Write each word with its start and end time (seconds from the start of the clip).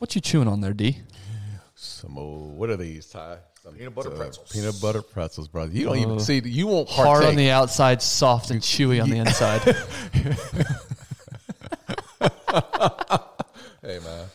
What 0.00 0.14
you 0.14 0.22
chewing 0.22 0.48
on 0.48 0.62
there, 0.62 0.72
D? 0.72 0.96
Some 1.74 2.16
old, 2.16 2.56
what 2.56 2.70
are 2.70 2.78
these, 2.78 3.04
Ty? 3.04 3.36
Some, 3.62 3.74
Peanut 3.74 3.94
butter 3.94 4.10
uh, 4.10 4.16
pretzels. 4.16 4.50
Peanut 4.50 4.80
butter 4.80 5.02
pretzels, 5.02 5.46
brother. 5.46 5.70
You 5.72 5.84
don't 5.84 5.98
even 5.98 6.18
see. 6.20 6.40
You 6.42 6.68
won't 6.68 6.88
Hard 6.88 7.22
on 7.22 7.36
the 7.36 7.50
outside, 7.50 8.00
soft 8.00 8.50
and 8.50 8.62
chewy 8.62 9.02
on 9.02 9.10
the 9.10 9.18
inside. 9.18 9.60
Hey 13.82 13.98
man, 14.00 14.26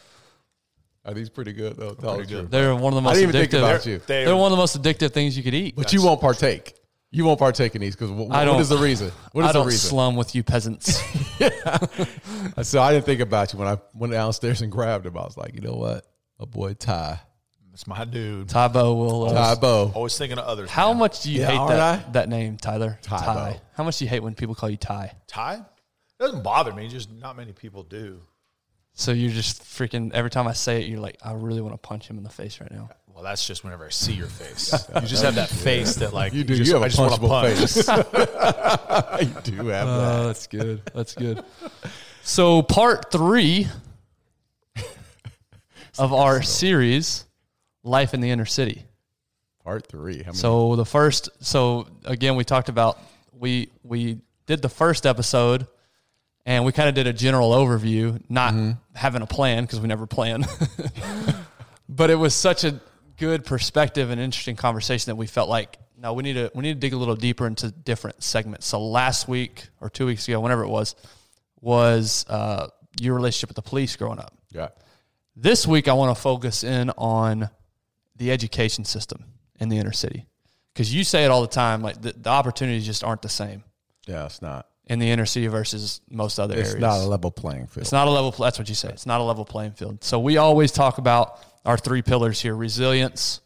are 1.06 1.14
these 1.14 1.30
pretty 1.30 1.54
good 1.54 1.78
though? 1.78 1.94
Tell 1.94 2.18
the 2.18 2.26
truth. 2.26 2.50
They're 2.50 2.74
one 2.76 2.94
of 2.94 2.96
the 2.96 3.02
most 3.02 3.12
I 3.12 3.20
didn't 3.20 3.30
even 3.36 3.42
think 3.42 3.52
addictive. 3.52 3.58
about 3.70 3.86
you. 3.86 4.02
They- 4.08 4.26
They're 4.26 4.36
one 4.36 4.52
of 4.52 4.58
the 4.58 4.62
most 4.62 4.82
addictive 4.82 5.12
things 5.12 5.38
you 5.38 5.44
could 5.44 5.54
eat. 5.54 5.76
But 5.76 5.94
you 5.94 6.02
won't 6.04 6.20
partake. 6.20 6.74
You 7.16 7.24
won't 7.24 7.40
partake 7.40 7.76
in 7.76 7.82
these 7.82 7.96
because 7.96 8.12
what, 8.12 8.32
I 8.36 8.44
don't- 8.44 8.60
is 8.60 8.68
the 8.70 8.78
reason? 8.78 9.12
What 9.32 9.44
is 9.44 9.50
I 9.50 9.54
the 9.54 9.60
don't 9.60 9.68
reason? 9.68 9.90
slum 9.90 10.16
with 10.18 10.36
you 10.36 10.44
peasants. 10.44 11.02
So 12.62 12.82
I 12.82 12.94
didn't 12.94 13.06
think 13.06 13.22
about 13.22 13.52
you 13.54 13.60
when 13.60 13.68
I 13.68 13.78
went 13.94 14.14
downstairs 14.14 14.62
and 14.62 14.72
grabbed 14.72 15.06
him. 15.06 15.18
I 15.18 15.22
was 15.24 15.36
like, 15.38 15.54
you 15.56 15.62
know 15.62 15.74
what, 15.76 16.06
a 16.40 16.46
boy 16.46 16.74
Ty, 16.74 17.20
It's 17.74 17.86
my 17.88 18.06
dude. 18.06 18.48
Tybo 18.48 18.96
will. 18.98 19.26
Uh, 19.30 19.34
Ty 19.34 19.56
Bo. 19.62 19.92
Always 19.94 20.18
thinking 20.18 20.38
of 20.38 20.46
others. 20.46 20.70
how 20.70 20.94
much 20.94 21.24
do 21.24 21.32
you 21.32 21.42
Yeah, 21.42 21.48
hate 21.48 21.68
that, 21.70 21.80
I? 22.08 22.12
that 22.12 22.30
name, 22.30 22.58
Tyler? 22.58 22.98
Tybo. 23.02 23.20
Ty. 23.26 23.60
How 23.74 23.84
much 23.84 23.98
do 23.98 24.06
you 24.06 24.10
hate 24.10 24.22
when 24.22 24.36
people 24.36 24.56
call 24.56 24.70
you 24.70 24.78
Ty? 24.78 25.12
Ty? 25.28 25.56
It 25.56 25.64
doesn't 26.24 26.44
bother 26.44 26.72
me. 26.74 26.88
Just 26.88 27.12
not 27.12 27.36
many 27.36 27.52
people 27.52 27.84
do. 27.84 28.22
So 28.94 29.12
you're 29.12 29.32
just 29.32 29.62
freaking 29.64 30.14
every 30.14 30.30
time 30.30 30.48
I 30.48 30.54
say 30.54 30.82
it, 30.84 30.88
you're 30.90 31.02
like, 31.02 31.18
I 31.24 31.34
really 31.34 31.62
want 31.62 31.74
to 31.74 31.78
punch 31.78 32.08
him 32.08 32.18
in 32.18 32.24
the 32.24 32.30
face 32.30 32.62
right 32.62 32.72
now. 32.72 32.90
Well, 33.16 33.24
that's 33.24 33.48
just 33.48 33.64
whenever 33.64 33.86
I 33.86 33.90
see 33.92 34.12
your 34.12 34.28
face. 34.28 34.74
You 34.94 35.08
just 35.08 35.24
have 35.24 35.36
that 35.36 35.48
face 35.48 35.96
that 35.96 36.14
like 36.14 36.34
You 36.34 36.44
do. 36.44 36.58
Just, 36.58 36.68
you 36.68 36.74
have 36.74 36.84
I 36.84 36.88
a 36.88 36.90
just 36.90 37.00
wanna 37.00 37.16
punchable 37.16 37.30
punch. 37.30 37.60
face. 37.60 37.88
you 39.48 39.54
do 39.54 39.68
have 39.68 39.88
Oh, 39.88 40.00
that. 40.00 40.24
that's 40.28 40.48
good. 40.48 40.82
That's 40.94 41.16
good. 41.16 41.42
So 42.24 42.62
part 42.62 43.14
three 43.14 43.68
of 45.98 46.12
our 46.12 46.42
series, 46.42 47.24
Life 47.84 48.14
in 48.14 48.20
the 48.20 48.32
Inner 48.32 48.46
City. 48.46 48.84
Part 49.64 49.88
three. 49.88 50.18
How 50.18 50.32
many? 50.32 50.38
So 50.38 50.76
the 50.76 50.86
first, 50.86 51.30
so 51.40 51.88
again, 52.04 52.36
we 52.36 52.44
talked 52.44 52.68
about 52.68 53.00
we 53.32 53.70
we 53.84 54.20
did 54.46 54.62
the 54.62 54.70
first 54.70 55.06
episode, 55.06 55.68
and 56.46 56.66
we 56.66 56.74
kind 56.74 56.90
of 56.90 56.96
did 56.96 57.08
a 57.08 57.14
general 57.14 57.52
overview, 57.52 58.22
not 58.28 58.54
mm-hmm. 58.54 58.72
having 58.94 59.22
a 59.22 59.28
plan 59.28 59.64
because 59.64 59.80
we 59.80 59.88
never 59.88 60.06
plan. 60.06 60.44
but 61.88 62.10
it 62.10 62.16
was 62.16 62.36
such 62.36 62.66
a 62.66 62.82
good 63.18 63.46
perspective 63.46 64.10
and 64.10 64.20
interesting 64.22 64.56
conversation 64.56 65.10
that 65.12 65.16
we 65.16 65.28
felt 65.28 65.50
like 65.50 65.78
no, 65.98 66.12
we 66.14 66.24
need 66.24 66.34
to 66.34 66.52
we 66.54 66.62
need 66.64 66.74
to 66.74 66.80
dig 66.80 66.94
a 66.94 66.98
little 66.98 67.16
deeper 67.16 67.48
into 67.48 67.72
different 67.72 68.22
segments. 68.22 68.68
So 68.68 68.82
last 68.86 69.28
week 69.30 69.70
or 69.80 69.90
two 69.90 70.06
weeks 70.06 70.28
ago, 70.28 70.40
whenever 70.42 70.64
it 70.64 70.68
was, 70.68 70.94
was 71.62 72.26
uh, 72.30 72.68
your 73.00 73.16
relationship 73.16 73.50
with 73.50 73.56
the 73.56 73.62
police 73.70 73.96
growing 73.96 74.20
up. 74.20 74.34
yeah. 74.52 74.70
This 75.38 75.68
week, 75.68 75.90
I 75.90 75.94
want 75.94 76.16
to 76.16 76.22
focus 76.22 76.64
in 76.64 76.90
on 76.92 77.50
the 78.16 78.32
education 78.32 78.86
system 78.86 79.26
in 79.60 79.68
the 79.68 79.78
inner 79.78 79.92
city 79.92 80.26
because 80.74 80.94
you 80.94 81.04
say 81.04 81.26
it 81.26 81.32
all 81.32 81.42
the 81.42 81.48
time. 81.48 81.82
Like 81.82 82.02
the, 82.02 82.14
the 82.14 82.30
opportunities 82.30 82.86
just 82.86 83.04
aren't 83.04 83.22
the 83.22 83.28
same 83.30 83.64
Yeah, 84.08 84.26
it's 84.26 84.42
not. 84.42 84.68
in 84.86 85.00
the 85.00 85.10
inner 85.10 85.26
city 85.26 85.48
versus 85.48 86.00
most 86.10 86.40
other 86.40 86.54
It's 86.54 86.70
areas. 86.70 86.74
It's 86.76 86.82
not 86.82 87.00
a 87.02 87.08
level 87.10 87.32
playing 87.32 87.68
field. 87.68 87.82
It's 87.84 87.92
not 87.92 88.08
a 88.08 88.12
level. 88.12 88.32
That's 88.32 88.58
what 88.58 88.70
you 88.70 88.76
say. 88.76 88.90
It's 88.90 89.06
not 89.06 89.20
a 89.20 89.24
level 89.26 89.44
playing 89.44 89.72
field. 89.74 90.04
So 90.06 90.20
we 90.20 90.38
always 90.38 90.72
talk 90.72 91.00
about 91.00 91.40
our 91.66 91.78
three 91.78 92.02
pillars 92.02 92.42
here: 92.42 92.56
resilience, 92.56 93.42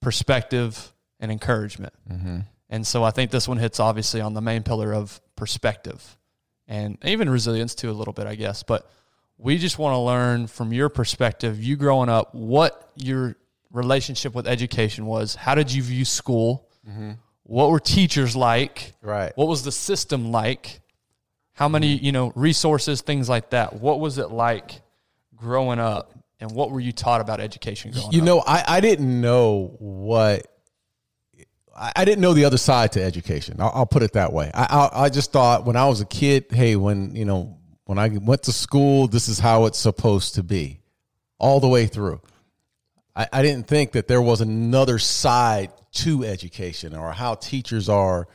perspective, 0.00 0.92
and 1.20 1.32
encouragement. 1.32 1.94
Mm-hmm. 2.10 2.40
And 2.68 2.86
so 2.86 3.04
I 3.04 3.10
think 3.10 3.30
this 3.30 3.46
one 3.46 3.58
hits 3.58 3.80
obviously 3.80 4.20
on 4.20 4.34
the 4.34 4.40
main 4.40 4.62
pillar 4.62 4.92
of 4.92 5.20
perspective, 5.36 6.18
and 6.66 6.98
even 7.04 7.30
resilience 7.30 7.74
too, 7.74 7.90
a 7.90 7.92
little 7.92 8.12
bit, 8.12 8.26
I 8.26 8.34
guess. 8.34 8.62
But 8.62 8.90
we 9.38 9.58
just 9.58 9.78
want 9.78 9.94
to 9.94 9.98
learn 9.98 10.46
from 10.46 10.72
your 10.72 10.88
perspective, 10.88 11.62
you 11.62 11.76
growing 11.76 12.08
up, 12.08 12.34
what 12.34 12.90
your 12.96 13.36
relationship 13.70 14.34
with 14.34 14.46
education 14.46 15.06
was. 15.06 15.34
How 15.34 15.54
did 15.54 15.72
you 15.72 15.82
view 15.82 16.04
school? 16.04 16.68
Mm-hmm. 16.88 17.12
What 17.42 17.70
were 17.70 17.78
teachers 17.78 18.34
like? 18.34 18.94
Right. 19.02 19.32
What 19.36 19.46
was 19.48 19.62
the 19.62 19.72
system 19.72 20.32
like? 20.32 20.80
How 21.52 21.68
many, 21.68 21.96
you 21.96 22.12
know, 22.12 22.32
resources, 22.34 23.02
things 23.02 23.28
like 23.28 23.50
that. 23.50 23.74
What 23.74 24.00
was 24.00 24.18
it 24.18 24.30
like 24.30 24.80
growing 25.34 25.78
up? 25.78 26.12
And 26.40 26.50
what 26.50 26.70
were 26.70 26.80
you 26.80 26.92
taught 26.92 27.20
about 27.20 27.40
education 27.40 27.92
growing 27.92 28.12
You 28.12 28.20
up? 28.20 28.24
know, 28.26 28.42
I, 28.46 28.64
I 28.66 28.80
didn't 28.80 29.20
know 29.20 29.74
what 29.78 30.46
I, 31.74 31.92
I 31.96 32.04
didn't 32.04 32.20
know 32.20 32.34
the 32.34 32.44
other 32.44 32.58
side 32.58 32.92
to 32.92 33.02
education. 33.02 33.56
I'll, 33.60 33.72
I'll 33.74 33.86
put 33.86 34.02
it 34.02 34.12
that 34.14 34.32
way. 34.32 34.50
I, 34.54 34.64
I 34.92 35.04
I 35.04 35.08
just 35.08 35.32
thought 35.32 35.64
when 35.64 35.76
I 35.76 35.86
was 35.86 36.00
a 36.00 36.06
kid, 36.06 36.46
hey, 36.50 36.76
when 36.76 37.14
you 37.14 37.24
know 37.24 37.58
when 37.84 37.98
I 37.98 38.08
went 38.08 38.42
to 38.44 38.52
school, 38.52 39.06
this 39.06 39.28
is 39.28 39.38
how 39.38 39.66
it's 39.66 39.78
supposed 39.78 40.34
to 40.34 40.42
be, 40.42 40.80
all 41.38 41.60
the 41.60 41.68
way 41.68 41.86
through. 41.86 42.20
I, 43.14 43.28
I 43.32 43.42
didn't 43.42 43.66
think 43.66 43.92
that 43.92 44.08
there 44.08 44.20
was 44.22 44.40
another 44.40 44.98
side 44.98 45.72
to 45.92 46.24
education 46.24 46.94
or 46.94 47.12
how 47.12 47.34
teachers 47.34 47.88
are 47.88 48.28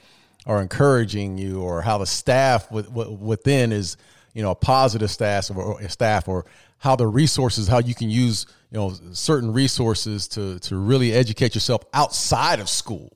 are 0.48 0.62
encouraging 0.62 1.38
you 1.38 1.62
or 1.62 1.84
how 1.84 2.00
the 2.00 2.08
staff 2.08 2.72
with, 2.72 2.92
with, 2.92 3.10
within 3.10 3.72
is 3.72 3.96
you 4.34 4.42
know 4.42 4.52
a 4.52 4.56
positive 4.56 5.12
staff 5.12 5.52
or 5.56 5.82
staff 5.88 6.28
or 6.28 6.46
how 6.82 6.96
the 6.96 7.06
resources 7.06 7.68
how 7.68 7.78
you 7.78 7.94
can 7.94 8.10
use 8.10 8.48
you 8.72 8.78
know 8.78 8.92
certain 9.14 9.54
resources 9.54 10.28
to 10.28 10.58
to 10.60 10.76
really 10.76 11.14
educate 11.14 11.54
yourself 11.54 11.84
outside 11.94 12.60
of 12.60 12.68
school 12.68 13.16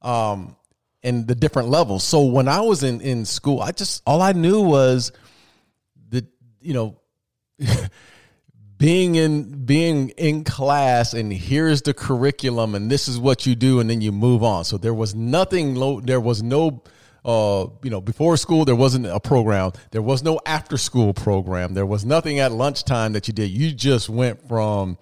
um 0.00 0.56
and 1.04 1.26
the 1.26 1.34
different 1.34 1.68
levels. 1.68 2.04
So 2.04 2.22
when 2.24 2.48
i 2.48 2.60
was 2.60 2.82
in 2.82 3.00
in 3.02 3.26
school 3.26 3.60
i 3.60 3.70
just 3.70 4.02
all 4.06 4.22
i 4.22 4.32
knew 4.32 4.62
was 4.62 5.12
that 6.08 6.24
you 6.62 6.72
know 6.72 6.98
being 8.78 9.14
in 9.16 9.64
being 9.66 10.08
in 10.10 10.42
class 10.42 11.12
and 11.12 11.30
here's 11.32 11.82
the 11.82 11.92
curriculum 11.92 12.74
and 12.74 12.90
this 12.90 13.08
is 13.08 13.18
what 13.18 13.44
you 13.44 13.54
do 13.54 13.78
and 13.78 13.90
then 13.90 14.00
you 14.00 14.10
move 14.10 14.42
on. 14.42 14.64
So 14.64 14.78
there 14.78 14.94
was 14.94 15.14
nothing 15.14 15.74
low 15.74 16.00
there 16.00 16.20
was 16.20 16.42
no 16.42 16.82
uh 17.24 17.66
you 17.82 17.90
know 17.90 18.00
before 18.00 18.36
school 18.36 18.64
there 18.64 18.74
wasn't 18.74 19.06
a 19.06 19.20
program 19.20 19.70
there 19.92 20.02
was 20.02 20.22
no 20.24 20.40
after 20.44 20.76
school 20.76 21.14
program 21.14 21.72
there 21.74 21.86
was 21.86 22.04
nothing 22.04 22.40
at 22.40 22.50
lunchtime 22.50 23.12
that 23.12 23.28
you 23.28 23.32
did 23.34 23.48
you 23.50 23.70
just 23.72 24.08
went 24.08 24.40
from 24.48 24.98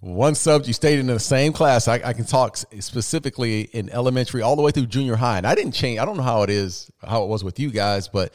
one 0.00 0.34
subject 0.34 0.66
you 0.68 0.72
stayed 0.72 0.98
in 0.98 1.06
the 1.08 1.18
same 1.20 1.52
class 1.52 1.86
I, 1.88 1.94
I 2.02 2.12
can 2.14 2.24
talk 2.24 2.56
specifically 2.56 3.62
in 3.72 3.90
elementary 3.90 4.40
all 4.42 4.56
the 4.56 4.62
way 4.62 4.70
through 4.70 4.86
junior 4.86 5.16
high 5.16 5.36
and 5.38 5.46
i 5.46 5.54
didn't 5.54 5.72
change 5.72 5.98
i 5.98 6.04
don't 6.06 6.16
know 6.16 6.22
how 6.22 6.42
it 6.42 6.50
is 6.50 6.90
how 7.06 7.22
it 7.24 7.28
was 7.28 7.44
with 7.44 7.60
you 7.60 7.70
guys 7.70 8.08
but 8.08 8.32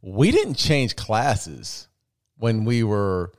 we 0.00 0.30
didn't 0.30 0.54
change 0.54 0.96
classes 0.96 1.86
when 2.38 2.64
we 2.64 2.82
were, 2.82 3.30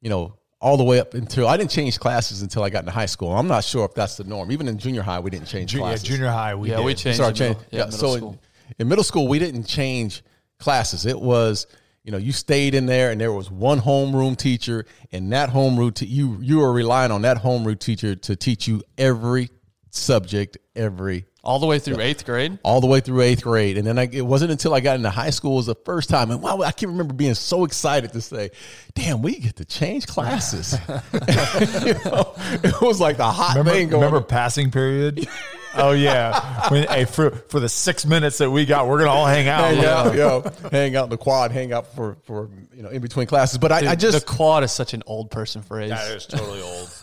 you 0.00 0.08
know, 0.08 0.34
all 0.60 0.76
the 0.76 0.84
way 0.84 1.00
up 1.00 1.14
until 1.14 1.48
I 1.48 1.56
didn't 1.56 1.72
change 1.72 1.98
classes 1.98 2.42
until 2.42 2.62
I 2.62 2.70
got 2.70 2.80
into 2.84 2.92
high 2.92 3.06
school. 3.06 3.36
I'm 3.36 3.48
not 3.48 3.64
sure 3.64 3.84
if 3.84 3.92
that's 3.94 4.16
the 4.18 4.22
norm. 4.22 4.52
Even 4.52 4.68
in 4.68 4.78
junior 4.78 5.02
high, 5.02 5.18
we 5.18 5.30
didn't 5.30 5.48
change 5.48 5.72
Junior, 5.72 5.86
yeah, 5.86 5.90
classes. 5.94 6.08
junior 6.08 6.28
high, 6.28 6.54
we 6.54 6.70
Yeah, 6.70 6.76
did. 6.76 6.84
we 6.84 6.94
changed. 6.94 7.16
Sorry, 7.16 7.32
middle- 7.32 7.54
change. 7.54 7.66
yeah, 7.72 7.78
Yeah, 7.80 7.84
middle 7.86 7.98
so 7.98 8.16
school. 8.16 8.30
in, 8.34 8.38
in 8.78 8.88
middle 8.88 9.04
school, 9.04 9.28
we 9.28 9.38
didn't 9.38 9.64
change 9.64 10.22
classes. 10.58 11.06
It 11.06 11.20
was, 11.20 11.66
you 12.04 12.12
know, 12.12 12.18
you 12.18 12.32
stayed 12.32 12.74
in 12.74 12.86
there, 12.86 13.10
and 13.10 13.20
there 13.20 13.32
was 13.32 13.50
one 13.50 13.80
homeroom 13.80 14.36
teacher, 14.36 14.86
and 15.12 15.32
that 15.32 15.50
homeroom 15.50 15.94
te- 15.94 16.06
you 16.06 16.38
you 16.40 16.58
were 16.58 16.72
relying 16.72 17.10
on 17.12 17.22
that 17.22 17.38
homeroom 17.38 17.78
teacher 17.78 18.14
to 18.16 18.36
teach 18.36 18.66
you 18.68 18.82
every 18.98 19.50
subject, 19.90 20.56
every 20.74 21.26
all 21.44 21.58
the 21.58 21.66
way 21.66 21.76
through 21.80 21.98
eighth 22.00 22.24
grade. 22.24 22.56
all 22.62 22.80
the 22.80 22.86
way 22.86 23.00
through 23.00 23.20
eighth 23.20 23.42
grade. 23.42 23.76
And 23.76 23.84
then 23.84 23.98
I, 23.98 24.04
it 24.12 24.24
wasn't 24.24 24.52
until 24.52 24.72
I 24.74 24.78
got 24.80 24.94
into 24.94 25.10
high 25.10 25.30
school 25.30 25.56
was 25.56 25.66
the 25.66 25.74
first 25.74 26.08
time. 26.08 26.30
And 26.30 26.40
wow, 26.40 26.60
I 26.60 26.70
can 26.70 26.90
remember 26.90 27.14
being 27.14 27.34
so 27.34 27.64
excited 27.64 28.12
to 28.12 28.20
say, 28.20 28.50
damn, 28.94 29.22
we 29.22 29.40
get 29.40 29.56
to 29.56 29.64
change 29.64 30.06
classes. 30.06 30.76
You 31.12 31.94
know, 32.04 32.32
it 32.62 32.80
was 32.80 33.00
like 33.00 33.16
the 33.16 33.24
hot 33.28 33.56
Remember, 33.56 33.72
thing 33.72 33.88
going 33.88 34.02
remember 34.02 34.18
on. 34.18 34.26
passing 34.26 34.70
period? 34.70 35.26
oh 35.74 35.92
yeah. 35.92 36.68
When, 36.70 36.86
hey, 36.88 37.04
for 37.04 37.30
for 37.30 37.60
the 37.60 37.68
six 37.68 38.06
minutes 38.06 38.38
that 38.38 38.50
we 38.50 38.64
got, 38.64 38.86
we're 38.86 38.98
gonna 38.98 39.10
all 39.10 39.26
hang 39.26 39.48
out. 39.48 39.74
Hang 39.74 39.84
out, 39.84 40.14
yo, 40.14 40.44
hang 40.70 40.96
out 40.96 41.04
in 41.04 41.10
the 41.10 41.16
quad, 41.16 41.50
hang 41.50 41.72
out 41.72 41.94
for, 41.94 42.16
for 42.24 42.48
you 42.74 42.82
know 42.82 42.88
in 42.88 43.02
between 43.02 43.26
classes. 43.26 43.58
But 43.58 43.72
I, 43.72 43.92
I 43.92 43.94
just 43.96 44.18
the 44.18 44.32
quad 44.32 44.64
is 44.64 44.72
such 44.72 44.94
an 44.94 45.02
old 45.06 45.30
person 45.30 45.62
phrase. 45.62 45.90
That 45.90 46.10
is 46.10 46.26
totally 46.26 46.62
old. 46.62 46.88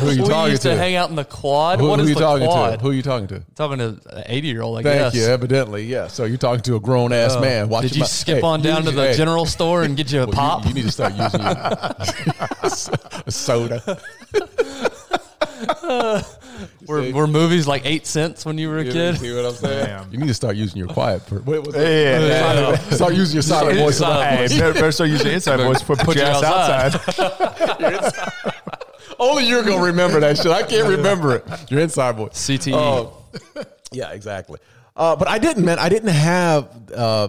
who 0.00 0.08
are 0.08 0.12
you 0.12 0.22
we 0.22 0.28
talking 0.28 0.50
used 0.52 0.62
to, 0.62 0.70
to? 0.70 0.76
hang 0.76 0.94
out 0.94 1.10
in 1.10 1.16
the 1.16 1.24
quad. 1.24 1.78
who, 1.78 1.88
what 1.88 1.98
who 1.98 2.04
is 2.04 2.10
you 2.10 2.14
the 2.14 2.20
talking 2.20 2.46
quad? 2.46 2.78
to? 2.78 2.84
Who 2.84 2.90
are 2.90 2.94
you 2.94 3.02
talking 3.02 3.28
to? 3.28 3.40
Talking 3.54 3.78
to 3.78 4.00
an 4.10 4.24
eighty 4.26 4.48
year 4.48 4.62
old, 4.62 4.78
I 4.78 4.82
Thank 4.82 4.98
guess. 4.98 5.14
you. 5.14 5.24
Evidently, 5.24 5.84
yeah. 5.84 6.08
So 6.08 6.24
you're 6.24 6.38
talking 6.38 6.62
to 6.62 6.76
a 6.76 6.80
grown 6.80 7.12
ass 7.12 7.34
oh. 7.36 7.40
man. 7.40 7.68
Watch 7.68 7.82
Did 7.82 7.96
you 7.96 8.00
mouth. 8.00 8.10
skip 8.10 8.38
Hey, 8.38 8.42
on 8.42 8.62
down 8.62 8.82
use 8.82 8.90
to 8.90 8.96
the 8.96 9.06
hey, 9.08 9.14
general 9.16 9.46
store 9.46 9.82
and 9.82 9.96
get 9.96 10.10
you 10.12 10.22
a 10.22 10.26
well, 10.26 10.34
pop? 10.34 10.66
You, 10.66 10.74
need 10.74 10.84
to 10.84 10.90
start 10.92 11.14
using 11.14 11.40
your 11.42 11.52
a 13.26 13.30
soda. 13.30 13.98
were, 16.86 17.10
were 17.12 17.26
movies 17.26 17.66
like 17.66 17.82
eight 17.84 18.06
cents 18.06 18.44
when 18.44 18.58
you 18.58 18.68
were 18.68 18.78
a 18.78 18.84
You 18.84 18.92
kid? 18.92 19.18
see 19.18 19.34
what 19.34 19.44
I'm 19.46 19.52
saying? 19.54 19.86
Damn. 19.86 20.12
You 20.12 20.18
need 20.18 20.28
to 20.28 20.34
start 20.34 20.56
using 20.56 20.78
your 20.78 20.88
quiet. 20.88 21.26
Per- 21.26 21.40
wait, 21.40 21.58
what's 21.60 21.74
Yeah, 21.76 22.18
that? 22.18 22.28
yeah, 22.28 22.52
Silent- 22.76 22.94
Start 22.94 23.14
using 23.14 23.34
your 23.34 23.42
silent 23.42 23.78
voice. 23.78 23.98
Silent 23.98 24.50
Hey, 24.52 24.58
better, 24.58 24.72
better 24.74 24.92
start 24.92 25.10
using 25.10 25.32
inside 25.32 25.56
voice. 25.60 25.82
Put, 25.82 25.98
put 26.00 26.16
you 26.16 26.22
your 26.22 26.30
ass 26.30 26.42
outside. 26.42 27.18
outside. 27.18 28.32
Only 29.18 29.46
you're 29.46 29.62
gonna 29.62 29.82
remember 29.84 30.18
that 30.20 30.36
shit. 30.38 30.46
I 30.48 30.62
can't 30.62 30.88
remember 30.88 31.36
it. 31.36 31.44
Your 31.70 31.80
inside 31.80 32.16
voice. 32.16 32.32
CTE. 32.32 32.72
Oh, 32.74 33.16
yeah, 33.92 34.10
exactly. 34.12 34.58
Uh, 34.96 35.16
but 35.16 35.28
I 35.28 35.38
didn't, 35.38 35.64
man. 35.64 35.78
I 35.78 35.88
didn't 35.88 36.08
have 36.10 36.68
uh, 36.94 37.28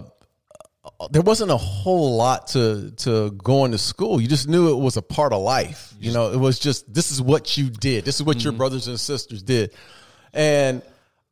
there 1.10 1.22
wasn't 1.22 1.50
a 1.50 1.56
whole 1.56 2.16
lot 2.16 2.48
to 2.48 2.92
to 2.98 3.30
going 3.32 3.72
to 3.72 3.78
school. 3.78 4.20
You 4.20 4.28
just 4.28 4.48
knew 4.48 4.72
it 4.72 4.80
was 4.80 4.96
a 4.96 5.02
part 5.02 5.32
of 5.32 5.42
life. 5.42 5.92
You 5.98 6.12
know, 6.12 6.30
it 6.32 6.38
was 6.38 6.58
just 6.58 6.92
this 6.92 7.10
is 7.10 7.20
what 7.20 7.56
you 7.56 7.70
did. 7.70 8.04
This 8.04 8.16
is 8.16 8.22
what 8.22 8.42
your 8.42 8.52
mm-hmm. 8.52 8.58
brothers 8.58 8.88
and 8.88 8.98
sisters 8.98 9.42
did, 9.42 9.74
and 10.32 10.82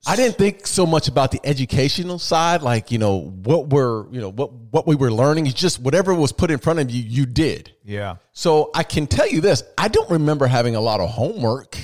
I 0.05 0.17
didn't 0.17 0.37
think 0.37 0.67
so 0.67 0.85
much 0.85 1.07
about 1.07 1.31
the 1.31 1.41
educational 1.45 2.19
side, 2.19 2.63
like 2.63 2.91
you 2.91 2.99
know 2.99 3.21
what 3.21 3.69
we're 3.69 4.09
you 4.11 4.21
know 4.21 4.31
what 4.31 4.53
what 4.53 4.87
we 4.87 4.97
were 4.97 5.13
learning. 5.13 5.47
It's 5.47 5.55
just 5.55 5.79
whatever 5.79 6.13
was 6.13 6.33
put 6.33 6.51
in 6.51 6.59
front 6.59 6.81
of 6.81 6.91
you, 6.91 7.03
you 7.03 7.25
did. 7.25 7.73
Yeah. 7.85 8.17
So 8.33 8.71
I 8.75 8.83
can 8.83 9.07
tell 9.07 9.29
you 9.29 9.41
this: 9.41 9.63
I 9.79 9.89
don't 9.89 10.11
remember 10.11 10.47
having 10.47 10.75
a 10.75 10.81
lot 10.81 11.01
of 11.01 11.09
homework 11.09 11.79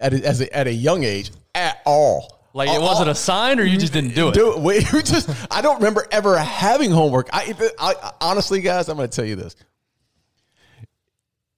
at 0.00 0.12
a, 0.14 0.26
as 0.26 0.40
a, 0.40 0.56
at 0.56 0.66
a 0.66 0.72
young 0.72 1.04
age 1.04 1.30
at 1.54 1.80
all. 1.86 2.41
Like 2.54 2.68
it 2.68 2.80
wasn't 2.80 3.08
a 3.08 3.14
sign, 3.14 3.58
or 3.60 3.62
you 3.64 3.78
just 3.78 3.92
didn't 3.92 4.14
do 4.14 4.28
it. 4.28 4.34
do 4.34 4.52
it. 4.52 4.58
We 4.58 4.80
we 4.92 5.02
just 5.02 5.28
I 5.50 5.62
don't 5.62 5.76
remember 5.76 6.06
ever 6.10 6.36
having 6.38 6.90
homework. 6.90 7.28
I, 7.32 7.54
I 7.78 8.12
honestly, 8.20 8.60
guys, 8.60 8.88
I'm 8.88 8.96
going 8.96 9.08
to 9.08 9.14
tell 9.16 9.24
you 9.24 9.36
this. 9.36 9.56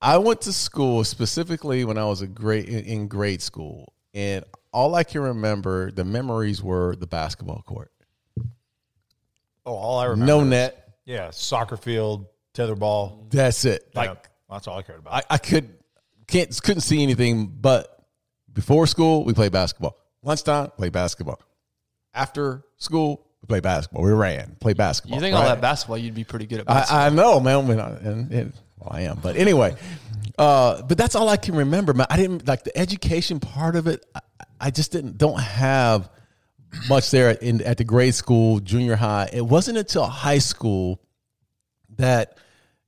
I 0.00 0.18
went 0.18 0.42
to 0.42 0.52
school 0.52 1.02
specifically 1.04 1.84
when 1.84 1.96
I 1.98 2.04
was 2.04 2.20
a 2.20 2.26
grade 2.26 2.68
in, 2.68 2.84
in 2.84 3.08
grade 3.08 3.40
school, 3.42 3.92
and 4.12 4.44
all 4.72 4.94
I 4.94 5.02
can 5.02 5.22
remember 5.22 5.90
the 5.90 6.04
memories 6.04 6.62
were 6.62 6.94
the 6.96 7.06
basketball 7.06 7.62
court, 7.66 7.90
Oh, 9.66 9.72
all 9.74 9.98
I 9.98 10.06
remember. 10.06 10.26
no 10.26 10.40
is- 10.40 10.46
net. 10.48 10.80
Yeah, 11.06 11.30
soccer 11.30 11.76
field, 11.76 12.26
tetherball. 12.54 13.30
That's 13.30 13.64
it. 13.64 13.90
Like 13.94 14.08
Like 14.10 14.28
that's 14.50 14.68
all 14.68 14.78
I 14.78 14.82
cared 14.82 15.00
about. 15.00 15.14
I, 15.14 15.22
I 15.34 15.38
could 15.38 15.74
can't 16.26 16.56
couldn't 16.62 16.80
see 16.82 17.02
anything 17.02 17.46
but 17.46 18.04
before 18.52 18.86
school 18.86 19.24
we 19.24 19.32
played 19.34 19.52
basketball. 19.52 19.96
Lunchtime 20.24 20.70
play 20.76 20.88
basketball. 20.88 21.40
After 22.14 22.64
school 22.78 23.26
we 23.42 23.46
play 23.46 23.60
basketball. 23.60 24.02
We 24.02 24.12
ran, 24.12 24.56
play 24.58 24.72
basketball. 24.72 25.18
You 25.18 25.20
think 25.20 25.34
right? 25.34 25.42
all 25.42 25.48
that 25.48 25.60
basketball, 25.60 25.98
you'd 25.98 26.14
be 26.14 26.24
pretty 26.24 26.46
good 26.46 26.60
at 26.60 26.66
basketball. 26.66 26.98
I, 26.98 27.06
I 27.06 27.10
know, 27.10 27.40
man. 27.40 27.68
When 27.68 27.78
I, 27.78 27.90
and, 27.90 28.32
and, 28.32 28.52
well, 28.78 28.90
I 28.90 29.02
am, 29.02 29.18
but 29.22 29.36
anyway. 29.36 29.76
Uh, 30.38 30.82
but 30.82 30.96
that's 30.96 31.14
all 31.14 31.28
I 31.28 31.36
can 31.36 31.54
remember, 31.54 31.92
man. 31.92 32.06
I 32.08 32.16
didn't 32.16 32.48
like 32.48 32.64
the 32.64 32.76
education 32.76 33.40
part 33.40 33.76
of 33.76 33.86
it. 33.86 34.04
I, 34.14 34.20
I 34.60 34.70
just 34.70 34.92
didn't 34.92 35.18
don't 35.18 35.38
have 35.38 36.08
much 36.88 37.10
there 37.10 37.30
in 37.30 37.60
at 37.62 37.76
the 37.76 37.84
grade 37.84 38.14
school, 38.14 38.60
junior 38.60 38.96
high. 38.96 39.28
It 39.32 39.44
wasn't 39.44 39.78
until 39.78 40.06
high 40.06 40.38
school 40.38 41.00
that 41.96 42.38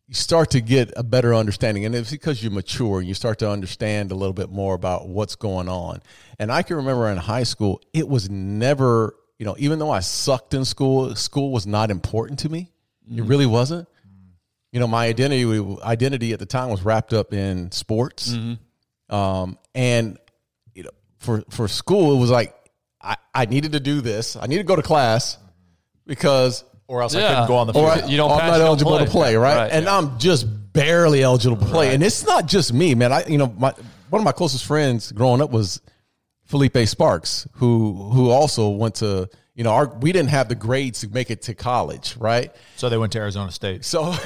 you 0.08 0.14
start 0.14 0.50
to 0.50 0.60
get 0.60 0.92
a 0.96 1.02
better 1.02 1.34
understanding, 1.34 1.84
and 1.84 1.94
it's 1.94 2.10
because 2.10 2.42
you 2.42 2.50
mature 2.50 3.00
and 3.00 3.08
you 3.08 3.14
start 3.14 3.40
to 3.40 3.50
understand 3.50 4.12
a 4.12 4.14
little 4.14 4.32
bit 4.32 4.50
more 4.50 4.74
about 4.74 5.08
what's 5.08 5.34
going 5.34 5.68
on. 5.68 6.00
And 6.38 6.52
I 6.52 6.62
can 6.62 6.76
remember 6.76 7.08
in 7.08 7.16
high 7.16 7.42
school, 7.42 7.80
it 7.92 8.08
was 8.08 8.30
never, 8.30 9.16
you 9.38 9.44
know, 9.46 9.56
even 9.58 9.78
though 9.78 9.90
I 9.90 10.00
sucked 10.00 10.54
in 10.54 10.64
school, 10.64 11.14
school 11.16 11.50
was 11.50 11.66
not 11.66 11.90
important 11.90 12.38
to 12.40 12.48
me. 12.48 12.70
It 13.12 13.22
really 13.24 13.46
wasn't. 13.46 13.88
You 14.72 14.80
know 14.80 14.88
my 14.88 15.06
identity 15.06 15.44
identity 15.82 16.32
at 16.32 16.38
the 16.38 16.46
time 16.46 16.68
was 16.68 16.82
wrapped 16.82 17.14
up 17.14 17.32
in 17.32 17.70
sports. 17.72 18.32
Um, 19.08 19.58
and 19.74 20.18
you 20.74 20.82
know 20.82 20.90
for 21.18 21.42
for 21.50 21.66
school 21.68 22.14
it 22.14 22.20
was 22.20 22.30
like 22.30 22.54
I, 23.00 23.16
I 23.34 23.44
needed 23.46 23.72
to 23.72 23.80
do 23.80 24.00
this. 24.00 24.36
I 24.36 24.46
need 24.46 24.58
to 24.58 24.64
go 24.64 24.76
to 24.76 24.82
class 24.82 25.38
because 26.06 26.64
or 26.88 27.02
else 27.02 27.14
I 27.14 27.20
couldn't 27.28 27.46
go 27.48 27.56
on 27.56 27.66
the 27.66 27.72
Or 27.74 27.92
field. 27.92 28.04
I- 28.04 28.08
You 28.08 28.16
don't 28.16 28.30
I'm 28.30 28.38
pass, 28.40 28.48
not 28.48 28.54
you 28.54 28.58
don't 28.60 28.66
eligible 28.68 28.98
to 28.98 29.04
play. 29.04 29.10
play 29.32 29.36
right, 29.36 29.56
Right, 29.56 29.72
and 29.72 29.84
yeah. 29.86 29.96
i'm 29.96 30.18
just 30.18 30.46
barely 30.72 31.22
eligible 31.22 31.56
to 31.56 31.64
play 31.66 31.94
and 31.94 32.02
it's 32.02 32.24
not 32.26 32.46
just 32.46 32.72
me 32.72 32.94
man 32.94 33.12
i 33.12 33.24
you 33.26 33.38
know 33.38 33.52
my 33.58 33.72
one 34.10 34.20
of 34.20 34.24
my 34.24 34.32
closest 34.32 34.64
friends 34.66 35.10
growing 35.12 35.40
up 35.40 35.50
was 35.50 35.80
Felipe 36.44 36.76
Sparks, 36.86 37.48
who 37.54 37.92
who 38.12 38.30
also 38.30 38.68
went 38.68 38.94
to 38.96 39.28
you 39.56 39.64
know 39.64 39.70
our 39.72 39.88
we 40.00 40.12
didn't 40.12 40.28
have 40.30 40.48
the 40.48 40.54
grades 40.54 41.00
to 41.00 41.08
make 41.08 41.28
it 41.28 41.42
to 41.42 41.54
college, 41.54 42.16
right? 42.18 42.52
so 42.76 42.88
they 42.88 42.96
went 42.98 43.10
to 43.14 43.18
Arizona 43.18 43.50
State. 43.50 43.84
So 43.84 44.14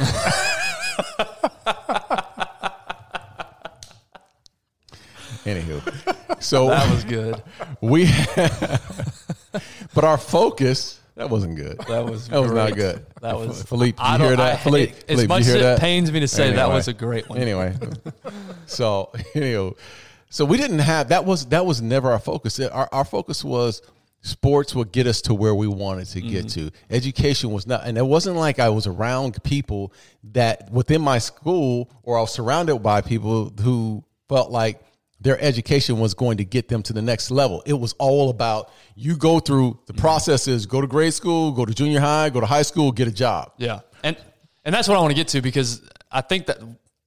Anywho, 5.45 6.43
so 6.43 6.69
that 6.69 6.91
was 6.91 7.05
good. 7.05 7.43
we, 7.81 8.05
but 9.95 10.05
our 10.05 10.19
focus 10.19 11.00
that 11.21 11.31
wasn't 11.31 11.57
good. 11.57 11.79
That 11.89 12.05
was 12.05 12.29
that 12.29 12.41
was 12.41 12.51
not 12.53 12.75
good. 12.75 13.05
That 13.21 13.37
was 13.39 13.63
Philippe. 13.63 13.99
I 14.01 14.17
You 14.17 14.23
hear 14.25 14.31
don't- 14.37 14.41
I- 14.47 14.51
that, 14.51 14.61
Philippe? 14.63 14.93
As 14.93 15.05
Philippe, 15.07 15.29
much 15.29 15.41
as 15.43 15.49
it 15.55 15.61
that? 15.61 15.79
pains 15.81 16.11
me 16.11 16.21
to 16.21 16.29
say, 16.29 16.53
that 16.55 16.69
was 16.69 16.89
a 16.89 16.93
great 16.95 17.29
one. 17.29 17.39
Anyway, 17.39 17.77
so 18.67 19.13
anyway, 19.35 19.73
so 20.31 20.45
we 20.45 20.57
didn't 20.57 20.79
have 20.81 21.09
that 21.11 21.25
was 21.25 21.47
that 21.47 21.65
was 21.67 21.83
never 21.83 22.11
our 22.11 22.19
focus. 22.19 22.59
Our 22.61 22.89
our 22.93 23.05
focus 23.05 23.45
was 23.45 23.83
sports 24.23 24.75
would 24.75 24.93
get 24.93 25.07
us 25.07 25.23
to 25.23 25.35
where 25.35 25.55
we 25.55 25.67
wanted 25.67 26.07
to 26.07 26.21
get 26.21 26.47
Mm-hmm. 26.47 26.69
to. 26.69 26.71
Education 26.91 27.53
was 27.53 27.67
not, 27.67 27.87
and 27.87 27.97
it 27.97 28.05
wasn't 28.07 28.37
like 28.37 28.59
I 28.59 28.69
was 28.69 28.87
around 28.87 29.43
people 29.43 29.93
that 30.33 30.71
within 30.71 31.01
my 31.01 31.19
school 31.19 31.91
or 32.03 32.19
I 32.19 32.21
was 32.21 32.33
surrounded 32.33 32.79
by 32.79 33.01
people 33.01 33.53
who 33.61 34.05
felt 34.29 34.51
like 34.51 34.81
their 35.21 35.41
education 35.41 35.99
was 35.99 36.15
going 36.15 36.39
to 36.39 36.45
get 36.45 36.69
them 36.69 36.83
to 36.85 36.93
the 36.93 37.03
next 37.03 37.31
level. 37.31 37.63
It 37.67 37.75
was 37.75 37.93
all 37.99 38.31
about 38.31 38.71
you 38.97 39.17
go 39.17 39.39
through 39.39 39.79
the 39.87 39.93
Mm-hmm. 39.93 40.01
processes, 40.01 40.67
go 40.67 40.81
to 40.81 40.87
grade 40.87 41.13
school, 41.15 41.53
go 41.53 41.65
to 41.65 41.75
junior 41.75 42.01
high, 42.01 42.31
go 42.31 42.41
to 42.41 42.47
high 42.47 42.63
school, 42.63 42.91
get 42.93 43.07
a 43.09 43.13
job. 43.13 43.53
Yeah, 43.59 43.81
and 44.03 44.17
and 44.65 44.75
that's 44.75 44.89
what 44.89 44.97
I 44.97 45.01
want 45.01 45.11
to 45.11 45.17
get 45.17 45.29
to 45.29 45.41
because 45.43 45.83
I 46.11 46.21
think 46.23 46.47
that 46.47 46.59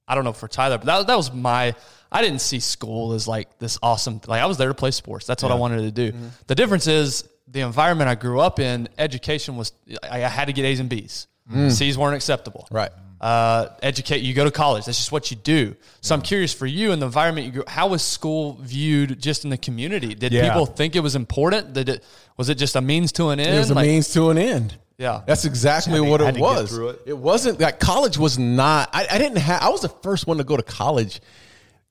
I 0.06 0.14
don't 0.14 0.24
know 0.24 0.32
for 0.32 0.48
Tyler, 0.48 0.78
but 0.78 0.86
that 0.86 1.06
that 1.06 1.16
was 1.16 1.32
my. 1.32 1.74
I 2.12 2.22
didn't 2.22 2.40
see 2.42 2.60
school 2.60 3.12
as 3.14 3.26
like 3.26 3.58
this 3.58 3.76
awesome. 3.82 4.20
Like 4.28 4.40
I 4.40 4.46
was 4.46 4.56
there 4.58 4.68
to 4.68 4.74
play 4.74 4.92
sports. 4.92 5.26
That's 5.26 5.42
what 5.42 5.50
I 5.50 5.56
wanted 5.56 5.78
to 5.82 5.90
do. 5.90 6.12
Mm-hmm. 6.12 6.28
The 6.46 6.54
difference 6.54 6.86
is 6.86 7.28
the 7.48 7.60
environment 7.60 8.08
I 8.08 8.14
grew 8.14 8.38
up 8.38 8.60
in. 8.60 8.88
Education 8.98 9.56
was 9.56 9.72
I, 10.04 10.22
I 10.22 10.28
had 10.28 10.44
to 10.44 10.52
get 10.52 10.64
A's 10.64 10.78
and 10.78 10.88
B's. 10.88 11.26
C's 11.70 11.98
weren't 11.98 12.14
acceptable. 12.14 12.68
Mm. 12.70 12.74
Right. 12.76 12.90
Uh, 13.24 13.70
educate. 13.82 14.18
You 14.20 14.34
go 14.34 14.44
to 14.44 14.50
college. 14.50 14.84
That's 14.84 14.98
just 14.98 15.10
what 15.10 15.30
you 15.30 15.36
do. 15.38 15.74
So 16.02 16.14
I'm 16.14 16.20
curious 16.20 16.52
for 16.52 16.66
you 16.66 16.92
in 16.92 16.98
the 16.98 17.06
environment 17.06 17.46
you 17.46 17.52
grew. 17.52 17.64
How 17.66 17.86
was 17.86 18.02
school 18.02 18.58
viewed 18.60 19.18
just 19.18 19.44
in 19.44 19.50
the 19.50 19.56
community? 19.56 20.14
Did 20.14 20.30
Yeah. 20.32 20.48
people 20.48 20.66
think 20.66 20.94
it 20.94 21.00
was 21.00 21.14
important? 21.16 21.72
Did 21.72 21.88
it 21.88 22.04
was 22.36 22.50
it 22.50 22.56
just 22.56 22.76
a 22.76 22.82
means 22.82 23.12
to 23.12 23.30
an 23.30 23.40
end? 23.40 23.54
It 23.56 23.58
was 23.58 23.70
a 23.70 23.74
Like- 23.74 23.86
means 23.86 24.10
to 24.12 24.28
an 24.28 24.36
end. 24.36 24.76
Yeah. 24.98 25.22
That's 25.26 25.46
exactly 25.46 25.94
Had 25.94 26.04
to- 26.04 26.10
what 26.10 26.20
had 26.20 26.36
it 26.36 26.40
was. 26.40 26.68
through 26.70 26.88
it. 27.06 27.16
wasn't 27.16 27.60
that 27.60 27.80
college 27.80 28.18
was 28.18 28.38
not. 28.38 28.90
I, 28.92 29.06
I 29.10 29.16
didn't 29.16 29.38
have. 29.38 29.62
I 29.62 29.70
was 29.70 29.80
the 29.80 29.88
first 30.02 30.26
one 30.26 30.36
to 30.36 30.44
go 30.44 30.58
to 30.58 30.62
college 30.62 31.22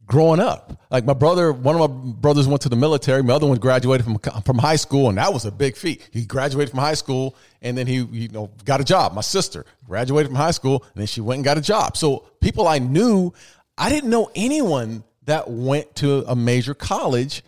growing 0.06 0.40
up. 0.40 0.80
Like 0.90 1.06
my 1.06 1.14
brother, 1.14 1.52
one 1.52 1.80
of 1.80 1.82
my 1.82 2.12
brothers 2.14 2.48
went 2.48 2.62
to 2.64 2.70
the 2.70 2.76
military. 2.76 3.24
My 3.24 3.34
other 3.34 3.48
one 3.48 3.58
graduated 3.58 4.06
from 4.06 4.42
from 4.42 4.58
high 4.58 4.76
school, 4.76 5.10
and 5.10 5.18
that 5.18 5.34
was 5.34 5.46
a 5.46 5.52
big 5.52 5.76
feat. 5.76 6.08
He 6.12 6.26
graduated 6.26 6.72
from 6.72 6.80
high 6.80 6.94
school, 6.94 7.36
and 7.62 7.78
then 7.78 7.88
he 7.88 7.96
you 7.96 8.30
know 8.30 8.52
got 8.66 8.82
a 8.82 8.84
job. 8.84 9.14
My 9.14 9.22
sister 9.22 9.66
graduated 9.88 10.28
from 10.28 10.36
high 10.36 10.52
school, 10.52 10.84
and 10.94 11.02
then 11.02 11.08
she 11.08 11.22
went 11.22 11.38
and 11.38 11.46
got 11.46 11.58
a 11.58 11.62
job. 11.62 11.98
So 11.98 12.26
people 12.42 12.68
I 12.68 12.80
knew, 12.80 13.34
I 13.78 13.90
didn't 13.90 14.10
know 14.10 14.30
anyone 14.36 15.04
that 15.26 15.50
went 15.50 15.96
to 15.96 16.24
a 16.28 16.36
major 16.36 16.74
college 16.74 17.44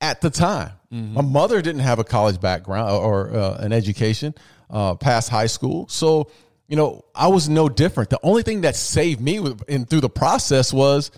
at 0.00 0.20
the 0.20 0.30
time. 0.30 0.72
My 1.14 1.22
mother 1.22 1.62
didn't 1.62 1.80
have 1.80 1.98
a 2.00 2.04
college 2.04 2.38
background 2.38 2.90
or 2.90 3.34
uh, 3.34 3.56
an 3.60 3.72
education 3.72 4.34
uh, 4.68 4.94
past 4.96 5.30
high 5.30 5.46
school, 5.46 5.88
so 5.88 6.30
you 6.68 6.76
know 6.76 7.04
I 7.14 7.28
was 7.28 7.48
no 7.48 7.70
different. 7.70 8.10
The 8.10 8.20
only 8.22 8.42
thing 8.42 8.62
that 8.62 8.76
saved 8.76 9.20
me 9.20 9.38
and 9.68 9.88
through 9.88 10.02
the 10.02 10.10
process 10.10 10.70
was 10.70 11.10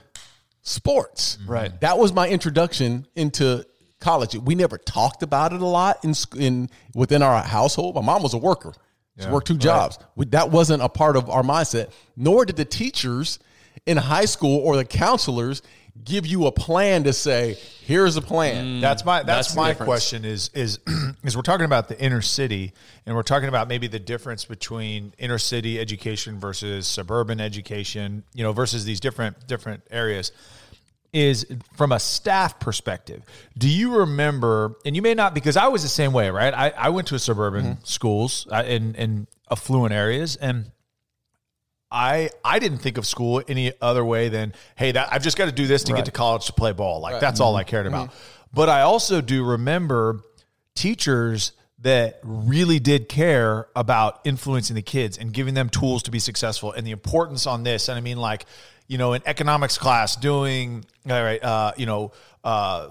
sports. 0.65 1.39
Right. 1.47 1.81
That 1.81 1.99
was 1.99 2.13
my 2.13 2.29
introduction 2.29 3.07
into 3.15 3.65
college. 4.01 4.35
We 4.35 4.57
never 4.57 4.77
talked 4.79 5.23
about 5.23 5.53
it 5.53 5.61
a 5.61 5.67
lot 5.67 6.05
in 6.05 6.15
in 6.37 6.69
within 6.95 7.23
our 7.23 7.43
household. 7.43 7.95
My 7.95 8.01
mom 8.01 8.23
was 8.23 8.35
a 8.35 8.39
worker. 8.39 8.75
She 9.17 9.29
worked 9.29 9.47
two 9.47 9.57
jobs. 9.57 10.01
We, 10.17 10.27
that 10.27 10.51
wasn't 10.51 10.83
a 10.83 10.89
part 10.89 11.17
of 11.17 11.31
our 11.31 11.45
mindset. 11.45 11.93
Nor 12.17 12.45
did 12.47 12.57
the 12.57 12.65
teachers 12.65 13.39
in 13.87 13.97
high 13.97 14.25
school 14.25 14.59
or 14.59 14.77
the 14.77 14.85
counselors 14.85 15.63
give 16.03 16.27
you 16.27 16.47
a 16.47 16.53
plan 16.53 17.05
to 17.05 17.13
say, 17.13 17.57
"Here's 17.83 18.17
a 18.17 18.23
plan." 18.23 18.81
That's 18.81 19.05
my 19.05 19.23
that's, 19.23 19.55
That's 19.55 19.57
my 19.57 19.75
question 19.75 20.25
is 20.25 20.51
is 20.55 20.81
is 21.25 21.37
we're 21.37 21.43
talking 21.43 21.67
about 21.67 21.89
the 21.89 22.01
inner 22.01 22.23
city 22.23 22.73
and 23.07 23.15
we're 23.15 23.23
talking 23.23 23.49
about 23.49 23.69
maybe 23.69 23.87
the 23.87 24.01
difference 24.01 24.45
between 24.45 25.13
inner 25.19 25.39
city 25.39 25.79
education 25.79 26.41
versus 26.41 26.87
suburban 26.87 27.41
education, 27.41 28.25
you 28.35 28.43
know, 28.43 28.53
versus 28.53 28.85
these 28.85 29.01
different 29.01 29.47
different 29.47 29.83
areas 29.91 30.33
is 31.13 31.47
from 31.77 31.93
a 31.93 32.01
staff 32.01 32.59
perspective. 32.59 33.23
Do 33.57 33.69
you 33.69 33.99
remember 33.99 34.75
and 34.85 34.97
you 34.97 35.03
may 35.03 35.15
not 35.15 35.33
because 35.33 35.57
I 35.57 35.69
was 35.69 35.83
the 35.83 35.89
same 35.89 36.13
way, 36.13 36.29
right? 36.31 36.53
I, 36.53 36.71
I 36.71 36.89
went 36.89 37.07
to 37.09 37.15
a 37.15 37.21
suburban 37.21 37.79
schools 37.85 38.49
uh, 38.51 38.65
in 38.67 38.97
in 38.97 39.27
affluent 39.51 39.95
areas 39.95 40.37
and 40.37 40.73
I 41.95 42.31
I 42.45 42.59
didn't 42.59 42.79
think 42.79 42.99
of 42.99 43.07
school 43.07 43.41
any 43.47 43.73
other 43.81 44.05
way 44.05 44.29
than 44.29 44.53
hey 44.75 44.91
that 44.93 45.13
I've 45.13 45.23
just 45.23 45.39
got 45.39 45.47
to 45.47 45.53
do 45.53 45.67
this 45.69 45.85
to 45.85 45.93
get 45.93 46.07
to 46.07 46.11
college 46.11 46.47
to 46.47 46.53
play 46.53 46.73
ball. 46.73 47.01
Like 47.01 47.21
that's 47.21 47.41
all 47.41 47.55
I 47.55 47.63
cared 47.65 47.87
about. 47.87 48.13
But 48.53 48.69
I 48.69 48.83
also 48.83 49.21
do 49.21 49.45
remember 49.45 50.21
teachers 50.75 51.53
that 51.81 52.19
really 52.23 52.79
did 52.81 53.09
care 53.09 53.69
about 53.77 54.21
influencing 54.25 54.75
the 54.75 54.83
kids 54.83 55.19
and 55.19 55.33
giving 55.33 55.55
them 55.55 55.69
tools 55.69 56.03
to 56.05 56.11
be 56.11 56.19
successful 56.19 56.73
and 56.73 56.87
the 56.87 56.91
importance 56.91 57.47
on 57.47 57.63
this. 57.63 57.89
And 57.89 57.97
I 57.97 58.01
mean 58.01 58.17
like 58.19 58.47
you 58.89 58.99
know 58.99 59.13
in 59.13 59.23
economics 59.25 59.79
class 59.79 60.17
doing 60.17 60.85
all 61.09 61.23
right 61.23 61.43
uh, 61.43 61.73
you 61.77 61.87
know 61.87 62.13
uh, 62.43 62.91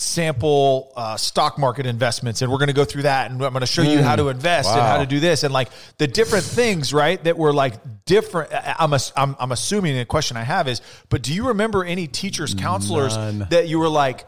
sample 0.00 0.92
uh, 0.96 1.16
stock 1.16 1.58
market 1.58 1.84
investments 1.86 2.40
and 2.42 2.50
we're 2.50 2.58
going 2.58 2.68
to 2.68 2.72
go 2.72 2.84
through 2.84 3.02
that 3.02 3.30
and 3.30 3.34
i'm 3.44 3.52
going 3.52 3.60
to 3.60 3.66
show 3.66 3.82
you 3.82 4.02
how 4.02 4.16
to 4.16 4.28
invest 4.28 4.68
and 4.70 4.80
how 4.80 4.98
to 4.98 5.06
do 5.06 5.20
this 5.20 5.42
and 5.44 5.52
like 5.52 5.68
the 5.98 6.06
different 6.06 6.44
things 6.44 6.92
right 6.94 7.22
that 7.24 7.36
were 7.36 7.52
like 7.52 7.74
different 8.06 8.52
I- 8.52 8.76
i'm, 8.78 8.94
ass- 8.94 9.12
I'm, 9.16 9.36
I'm 9.38 9.52
assuming 9.52 9.96
the 9.96 10.04
question 10.06 10.36
i 10.36 10.42
have 10.42 10.68
is 10.68 10.80
but 11.10 11.22
do 11.22 11.34
you 11.34 11.48
remember 11.48 11.84
any 11.84 12.06
teachers 12.06 12.54
counselors 12.54 13.16
None. 13.16 13.46
that 13.50 13.68
you 13.68 13.78
were 13.78 13.88
like 13.90 14.26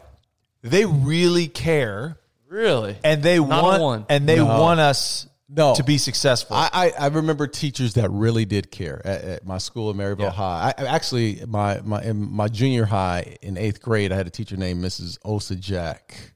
they 0.61 0.85
really 0.85 1.47
care 1.47 2.17
Really? 2.47 2.95
and 3.03 3.23
they 3.23 3.39
Not 3.39 3.63
want 3.63 3.81
one. 3.81 4.05
and 4.09 4.29
they 4.29 4.35
No. 4.37 4.45
want 4.45 4.79
us 4.79 5.27
No. 5.55 5.75
to 5.75 5.83
be 5.83 5.97
successful 5.97 6.55
I, 6.55 6.69
I, 6.73 6.93
I 6.99 7.07
remember 7.07 7.45
teachers 7.47 7.93
that 7.93 8.09
really 8.09 8.45
did 8.45 8.71
care 8.71 9.01
at, 9.05 9.23
at 9.23 9.45
my 9.45 9.59
school 9.59 9.89
at 9.89 9.95
Maryville 9.95 10.21
Yeah. 10.21 10.29
High. 10.31 10.73
I, 10.77 10.85
actually 10.85 11.43
my 11.47 11.79
my 11.81 12.01
in 12.01 12.31
my 12.31 12.47
junior 12.47 12.85
high 12.85 13.37
in 13.41 13.57
eighth 13.57 13.81
grade, 13.81 14.11
I 14.11 14.15
had 14.15 14.27
a 14.27 14.31
teacher 14.31 14.57
named 14.57 14.83
Mrs. 14.83 15.17
Osa 15.23 15.55
Jack, 15.55 16.33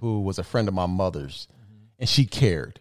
who 0.00 0.20
was 0.20 0.38
a 0.38 0.42
friend 0.44 0.68
of 0.68 0.74
my 0.74 0.86
mother's, 0.86 1.46
mm-hmm. 1.52 1.84
and 2.00 2.08
she 2.08 2.24
cared. 2.26 2.80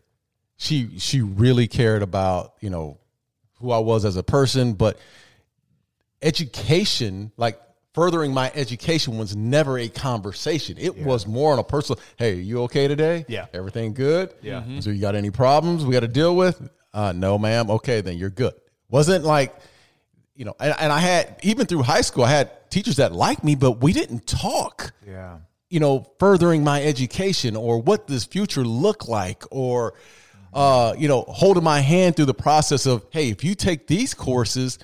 She 0.58 0.98
she 1.00 1.22
really 1.22 1.68
cared 1.68 2.02
about 2.02 2.54
you 2.60 2.70
know 2.70 3.00
who 3.60 3.72
I 3.72 3.80
was 3.80 4.06
as 4.06 4.16
a 4.16 4.24
person, 4.24 4.74
but 4.74 5.00
education 6.22 7.32
like. 7.38 7.60
Furthering 7.94 8.34
my 8.34 8.50
education 8.56 9.18
was 9.18 9.36
never 9.36 9.78
a 9.78 9.90
conversation. 9.90 10.78
It 10.80 10.98
was 10.98 11.28
more 11.28 11.52
on 11.52 11.60
a 11.60 11.64
personal. 11.64 12.00
Hey, 12.16 12.36
you 12.36 12.62
okay 12.64 12.88
today? 12.88 13.26
Yeah. 13.28 13.48
everything 13.54 13.94
good? 13.94 14.34
Yeah. 14.42 14.62
Mhm. 14.66 14.82
So 14.82 14.92
you 14.92 15.02
got 15.02 15.16
any 15.16 15.30
problems 15.30 15.84
we 15.86 15.92
got 15.92 16.00
to 16.00 16.08
deal 16.08 16.36
with? 16.38 16.62
Uh, 16.94 17.12
no, 17.12 17.38
ma'am. 17.38 17.70
Okay, 17.70 18.00
then 18.00 18.18
you're 18.18 18.30
good. 18.30 18.54
Wasn't 18.90 19.26
like, 19.26 19.54
you 20.36 20.46
know, 20.46 20.54
and, 20.62 20.74
and 20.80 20.92
I 20.92 21.00
had 21.00 21.36
even 21.44 21.66
through 21.66 21.82
high 21.84 22.00
school, 22.02 22.24
I 22.24 22.30
had 22.32 22.70
teachers 22.72 22.96
that 22.96 23.12
liked 23.12 23.44
me, 23.44 23.56
but 23.56 23.82
we 23.82 23.92
didn't 23.92 24.26
talk. 24.26 24.94
yeah 25.06 25.40
You 25.70 25.82
know, 25.82 26.08
furthering 26.18 26.64
my 26.64 26.82
education 26.82 27.58
or 27.58 27.82
what 27.82 28.08
this 28.08 28.24
future 28.24 28.64
look 28.64 29.10
like, 29.10 29.44
or 29.52 29.96
uh, 30.54 30.94
you 30.98 31.08
know, 31.10 31.24
holding 31.28 31.64
my 31.64 31.82
hand 31.82 32.16
through 32.16 32.26
the 32.26 32.34
process 32.34 32.86
of, 32.86 33.06
hey, 33.10 33.30
if 33.30 33.44
you 33.44 33.54
take 33.56 33.88
these 33.88 34.14
courses. 34.14 34.80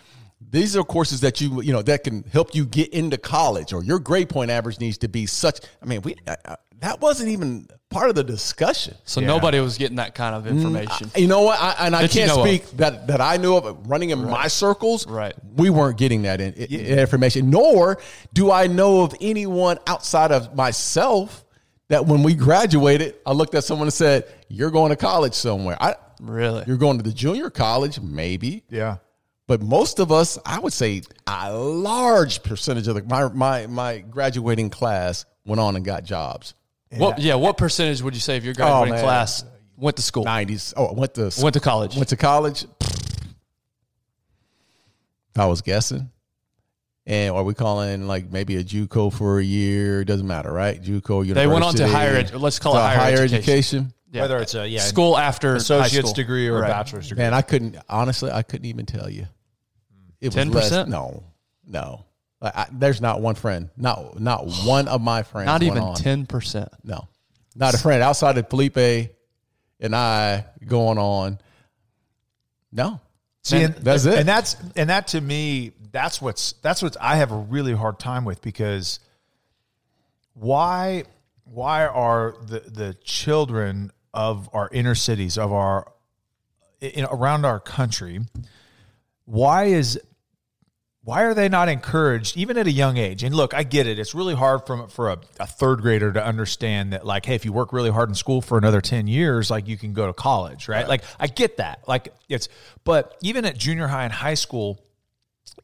These 0.49 0.77
are 0.77 0.83
courses 0.83 1.21
that 1.21 1.41
you 1.41 1.61
you 1.61 1.73
know 1.73 1.81
that 1.81 2.03
can 2.03 2.23
help 2.31 2.55
you 2.55 2.65
get 2.65 2.93
into 2.93 3.17
college, 3.17 3.73
or 3.73 3.83
your 3.83 3.99
grade 3.99 4.29
point 4.29 4.49
average 4.49 4.79
needs 4.79 4.97
to 4.99 5.09
be 5.09 5.25
such. 5.25 5.59
I 5.81 5.85
mean, 5.85 6.01
we 6.01 6.15
I, 6.25 6.37
I, 6.45 6.55
that 6.79 7.01
wasn't 7.01 7.29
even 7.29 7.67
part 7.89 8.09
of 8.09 8.15
the 8.15 8.23
discussion. 8.23 8.95
So 9.03 9.19
nobody 9.19 9.59
was 9.59 9.77
getting 9.77 9.97
that 9.97 10.15
kind 10.15 10.35
of 10.35 10.47
information. 10.47 11.11
You 11.15 11.27
know 11.27 11.41
what? 11.41 11.59
I, 11.59 11.87
and 11.87 11.95
I 11.95 12.03
That 12.03 12.13
you 12.15 12.21
can't 12.21 12.29
know 12.35 12.43
of. 12.43 12.47
speak 12.47 12.69
that 12.77 13.07
that 13.07 13.19
I 13.19 13.37
knew 13.37 13.55
of 13.55 13.87
running 13.89 14.11
in 14.11 14.23
my 14.23 14.47
circles. 14.47 15.05
Right. 15.07 15.33
We 15.55 15.69
weren't 15.69 15.97
getting 15.97 16.21
that 16.21 16.39
in, 16.39 16.53
in- 16.53 16.99
information. 16.99 17.49
Nor 17.49 17.99
do 18.33 18.51
I 18.51 18.67
know 18.67 19.01
of 19.01 19.15
anyone 19.19 19.79
outside 19.87 20.31
of 20.31 20.55
myself 20.55 21.43
that 21.89 22.05
when 22.05 22.23
we 22.23 22.35
graduated, 22.35 23.15
I 23.25 23.31
looked 23.33 23.55
at 23.55 23.63
someone 23.63 23.87
and 23.87 23.93
said, 23.93 24.31
"You're 24.47 24.71
going 24.71 24.91
to 24.91 24.95
college 24.97 25.33
somewhere." 25.33 25.77
I, 25.81 25.95
really? 26.21 26.63
you're 26.67 26.77
going 26.77 26.97
to 26.97 27.03
the 27.03 27.13
junior 27.13 27.49
college, 27.49 27.99
maybe. 27.99 28.63
yeah 28.69 28.97
But 29.47 29.61
most 29.61 29.99
of 29.99 30.11
us, 30.11 30.37
I 30.45 30.59
would 30.59 30.73
say, 30.73 31.01
a 31.25 31.53
large 31.53 32.43
percentage 32.43 32.87
of 32.87 32.95
the, 32.95 33.03
my 33.03 33.29
my 33.29 33.67
my 33.67 33.99
graduating 33.99 34.69
class 34.69 35.25
went 35.45 35.61
on 35.61 35.75
and 35.77 35.85
got 35.85 36.03
jobs. 36.03 36.53
What? 36.91 37.19
Yeah. 37.19 37.35
What 37.35 37.57
percentage 37.57 38.01
would 38.01 38.13
you 38.13 38.19
say 38.19 38.37
of 38.37 38.43
your 38.43 38.51
oh, 38.53 38.55
graduating 38.55 38.95
man. 38.95 39.03
class 39.03 39.45
went 39.77 39.95
to 39.97 40.01
school? 40.03 40.25
Nineties. 40.25 40.73
Oh, 40.75 40.93
went 40.93 41.13
to 41.15 41.31
Went 41.41 41.53
to 41.53 41.59
college. 41.61 41.95
Went 41.95 42.09
to 42.09 42.17
college. 42.17 42.65
I 45.35 45.45
was 45.45 45.61
guessing. 45.61 46.09
And 47.05 47.33
are 47.33 47.43
we 47.43 47.53
calling 47.53 48.05
like 48.05 48.29
maybe 48.31 48.57
a 48.57 48.63
JUCO 48.63 49.13
for 49.13 49.39
a 49.39 49.43
year? 49.43 50.03
Doesn't 50.03 50.27
matter, 50.27 50.51
right? 50.51 50.81
JUCO 50.81 51.25
university. 51.25 51.33
They 51.35 51.47
went 51.47 51.63
on 51.63 51.73
to 51.75 51.87
higher 51.87 52.15
ed- 52.15 52.33
let's 52.35 52.59
call 52.59 52.75
it 52.75 52.79
uh, 52.79 52.91
to 52.91 52.97
higher 52.99 53.13
education. 53.13 53.37
education. 53.37 53.93
Yeah. 54.09 54.21
whether 54.21 54.37
it's 54.37 54.55
a 54.55 54.65
yeah 54.65 54.79
school 54.79 55.17
after 55.17 55.55
associate's 55.55 56.09
school. 56.09 56.13
degree 56.13 56.47
or 56.47 56.61
Right. 56.61 56.69
a 56.69 56.71
bachelor's 56.71 57.09
degree 57.09 57.23
Man, 57.23 57.33
I 57.33 57.41
couldn't 57.41 57.77
honestly. 57.89 58.31
I 58.31 58.41
couldn't 58.41 58.65
even 58.65 58.85
tell 58.85 59.09
you. 59.09 59.25
It 60.21 60.33
was 60.33 60.35
10%? 60.35 60.53
less. 60.53 60.87
No, 60.87 61.23
no. 61.65 62.05
Like, 62.41 62.55
I, 62.55 62.67
there's 62.71 63.01
not 63.01 63.21
one 63.21 63.35
friend. 63.35 63.69
Not 63.77 64.19
not 64.19 64.45
one 64.63 64.87
of 64.87 65.01
my 65.01 65.23
friends. 65.23 65.47
Not 65.47 65.63
even 65.63 65.95
ten 65.95 66.27
percent. 66.27 66.69
No, 66.83 67.07
not 67.55 67.73
a 67.73 67.79
friend 67.79 68.03
outside 68.03 68.37
of 68.37 68.47
Felipe 68.47 68.77
and 69.79 69.95
I 69.95 70.45
going 70.67 70.99
on. 70.99 71.39
No, 72.71 73.01
See, 73.47 73.63
and, 73.63 73.75
that's 73.75 74.05
it. 74.05 74.19
And 74.19 74.27
that's 74.27 74.57
and 74.75 74.89
that 74.89 75.07
to 75.09 75.21
me, 75.21 75.71
that's 75.91 76.21
what's 76.21 76.53
that's 76.61 76.81
what 76.81 76.97
I 76.99 77.15
have 77.15 77.31
a 77.31 77.37
really 77.37 77.73
hard 77.73 77.97
time 77.97 78.25
with 78.25 78.41
because 78.41 78.99
why 80.33 81.05
why 81.45 81.85
are 81.85 82.35
the 82.45 82.59
the 82.59 82.93
children 83.05 83.91
of 84.13 84.49
our 84.51 84.67
inner 84.73 84.95
cities 84.95 85.37
of 85.37 85.53
our 85.53 85.89
in, 86.81 87.07
around 87.09 87.45
our 87.45 87.61
country 87.61 88.19
why 89.27 89.65
is 89.65 89.99
why 91.03 91.23
are 91.23 91.33
they 91.33 91.47
not 91.47 91.69
encouraged 91.69 92.35
even 92.35 92.57
at 92.57 92.67
a 92.67 92.71
young 92.71 92.97
age? 92.97 93.23
And 93.23 93.35
look 93.35 93.53
i 93.53 93.63
get 93.63 93.85
it. 93.85 93.99
It's 93.99 94.15
really 94.15 94.33
hard 94.33 94.65
from 94.65 94.87
for 94.87 95.11
a, 95.11 95.17
a 95.39 95.45
third 95.45 95.81
grader 95.81 96.11
to 96.13 96.25
understand 96.25 96.93
that 96.93 97.05
like 97.05 97.25
hey 97.25 97.35
if 97.35 97.45
you 97.45 97.53
work 97.53 97.71
really 97.73 97.91
hard 97.91 98.09
in 98.09 98.15
school 98.15 98.41
for 98.41 98.57
another 98.57 98.81
10 98.81 99.07
years 99.07 99.51
like 99.51 99.67
you 99.67 99.77
can 99.77 99.93
go 99.93 100.07
to 100.07 100.13
college 100.13 100.67
right, 100.67 100.87
like 100.87 101.03
i 101.19 101.27
get 101.27 101.57
that. 101.57 101.87
Like 101.87 102.13
it's 102.27 102.49
but 102.83 103.15
even 103.21 103.45
at 103.45 103.57
junior 103.57 103.87
high 103.87 104.05
and 104.05 104.13
high 104.13 104.33
school 104.33 104.79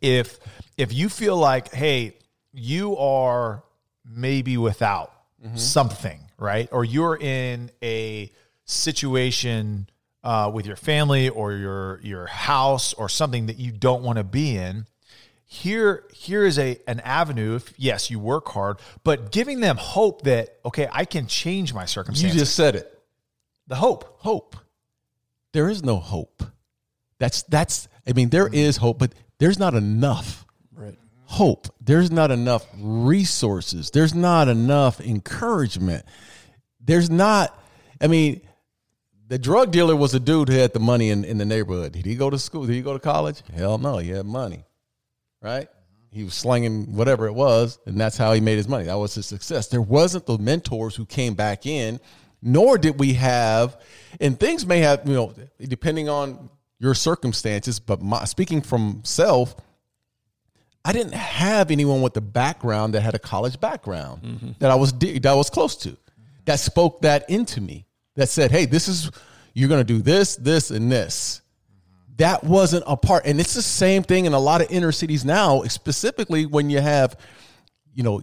if 0.01 0.39
if 0.77 0.93
you 0.93 1.09
feel 1.09 1.37
like 1.37 1.73
hey 1.73 2.17
you 2.51 2.97
are 2.97 3.63
maybe 4.05 4.57
without 4.57 5.11
mm-hmm. 5.43 5.55
something 5.55 6.19
right? 6.43 6.67
Or 6.71 6.83
you're 6.83 7.17
in 7.17 7.71
a 7.81 8.29
situation 8.65 9.87
uh, 10.23 10.49
with 10.53 10.65
your 10.65 10.75
family 10.75 11.29
or 11.29 11.53
your 11.53 11.99
your 12.01 12.27
house 12.27 12.93
or 12.93 13.09
something 13.09 13.47
that 13.47 13.57
you 13.57 13.71
don't 13.71 14.03
want 14.03 14.17
to 14.17 14.23
be 14.23 14.55
in 14.55 14.85
here 15.45 16.05
here 16.11 16.45
is 16.45 16.57
a 16.57 16.79
an 16.87 16.99
avenue 17.01 17.55
if 17.55 17.73
yes 17.77 18.09
you 18.09 18.17
work 18.17 18.47
hard 18.47 18.77
but 19.03 19.31
giving 19.31 19.59
them 19.59 19.77
hope 19.77 20.23
that 20.23 20.57
okay 20.65 20.87
i 20.91 21.05
can 21.05 21.27
change 21.27 21.73
my 21.73 21.85
circumstances. 21.85 22.33
you 22.33 22.39
just 22.39 22.55
said 22.55 22.75
it. 22.75 22.99
the 23.67 23.75
hope 23.75 24.13
Hope. 24.23 24.55
There 25.51 25.69
is 25.69 25.83
no 25.83 25.97
hope. 25.97 26.43
That's 27.19 27.43
that's. 27.43 27.89
I 28.07 28.13
mean, 28.13 28.29
there 28.29 28.47
is 28.47 28.77
hope, 28.77 28.99
but 28.99 29.13
there's 29.37 29.59
not 29.59 29.73
enough. 29.73 30.45
Right. 30.73 30.97
hope. 31.25 31.67
There's 31.81 32.09
not 32.09 32.31
enough 32.31 32.65
resources. 32.79 33.91
There's 33.91 34.15
not 34.15 34.47
enough 34.47 35.01
encouragement. 35.01 36.05
There's 36.79 37.09
not, 37.09 37.57
I 37.99 38.07
mean, 38.07 38.41
the 39.33 39.39
drug 39.39 39.71
dealer 39.71 39.95
was 39.95 40.13
a 40.13 40.19
dude 40.19 40.47
who 40.47 40.53
had 40.53 40.73
the 40.73 40.79
money 40.79 41.09
in, 41.09 41.25
in 41.25 41.39
the 41.39 41.45
neighborhood. 41.45 41.93
Did 41.93 42.05
he 42.05 42.13
go 42.13 42.29
to 42.29 42.37
school? 42.37 42.67
Did 42.67 42.73
he 42.73 42.83
go 42.83 42.93
to 42.93 42.99
college? 42.99 43.41
Hell 43.51 43.79
no. 43.79 43.97
He 43.97 44.11
had 44.11 44.27
money, 44.27 44.63
right? 45.41 45.67
He 46.11 46.23
was 46.23 46.35
slinging 46.35 46.95
whatever 46.95 47.25
it 47.25 47.33
was, 47.33 47.79
and 47.87 47.99
that's 47.99 48.15
how 48.15 48.33
he 48.33 48.41
made 48.41 48.57
his 48.57 48.67
money. 48.67 48.83
That 48.83 48.99
was 48.99 49.15
his 49.15 49.25
success. 49.25 49.69
There 49.69 49.81
wasn't 49.81 50.27
the 50.27 50.37
mentors 50.37 50.95
who 50.95 51.07
came 51.07 51.33
back 51.33 51.65
in, 51.65 51.99
nor 52.43 52.77
did 52.77 52.99
we 52.99 53.13
have, 53.13 53.81
and 54.21 54.39
things 54.39 54.67
may 54.67 54.81
have, 54.81 55.01
you 55.03 55.15
know, 55.15 55.33
depending 55.59 56.09
on 56.09 56.51
your 56.77 56.93
circumstances, 56.93 57.79
but 57.79 58.03
my, 58.03 58.25
speaking 58.25 58.61
from 58.61 59.01
self, 59.03 59.55
I 60.85 60.93
didn't 60.93 61.15
have 61.15 61.71
anyone 61.71 62.03
with 62.03 62.13
the 62.13 62.21
background 62.21 62.93
that 62.93 63.01
had 63.01 63.15
a 63.15 63.19
college 63.19 63.59
background 63.59 64.21
mm-hmm. 64.21 64.51
that 64.59 64.69
I 64.69 64.75
was 64.75 64.93
that 64.93 65.25
I 65.25 65.33
was 65.33 65.49
close 65.49 65.75
to, 65.77 65.97
that 66.45 66.59
spoke 66.59 67.01
that 67.01 67.27
into 67.31 67.61
me. 67.61 67.87
That 68.15 68.29
said, 68.29 68.51
"Hey, 68.51 68.65
this 68.65 68.87
is 68.87 69.09
you're 69.53 69.69
going 69.69 69.81
to 69.81 69.93
do 69.93 70.01
this, 70.01 70.35
this, 70.35 70.71
and 70.71 70.91
this." 70.91 71.41
That 72.17 72.43
wasn't 72.43 72.83
a 72.85 72.95
part, 72.95 73.25
and 73.25 73.39
it's 73.39 73.55
the 73.55 73.61
same 73.63 74.03
thing 74.03 74.25
in 74.25 74.33
a 74.33 74.39
lot 74.39 74.61
of 74.61 74.69
inner 74.69 74.91
cities 74.91 75.25
now. 75.25 75.63
Specifically, 75.63 76.45
when 76.45 76.69
you 76.69 76.79
have, 76.79 77.17
you 77.95 78.03
know, 78.03 78.21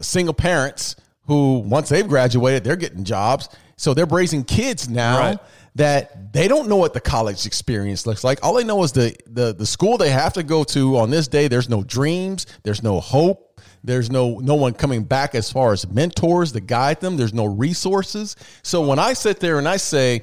single 0.00 0.34
parents 0.34 0.94
who 1.26 1.58
once 1.58 1.88
they've 1.88 2.06
graduated, 2.06 2.62
they're 2.62 2.76
getting 2.76 3.02
jobs, 3.02 3.48
so 3.76 3.92
they're 3.92 4.06
raising 4.06 4.44
kids 4.44 4.88
now 4.88 5.18
Right. 5.18 5.38
that 5.74 6.32
they 6.32 6.46
don't 6.46 6.68
know 6.68 6.76
what 6.76 6.94
the 6.94 7.00
college 7.00 7.44
experience 7.44 8.06
looks 8.06 8.22
like. 8.22 8.38
All 8.44 8.54
they 8.54 8.62
know 8.64 8.82
is 8.84 8.92
the 8.92 9.16
the 9.26 9.52
the 9.52 9.66
school 9.66 9.98
they 9.98 10.10
have 10.10 10.34
to 10.34 10.44
go 10.44 10.62
to 10.64 10.98
on 10.98 11.10
this 11.10 11.26
day. 11.26 11.48
There's 11.48 11.68
no 11.68 11.82
dreams. 11.82 12.46
There's 12.62 12.84
no 12.84 13.00
hope. 13.00 13.45
There's 13.86 14.10
no 14.10 14.38
no 14.40 14.56
one 14.56 14.74
coming 14.74 15.04
back 15.04 15.34
as 15.36 15.50
far 15.50 15.72
as 15.72 15.88
mentors 15.88 16.50
to 16.52 16.60
guide 16.60 17.00
them. 17.00 17.16
There's 17.16 17.32
no 17.32 17.44
resources. 17.44 18.34
So 18.62 18.84
when 18.86 18.98
I 18.98 19.12
sit 19.14 19.38
there 19.40 19.58
and 19.58 19.68
I 19.68 19.76
say 19.78 20.22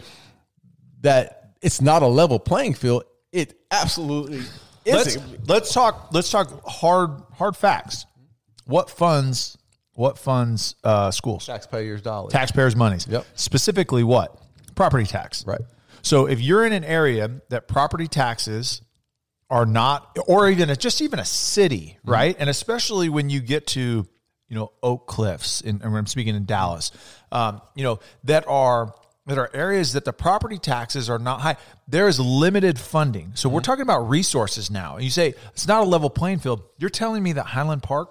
that 1.02 1.52
it's 1.62 1.82
not 1.82 2.04
a 2.04 2.08
level 2.08 2.40
playing 2.40 2.74
field, 2.74 3.04
it 3.32 3.54
absolutely 3.72 4.42
let's 4.86 5.16
is. 5.16 5.22
let's 5.48 5.74
talk 5.74 6.10
let's 6.12 6.30
talk 6.30 6.62
hard 6.68 7.22
hard 7.34 7.56
facts 7.56 8.06
what 8.66 8.90
funds 8.90 9.58
what 9.96 10.18
funds 10.18 10.76
uh, 10.84 11.10
schools 11.12 11.46
Taxpayers' 11.46 12.02
dollars. 12.02 12.34
taxpayers 12.34 12.76
monies 12.76 13.08
Yep. 13.10 13.26
specifically 13.36 14.04
what 14.04 14.38
property 14.76 15.06
tax 15.06 15.46
Right. 15.48 15.62
so 16.02 16.26
if 16.26 16.42
you're 16.42 16.66
in 16.66 16.74
an 16.74 16.84
area 16.84 17.30
that 17.50 17.68
property 17.70 18.08
taxes 18.08 18.82
are 19.54 19.66
not 19.66 20.18
or 20.28 20.50
even 20.50 20.70
a, 20.70 20.76
just 20.76 21.02
even 21.02 21.20
a 21.20 21.26
city 21.26 21.98
Mm-hmm. 22.00 22.12
right 22.12 22.36
and 22.40 22.50
especially 22.50 23.08
when 23.08 23.30
you 23.30 23.40
get 23.40 23.68
to 23.68 24.08
you 24.54 24.60
know, 24.60 24.72
Oak 24.84 25.08
Cliffs, 25.08 25.62
and 25.62 25.82
I'm 25.84 26.06
speaking 26.06 26.36
in 26.36 26.46
Dallas, 26.46 26.92
um, 27.32 27.60
you 27.74 27.84
know, 27.84 28.00
that 28.26 28.46
are 28.48 28.94
that 29.26 29.40
are 29.40 29.50
areas 29.52 29.94
that 29.94 30.06
the 30.06 30.14
property 30.14 30.60
taxes 30.60 31.10
are 31.10 31.18
not 31.18 31.42
high. 31.42 31.56
There 31.88 32.08
is 32.08 32.20
limited 32.20 32.78
funding. 32.78 33.32
So 33.34 33.50
we're 33.50 33.62
talking 33.62 33.82
about 33.82 34.10
resources 34.10 34.70
now. 34.70 34.96
And 34.96 35.04
you 35.04 35.10
say 35.10 35.34
it's 35.54 35.68
not 35.68 35.82
a 35.82 35.86
level 35.86 36.10
playing 36.10 36.38
field. 36.38 36.62
You're 36.78 36.92
telling 36.92 37.24
me 37.24 37.34
that 37.34 37.46
Highland 37.46 37.82
Park 37.82 38.10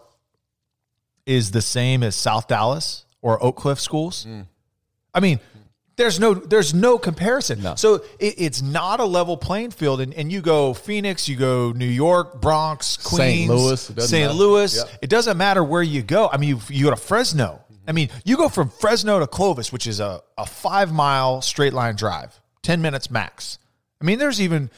is 1.24 1.52
the 1.52 1.62
same 1.62 2.02
as 2.02 2.16
South 2.16 2.48
Dallas 2.48 3.04
or 3.20 3.40
Oak 3.40 3.54
Cliff 3.54 3.78
schools? 3.78 4.26
I 5.14 5.20
mean, 5.20 5.38
there's 5.96 6.18
no 6.18 6.34
there's 6.34 6.72
no 6.72 6.98
comparison. 6.98 7.76
So 7.76 7.96
it, 8.18 8.34
it's 8.38 8.62
not 8.62 9.00
a 9.00 9.04
level 9.04 9.36
playing 9.36 9.72
field. 9.72 10.00
And, 10.00 10.14
and 10.14 10.32
you 10.32 10.40
go 10.40 10.74
Phoenix, 10.74 11.28
you 11.28 11.36
go 11.36 11.72
New 11.72 11.84
York, 11.84 12.40
Bronx, 12.40 12.96
Queens, 12.96 13.48
St. 13.48 13.50
Louis, 13.50 13.90
it 13.90 14.02
St. 14.02 14.34
Louis. 14.34 14.76
Yep. 14.76 14.98
It 15.02 15.10
doesn't 15.10 15.36
matter 15.36 15.62
where 15.62 15.82
you 15.82 16.02
go. 16.02 16.28
I 16.32 16.38
mean, 16.38 16.50
you, 16.50 16.60
you 16.68 16.84
go 16.84 16.90
to 16.90 16.96
Fresno. 16.96 17.60
Mm-hmm. 17.64 17.74
I 17.88 17.92
mean, 17.92 18.10
you 18.24 18.36
go 18.36 18.48
from 18.48 18.70
Fresno 18.70 19.20
to 19.20 19.26
Clovis, 19.26 19.72
which 19.72 19.86
is 19.86 20.00
a, 20.00 20.20
a 20.38 20.46
five 20.46 20.92
mile 20.92 21.42
straight 21.42 21.72
line 21.72 21.96
drive, 21.96 22.40
10 22.62 22.80
minutes 22.80 23.10
max. 23.10 23.58
I 24.00 24.04
mean, 24.04 24.18
there's 24.18 24.40
even, 24.40 24.70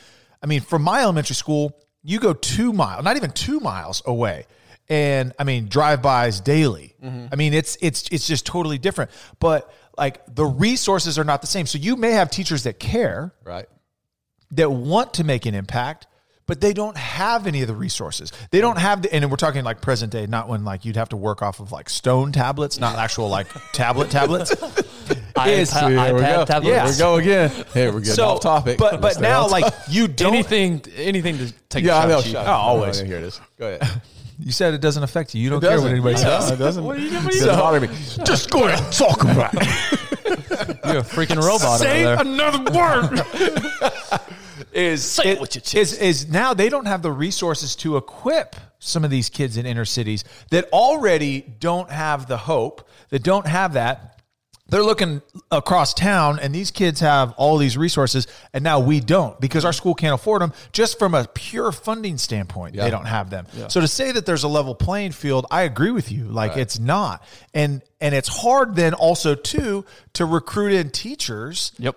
I 0.42 0.46
mean, 0.46 0.60
from 0.60 0.82
my 0.82 1.02
elementary 1.02 1.36
school, 1.36 1.76
you 2.02 2.20
go 2.20 2.34
two 2.34 2.72
miles, 2.72 3.04
not 3.04 3.16
even 3.16 3.30
two 3.30 3.60
miles 3.60 4.02
away. 4.04 4.46
And 4.88 5.32
I 5.38 5.44
mean, 5.44 5.68
drive-bys 5.68 6.40
daily. 6.40 6.94
Mm-hmm. 7.02 7.28
I 7.32 7.36
mean, 7.36 7.54
it's 7.54 7.78
it's 7.80 8.06
it's 8.10 8.26
just 8.26 8.44
totally 8.44 8.76
different. 8.76 9.10
But 9.40 9.72
like 9.96 10.20
the 10.34 10.44
resources 10.44 11.18
are 11.18 11.24
not 11.24 11.40
the 11.40 11.46
same. 11.46 11.66
So 11.66 11.78
you 11.78 11.96
may 11.96 12.12
have 12.12 12.30
teachers 12.30 12.64
that 12.64 12.78
care, 12.78 13.32
Right. 13.44 13.66
that 14.52 14.70
want 14.70 15.14
to 15.14 15.24
make 15.24 15.46
an 15.46 15.54
impact, 15.54 16.06
but 16.46 16.60
they 16.60 16.72
don't 16.74 16.96
have 16.96 17.46
any 17.46 17.62
of 17.62 17.68
the 17.68 17.74
resources. 17.74 18.30
They 18.50 18.60
don't 18.60 18.78
have 18.78 19.02
the, 19.02 19.12
and 19.14 19.30
we're 19.30 19.36
talking 19.36 19.64
like 19.64 19.80
present 19.80 20.12
day, 20.12 20.26
not 20.26 20.48
when 20.48 20.64
like 20.64 20.84
you'd 20.84 20.96
have 20.96 21.08
to 21.10 21.16
work 21.16 21.40
off 21.42 21.60
of 21.60 21.72
like 21.72 21.88
stone 21.88 22.32
tablets, 22.32 22.78
not 22.78 22.96
actual 22.98 23.28
like 23.28 23.46
tablet 23.72 24.10
tablets. 24.10 24.50
Is- 24.52 24.60
iPad, 25.34 25.88
Here 25.88 26.14
we 26.14 26.20
go. 26.20 26.24
iPad 26.26 26.46
tablet. 26.46 26.70
Yeah. 26.70 26.82
Here 26.84 26.92
we 26.92 26.98
go 26.98 27.14
again. 27.16 27.50
Hey, 27.72 27.90
we're 27.90 28.00
getting 28.00 28.24
off 28.24 28.40
topic. 28.40 28.78
But 28.78 29.00
but 29.00 29.20
now 29.20 29.48
like 29.48 29.64
you 29.88 30.06
don't. 30.06 30.32
anything, 30.34 30.82
anything 30.96 31.38
to 31.38 31.52
take. 31.68 31.84
yeah, 31.84 31.94
a 31.94 31.98
I 31.98 32.00
shot 32.02 32.08
know. 32.08 32.18
at 32.18 32.26
you. 32.26 32.32
shut 32.32 32.46
Oh, 32.46 32.50
up. 32.50 32.58
always. 32.60 33.00
here 33.00 33.16
it 33.16 33.24
is. 33.24 33.40
Go 33.58 33.68
ahead. 33.74 34.00
you 34.38 34.52
said 34.52 34.74
it 34.74 34.80
doesn't 34.80 35.02
affect 35.02 35.34
you. 35.34 35.40
You 35.42 35.50
don't 35.50 35.60
care 35.60 35.80
what 35.80 35.90
anybody 35.90 36.16
says. 36.16 36.50
It 36.50 36.56
doesn't. 36.58 36.84
What 36.84 36.96
are 36.96 37.00
you, 37.00 37.10
what 37.14 37.18
are 37.20 37.36
you 37.36 37.44
doesn't 37.44 37.46
doing? 37.46 37.58
bother 37.58 37.80
me. 37.80 37.88
Just 38.24 38.50
go 38.50 38.66
ahead 38.66 38.82
and 38.82 38.92
talk 38.92 39.22
about 39.22 39.50
it. 39.54 40.80
You're 40.86 40.98
a 40.98 41.02
freaking 41.02 41.36
robot 41.42 41.80
Say 41.80 42.04
over 42.04 42.22
there. 42.24 42.32
another 42.34 42.72
word. 42.72 44.20
is 44.72 45.04
Say 45.04 45.32
it- 45.32 45.40
what 45.40 45.54
you 45.54 45.60
choose. 45.60 45.92
is 45.94 45.98
is 45.98 46.28
now 46.30 46.54
they 46.54 46.68
don't 46.68 46.86
have 46.86 47.02
the 47.02 47.12
resources 47.12 47.74
to 47.76 47.96
equip 47.96 48.56
some 48.78 49.04
of 49.04 49.10
these 49.10 49.28
kids 49.30 49.56
in 49.56 49.66
inner 49.66 49.84
cities 49.84 50.24
that 50.50 50.64
already 50.72 51.40
don't 51.60 51.90
have 51.90 52.26
the 52.26 52.36
hope, 52.36 52.86
that 53.10 53.22
don't 53.22 53.46
have 53.46 53.72
that. 53.74 54.13
They're 54.74 54.82
looking 54.82 55.22
across 55.52 55.94
town, 55.94 56.40
and 56.40 56.52
these 56.52 56.72
kids 56.72 56.98
have 56.98 57.32
all 57.36 57.58
these 57.58 57.76
resources, 57.76 58.26
and 58.52 58.64
now 58.64 58.80
we 58.80 58.98
don't 58.98 59.40
because 59.40 59.64
our 59.64 59.72
school 59.72 59.94
can't 59.94 60.16
afford 60.16 60.42
them. 60.42 60.52
Just 60.72 60.98
from 60.98 61.14
a 61.14 61.28
pure 61.32 61.70
funding 61.70 62.18
standpoint, 62.18 62.74
they 62.74 62.90
don't 62.90 63.04
have 63.04 63.30
them. 63.30 63.46
So 63.68 63.80
to 63.80 63.86
say 63.86 64.10
that 64.10 64.26
there's 64.26 64.42
a 64.42 64.48
level 64.48 64.74
playing 64.74 65.12
field, 65.12 65.46
I 65.48 65.62
agree 65.62 65.92
with 65.92 66.10
you. 66.10 66.24
Like 66.24 66.56
it's 66.56 66.80
not, 66.80 67.22
and 67.54 67.82
and 68.00 68.16
it's 68.16 68.26
hard 68.26 68.74
then 68.74 68.94
also 68.94 69.36
too 69.36 69.84
to 70.14 70.26
recruit 70.26 70.72
in 70.72 70.90
teachers 70.90 71.70
Yep. 71.78 71.96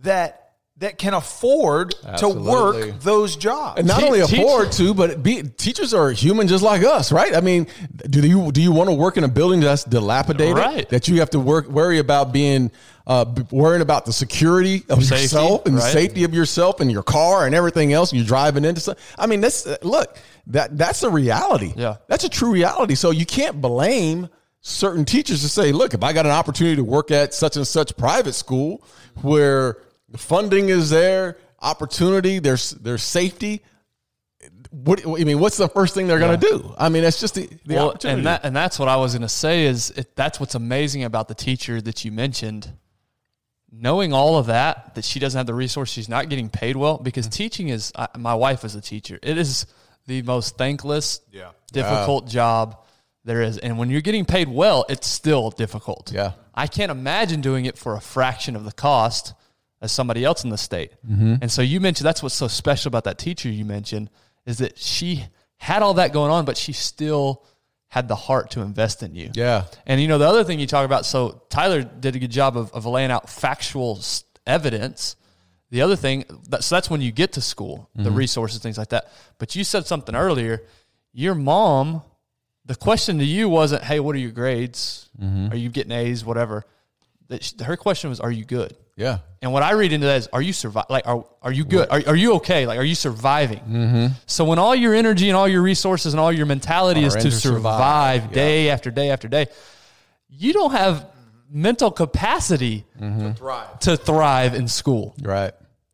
that 0.00 0.49
that 0.80 0.96
can 0.96 1.12
afford 1.12 1.94
Absolutely. 2.04 2.42
to 2.42 2.50
work 2.50 3.00
those 3.00 3.36
jobs. 3.36 3.78
And 3.78 3.86
not 3.86 4.00
Te- 4.00 4.06
only 4.06 4.26
teach- 4.26 4.38
afford 4.40 4.72
to, 4.72 4.94
but 4.94 5.22
be, 5.22 5.42
teachers 5.42 5.92
are 5.92 6.10
human 6.10 6.48
just 6.48 6.64
like 6.64 6.82
us, 6.82 7.12
right? 7.12 7.36
I 7.36 7.40
mean, 7.42 7.66
do 8.08 8.26
you 8.26 8.50
do 8.50 8.62
you 8.62 8.72
want 8.72 8.88
to 8.88 8.94
work 8.94 9.16
in 9.18 9.24
a 9.24 9.28
building 9.28 9.60
that's 9.60 9.84
dilapidated? 9.84 10.56
Right. 10.56 10.88
That 10.88 11.06
you 11.06 11.20
have 11.20 11.30
to 11.30 11.38
work 11.38 11.68
worry 11.68 11.98
about 11.98 12.32
being 12.32 12.70
uh, 13.06 13.26
worrying 13.50 13.82
about 13.82 14.06
the 14.06 14.12
security 14.12 14.84
of 14.88 15.04
Safety, 15.04 15.22
yourself 15.24 15.66
and 15.66 15.76
the 15.76 15.80
safety 15.82 16.24
of 16.24 16.32
yourself 16.32 16.80
and 16.80 16.90
your 16.90 17.02
car 17.02 17.44
and 17.44 17.54
everything 17.54 17.92
else. 17.92 18.12
And 18.12 18.20
you're 18.20 18.26
driving 18.26 18.64
into. 18.64 18.80
Some, 18.80 18.96
I 19.18 19.26
mean, 19.26 19.42
that's 19.42 19.66
uh, 19.66 19.76
look 19.82 20.18
that 20.46 20.78
that's 20.78 21.02
a 21.02 21.10
reality. 21.10 21.74
Yeah. 21.76 21.96
that's 22.08 22.24
a 22.24 22.28
true 22.30 22.52
reality. 22.52 22.94
So 22.94 23.10
you 23.10 23.26
can't 23.26 23.60
blame 23.60 24.30
certain 24.62 25.04
teachers 25.04 25.42
to 25.42 25.48
say, 25.48 25.72
look, 25.72 25.92
if 25.92 26.02
I 26.02 26.14
got 26.14 26.24
an 26.24 26.32
opportunity 26.32 26.76
to 26.76 26.84
work 26.84 27.10
at 27.10 27.34
such 27.34 27.56
and 27.56 27.66
such 27.66 27.96
private 27.96 28.34
school 28.34 28.82
where 29.22 29.76
the 30.10 30.18
funding 30.18 30.68
is 30.68 30.90
there, 30.90 31.36
opportunity, 31.60 32.38
there's 32.38 32.70
there's 32.70 33.02
safety. 33.02 33.62
What 34.70 35.06
I 35.06 35.24
mean, 35.24 35.40
what's 35.40 35.56
the 35.56 35.68
first 35.68 35.94
thing 35.94 36.06
they're 36.06 36.18
going 36.18 36.38
to 36.38 36.46
do? 36.48 36.74
I 36.78 36.88
mean, 36.88 37.02
that's 37.02 37.20
just 37.20 37.34
the, 37.34 37.48
the 37.66 37.74
Well, 37.74 37.90
opportunity. 37.90 38.18
and 38.18 38.26
that 38.26 38.44
and 38.44 38.54
that's 38.56 38.78
what 38.78 38.88
I 38.88 38.96
was 38.96 39.12
going 39.12 39.22
to 39.22 39.28
say 39.28 39.66
is 39.66 39.90
it, 39.90 40.14
that's 40.16 40.38
what's 40.38 40.54
amazing 40.54 41.04
about 41.04 41.28
the 41.28 41.34
teacher 41.34 41.80
that 41.80 42.04
you 42.04 42.12
mentioned. 42.12 42.72
Knowing 43.72 44.12
all 44.12 44.36
of 44.36 44.46
that, 44.46 44.96
that 44.96 45.04
she 45.04 45.20
doesn't 45.20 45.38
have 45.38 45.46
the 45.46 45.54
resource, 45.54 45.90
she's 45.90 46.08
not 46.08 46.28
getting 46.28 46.48
paid 46.48 46.76
well 46.76 46.98
because 46.98 47.26
mm-hmm. 47.26 47.34
teaching 47.34 47.68
is. 47.68 47.92
I, 47.94 48.08
my 48.18 48.34
wife 48.34 48.64
is 48.64 48.74
a 48.74 48.80
teacher. 48.80 49.18
It 49.22 49.38
is 49.38 49.66
the 50.06 50.22
most 50.22 50.56
thankless, 50.58 51.20
Yeah. 51.30 51.50
difficult 51.72 52.26
job 52.26 52.76
there 53.24 53.42
is, 53.42 53.58
and 53.58 53.78
when 53.78 53.90
you're 53.90 54.00
getting 54.00 54.24
paid 54.24 54.48
well, 54.48 54.86
it's 54.88 55.06
still 55.06 55.50
difficult. 55.50 56.10
Yeah. 56.12 56.32
I 56.54 56.66
can't 56.66 56.90
imagine 56.90 57.42
doing 57.42 57.66
it 57.66 57.78
for 57.78 57.94
a 57.94 58.00
fraction 58.00 58.56
of 58.56 58.64
the 58.64 58.72
cost 58.72 59.34
as 59.82 59.92
somebody 59.92 60.24
else 60.24 60.44
in 60.44 60.50
the 60.50 60.58
state. 60.58 60.92
Mm-hmm. 61.08 61.36
And 61.42 61.50
so 61.50 61.62
you 61.62 61.80
mentioned 61.80 62.06
that's 62.06 62.22
what's 62.22 62.34
so 62.34 62.48
special 62.48 62.88
about 62.88 63.04
that 63.04 63.18
teacher 63.18 63.48
you 63.48 63.64
mentioned 63.64 64.10
is 64.46 64.58
that 64.58 64.78
she 64.78 65.24
had 65.56 65.82
all 65.82 65.94
that 65.94 66.12
going 66.12 66.30
on, 66.30 66.44
but 66.44 66.56
she 66.56 66.72
still 66.72 67.44
had 67.88 68.06
the 68.08 68.14
heart 68.16 68.50
to 68.52 68.60
invest 68.60 69.02
in 69.02 69.14
you. 69.14 69.30
yeah, 69.34 69.64
And 69.86 70.00
you 70.00 70.06
know, 70.06 70.18
the 70.18 70.28
other 70.28 70.44
thing 70.44 70.60
you 70.60 70.66
talk 70.66 70.84
about, 70.84 71.04
so 71.06 71.42
Tyler 71.50 71.82
did 71.82 72.14
a 72.14 72.18
good 72.18 72.30
job 72.30 72.56
of, 72.56 72.72
of 72.72 72.86
laying 72.86 73.10
out 73.10 73.28
factual 73.28 74.00
evidence. 74.46 75.16
The 75.70 75.82
other 75.82 75.96
thing, 75.96 76.24
that, 76.48 76.62
so 76.64 76.76
that's 76.76 76.88
when 76.90 77.00
you 77.00 77.10
get 77.12 77.32
to 77.32 77.40
school, 77.40 77.88
the 77.94 78.10
resources, 78.10 78.60
things 78.60 78.78
like 78.78 78.88
that. 78.90 79.08
But 79.38 79.56
you 79.56 79.64
said 79.64 79.86
something 79.86 80.14
earlier. 80.14 80.62
Your 81.12 81.34
mom, 81.34 82.02
the 82.64 82.74
question 82.76 83.18
to 83.18 83.24
you 83.24 83.48
wasn't, 83.48 83.82
hey, 83.82 83.98
what 84.00 84.14
are 84.14 84.18
your 84.18 84.30
grades? 84.32 85.08
Are 85.20 85.56
you 85.56 85.68
getting 85.68 85.92
A's, 85.92 86.24
whatever? 86.24 86.64
That 87.28 87.42
sh- 87.44 87.60
Her 87.60 87.76
question 87.76 88.10
was, 88.10 88.20
are 88.20 88.30
you 88.30 88.44
good? 88.44 88.76
Yeah, 89.00 89.18
And 89.40 89.52
what 89.52 89.62
I 89.62 89.72
read 89.72 89.92
into 89.92 90.06
that 90.06 90.18
is, 90.18 90.28
are 90.32 90.42
you 90.42 90.52
survive? 90.52 90.84
Like, 90.90 91.06
are 91.08 91.24
are 91.40 91.50
you 91.52 91.64
good? 91.64 91.88
Are, 91.90 92.02
are 92.08 92.16
you 92.16 92.34
okay? 92.34 92.66
Like, 92.66 92.78
are 92.78 92.84
you 92.84 92.94
surviving? 92.94 93.60
Mm-hmm. 93.60 94.06
So 94.26 94.44
when 94.44 94.58
all 94.58 94.74
your 94.74 94.94
energy 94.94 95.28
and 95.30 95.36
all 95.36 95.48
your 95.48 95.62
resources 95.62 96.12
and 96.12 96.20
all 96.20 96.30
your 96.30 96.46
mentality 96.46 97.04
is 97.04 97.14
to 97.14 97.30
survive, 97.30 98.22
survive, 98.22 98.32
day 98.32 98.68
after 98.70 98.90
day 98.90 99.10
after 99.10 99.26
day, 99.28 99.46
you 100.28 100.52
don't 100.52 100.72
have 100.72 101.06
mental 101.50 101.90
capacity 101.90 102.84
Mm-hmm. 103.00 103.32
Thrive. 103.32 103.78
to 103.80 103.96
thrive 103.96 104.54
in 104.54 104.68
school 104.68 105.14
right, 105.22 105.52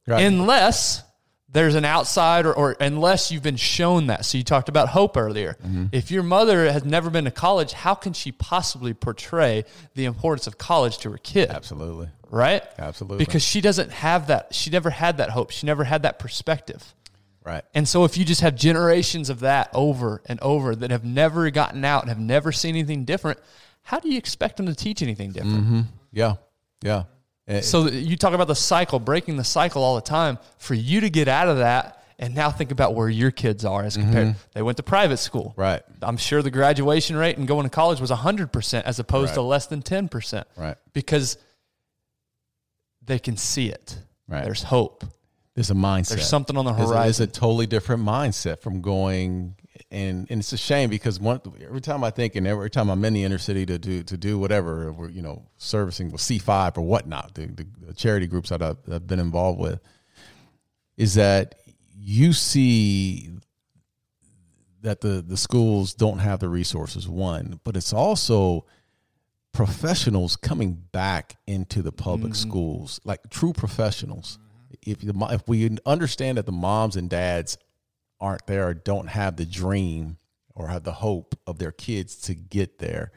right. 0.08 0.24
unless 0.24 1.04
there's 1.48 1.76
an 1.76 1.84
outside 1.86 2.44
or, 2.44 2.52
or 2.52 2.76
unless 2.80 3.30
you've 3.32 3.42
been 3.44 3.56
shown 3.56 4.08
that. 4.08 4.24
So 4.26 4.36
you 4.36 4.44
talked 4.44 4.68
about 4.68 4.88
hope 4.88 5.16
earlier. 5.16 5.56
Mm-hmm. 5.64 5.86
If 5.92 6.10
your 6.10 6.22
mother 6.24 6.70
has 6.70 6.84
never 6.84 7.08
been 7.08 7.24
to 7.24 7.30
college, 7.30 7.72
how 7.72 7.94
can 7.94 8.12
she 8.12 8.32
possibly 8.32 8.92
portray 8.92 9.64
the 9.94 10.04
importance 10.04 10.46
of 10.46 10.58
college 10.58 10.98
to 10.98 11.10
her 11.12 11.18
kid? 11.18 11.48
Absolutely, 11.48 12.08
right? 12.30 12.62
Absolutely. 12.78 13.24
Because 13.24 13.42
she 13.42 13.60
doesn't 13.60 13.90
have 13.92 14.26
that. 14.28 14.54
She 14.54 14.70
never 14.70 14.90
had 14.90 15.18
that 15.18 15.30
hope. 15.30 15.50
She 15.50 15.66
never 15.66 15.84
had 15.84 16.02
that 16.02 16.18
perspective. 16.18 16.94
right. 17.44 17.64
And 17.74 17.88
so 17.88 18.04
if 18.04 18.16
you 18.18 18.24
just 18.24 18.40
have 18.40 18.54
generations 18.56 19.30
of 19.30 19.40
that 19.40 19.70
over 19.74 20.22
and 20.26 20.40
over 20.40 20.74
that 20.76 20.90
have 20.90 21.04
never 21.04 21.50
gotten 21.50 21.84
out 21.84 22.02
and 22.02 22.08
have 22.08 22.18
never 22.18 22.52
seen 22.52 22.74
anything 22.74 23.04
different, 23.04 23.38
how 23.82 24.00
do 24.00 24.08
you 24.10 24.18
expect 24.18 24.56
them 24.56 24.66
to 24.66 24.74
teach 24.74 25.02
anything 25.02 25.30
different? 25.32 25.86
Yeah, 26.12 26.34
yeah. 26.82 27.04
Eh, 27.48 27.60
So 27.60 27.86
you 27.88 28.16
talk 28.16 28.34
about 28.34 28.48
the 28.48 28.56
cycle, 28.56 28.98
breaking 28.98 29.36
the 29.36 29.44
cycle 29.44 29.82
all 29.84 29.94
the 29.94 30.00
time. 30.00 30.38
For 30.58 30.74
you 30.74 31.00
to 31.02 31.10
get 31.10 31.28
out 31.28 31.46
of 31.48 31.58
that 31.58 32.02
and 32.18 32.34
now 32.34 32.50
think 32.50 32.72
about 32.72 32.94
where 32.96 33.08
your 33.08 33.30
kids 33.30 33.64
are 33.64 33.84
as 33.84 33.96
compared. 33.96 34.34
They 34.54 34.62
went 34.62 34.78
to 34.78 34.82
private 34.82 35.18
school. 35.18 35.52
Right. 35.56 35.82
I'm 36.02 36.16
sure 36.16 36.42
the 36.42 36.50
graduation 36.50 37.14
rate 37.14 37.36
and 37.38 37.46
going 37.46 37.64
to 37.64 37.70
college 37.70 38.00
was 38.00 38.10
100% 38.10 38.82
as 38.82 38.98
opposed 38.98 39.34
to 39.34 39.42
less 39.42 39.66
than 39.66 39.82
10%. 39.82 40.44
Right. 40.56 40.76
Because 40.94 41.36
they 43.06 43.18
can 43.18 43.36
see 43.36 43.68
it. 43.68 43.98
Right. 44.28 44.44
There's 44.44 44.62
hope. 44.62 45.04
There's 45.54 45.70
a 45.70 45.74
mindset. 45.74 46.16
There's 46.16 46.28
something 46.28 46.56
on 46.56 46.64
the 46.66 46.72
It's 46.72 46.90
a- 46.90 47.08
It's 47.08 47.20
a, 47.20 47.26
totally 47.26 47.66
different 47.66 48.02
mindset 48.02 48.60
from 48.60 48.82
going 48.82 49.56
and 49.90 50.26
and 50.30 50.40
it's 50.40 50.52
a 50.52 50.56
shame 50.56 50.90
because 50.90 51.20
one 51.20 51.40
every 51.62 51.80
time 51.80 52.02
I 52.02 52.10
think 52.10 52.34
and 52.34 52.46
every 52.46 52.70
time 52.70 52.88
I'm 52.90 53.04
in 53.04 53.12
the 53.14 53.24
inner 53.24 53.38
city 53.38 53.64
to 53.66 53.78
do 53.78 54.02
to 54.02 54.16
do 54.16 54.38
whatever 54.38 54.92
we're 54.92 55.10
you 55.10 55.22
know 55.22 55.44
servicing 55.58 56.10
with 56.10 56.20
C 56.20 56.38
five 56.38 56.76
or 56.76 56.82
whatnot 56.82 57.34
the, 57.34 57.46
the, 57.46 57.66
the 57.86 57.94
charity 57.94 58.26
groups 58.26 58.48
that 58.48 58.62
I've, 58.62 58.78
I've 58.90 59.06
been 59.06 59.20
involved 59.20 59.60
with 59.60 59.80
is 60.96 61.14
that 61.14 61.56
you 61.94 62.32
see 62.32 63.30
that 64.82 65.00
the 65.02 65.22
the 65.26 65.36
schools 65.36 65.94
don't 65.94 66.18
have 66.18 66.40
the 66.40 66.48
resources 66.48 67.08
one 67.08 67.60
but 67.62 67.76
it's 67.76 67.92
also 67.92 68.64
professionals 69.56 70.36
coming 70.36 70.74
back 70.92 71.38
into 71.46 71.80
the 71.80 71.90
public 71.90 72.34
mm-hmm. 72.34 72.48
schools 72.48 73.00
like 73.04 73.18
true 73.30 73.54
professionals 73.54 74.38
if 74.82 74.98
the, 74.98 75.14
if 75.30 75.48
we 75.48 75.78
understand 75.86 76.36
that 76.36 76.44
the 76.44 76.52
moms 76.52 76.94
and 76.94 77.08
dads 77.08 77.56
aren't 78.20 78.46
there 78.46 78.68
or 78.68 78.74
don't 78.74 79.06
have 79.06 79.36
the 79.36 79.46
dream 79.46 80.18
or 80.54 80.68
have 80.68 80.84
the 80.84 80.92
hope 80.92 81.34
of 81.46 81.58
their 81.58 81.72
kids 81.72 82.16
to 82.16 82.34
get 82.34 82.78
there. 82.78 83.12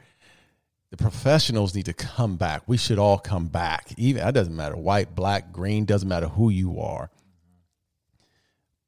The 0.90 0.96
professionals 0.96 1.74
need 1.74 1.84
to 1.84 1.92
come 1.92 2.36
back. 2.36 2.62
We 2.66 2.78
should 2.78 2.98
all 2.98 3.18
come 3.18 3.48
back. 3.48 3.92
Even 3.98 4.26
it 4.26 4.32
doesn't 4.32 4.56
matter 4.56 4.76
white, 4.76 5.14
black, 5.14 5.52
green, 5.52 5.84
doesn't 5.84 6.08
matter 6.08 6.28
who 6.28 6.48
you 6.48 6.80
are. 6.80 7.10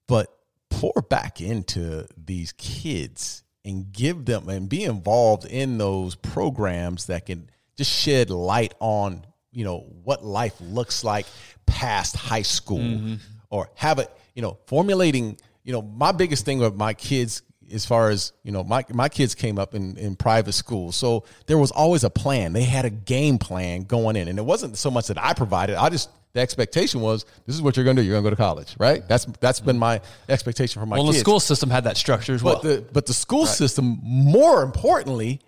But 0.09 0.35
pour 0.71 1.03
back 1.09 1.43
into 1.43 2.07
these 2.17 2.53
kids 2.53 3.42
and 3.65 3.93
give 3.93 4.25
them 4.25 4.49
and 4.49 4.69
be 4.69 4.85
involved 4.85 5.45
in 5.45 5.79
those 5.79 6.15
programs 6.15 7.07
that 7.07 7.27
can 7.27 7.49
just 7.77 7.91
shed 7.91 8.31
light 8.31 8.75
on 8.81 9.25
you 9.53 9.65
know 9.65 9.79
what 10.05 10.25
life 10.25 10.55
looks 10.61 11.05
like 11.05 11.27
past 11.67 12.17
high 12.17 12.43
school 12.43 12.79
mm-hmm. 12.79 13.15
or 13.51 13.71
have 13.75 13.99
it 13.99 14.11
you 14.35 14.43
know 14.43 14.59
formulating 14.67 15.39
you 15.65 15.73
know 15.73 15.83
my 15.83 16.13
biggest 16.13 16.45
thing 16.45 16.59
with 16.59 16.75
my 16.75 16.93
kids 16.93 17.43
as 17.73 17.87
far 17.87 18.11
as 18.11 18.33
you 18.43 18.53
know 18.53 18.63
my, 18.63 18.85
my 18.93 19.09
kids 19.09 19.35
came 19.35 19.59
up 19.59 19.75
in, 19.75 19.97
in 19.97 20.17
private 20.17 20.53
schools 20.53 20.97
so 20.97 21.25
there 21.47 21.59
was 21.59 21.71
always 21.71 22.05
a 22.05 22.11
plan. 22.11 22.53
They 22.53 22.65
had 22.65 22.85
a 22.85 22.91
game 22.91 23.39
plan 23.39 23.83
going 23.83 24.17
in 24.17 24.29
and 24.29 24.39
it 24.39 24.45
wasn't 24.45 24.77
so 24.77 24.91
much 24.91 25.09
that 25.09 25.23
i 25.23 25.33
provided. 25.33 25.77
I 25.77 25.89
just 25.89 26.11
the 26.35 26.41
expectation 26.41 27.01
was 27.01 27.25
this 27.47 27.55
is 27.55 27.63
what 27.63 27.77
you're 27.77 27.85
going 27.85 27.97
to 27.97 28.03
do. 28.03 28.07
You're 28.07 28.15
going 28.15 28.25
to 28.25 28.31
go 28.31 28.37
to 28.37 28.43
college, 28.43 28.75
right? 28.79 29.07
That's 29.07 29.27
that's 29.41 29.61
been 29.61 29.79
my 29.79 30.01
expectation 30.29 30.81
for 30.81 30.87
my 30.87 30.97
well, 30.97 31.07
kids. 31.07 31.19
the 31.19 31.21
school 31.21 31.41
system 31.41 31.71
had 31.71 31.85
that 31.85 31.97
structure 31.97 32.35
as 32.35 32.43
but 32.43 32.65
well. 32.65 32.75
The, 32.75 32.85
but 32.93 33.07
the 33.07 33.15
school 33.15 33.45
right. 33.45 33.49
system, 33.49 33.99
more 34.03 34.63
importantly, 34.63 35.41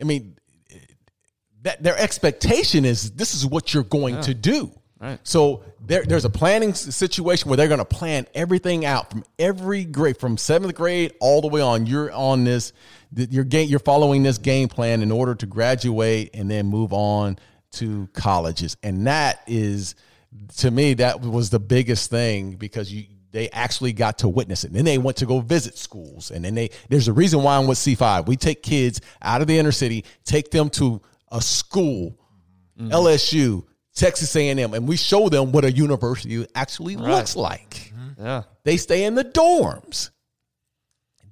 I 0.00 0.04
mean, 0.04 0.36
that 1.62 1.82
their 1.82 1.98
expectation 1.98 2.84
is 2.84 3.12
this 3.12 3.34
is 3.34 3.46
what 3.46 3.74
you're 3.74 3.82
going 3.82 4.16
yeah. 4.16 4.22
to 4.22 4.34
do. 4.34 4.72
Right. 4.98 5.18
So 5.22 5.64
there, 5.80 6.04
there's 6.04 6.26
a 6.26 6.30
planning 6.30 6.74
situation 6.74 7.48
where 7.48 7.56
they're 7.56 7.68
going 7.68 7.78
to 7.78 7.86
plan 7.86 8.26
everything 8.34 8.84
out 8.84 9.10
from 9.10 9.24
every 9.38 9.84
grade, 9.84 10.18
from 10.18 10.36
seventh 10.36 10.74
grade 10.74 11.14
all 11.20 11.40
the 11.40 11.48
way 11.48 11.62
on. 11.62 11.86
You're 11.86 12.12
on 12.12 12.44
this, 12.44 12.74
you're 13.14 13.46
you're 13.46 13.78
following 13.78 14.22
this 14.22 14.36
game 14.36 14.68
plan 14.68 15.02
in 15.02 15.10
order 15.10 15.34
to 15.34 15.46
graduate 15.46 16.30
and 16.34 16.50
then 16.50 16.66
move 16.66 16.92
on 16.92 17.38
to 17.72 18.08
colleges, 18.12 18.76
and 18.82 19.06
that 19.06 19.40
is 19.46 19.94
to 20.58 20.70
me, 20.70 20.94
that 20.94 21.20
was 21.20 21.50
the 21.50 21.60
biggest 21.60 22.10
thing 22.10 22.52
because 22.52 22.92
you 22.92 23.04
they 23.32 23.48
actually 23.50 23.92
got 23.92 24.18
to 24.18 24.28
witness 24.28 24.64
it. 24.64 24.68
And 24.68 24.76
then 24.76 24.84
they 24.84 24.98
went 24.98 25.18
to 25.18 25.26
go 25.26 25.40
visit 25.40 25.78
schools. 25.78 26.30
And 26.30 26.44
then 26.44 26.54
they 26.54 26.70
there's 26.88 27.08
a 27.08 27.12
reason 27.12 27.42
why 27.42 27.56
I'm 27.56 27.66
with 27.66 27.78
C5. 27.78 28.26
We 28.26 28.36
take 28.36 28.62
kids 28.62 29.00
out 29.22 29.40
of 29.40 29.46
the 29.46 29.58
inner 29.58 29.72
city, 29.72 30.04
take 30.24 30.50
them 30.50 30.68
to 30.70 31.00
a 31.30 31.40
school, 31.40 32.18
mm-hmm. 32.78 32.90
LSU, 32.90 33.64
Texas 33.94 34.34
A&M, 34.34 34.74
and 34.74 34.88
we 34.88 34.96
show 34.96 35.28
them 35.28 35.52
what 35.52 35.64
a 35.64 35.70
university 35.70 36.46
actually 36.54 36.96
right. 36.96 37.08
looks 37.08 37.36
like. 37.36 37.92
Mm-hmm. 37.96 38.24
Yeah. 38.24 38.42
They 38.64 38.76
stay 38.76 39.04
in 39.04 39.14
the 39.14 39.24
dorms. 39.24 40.10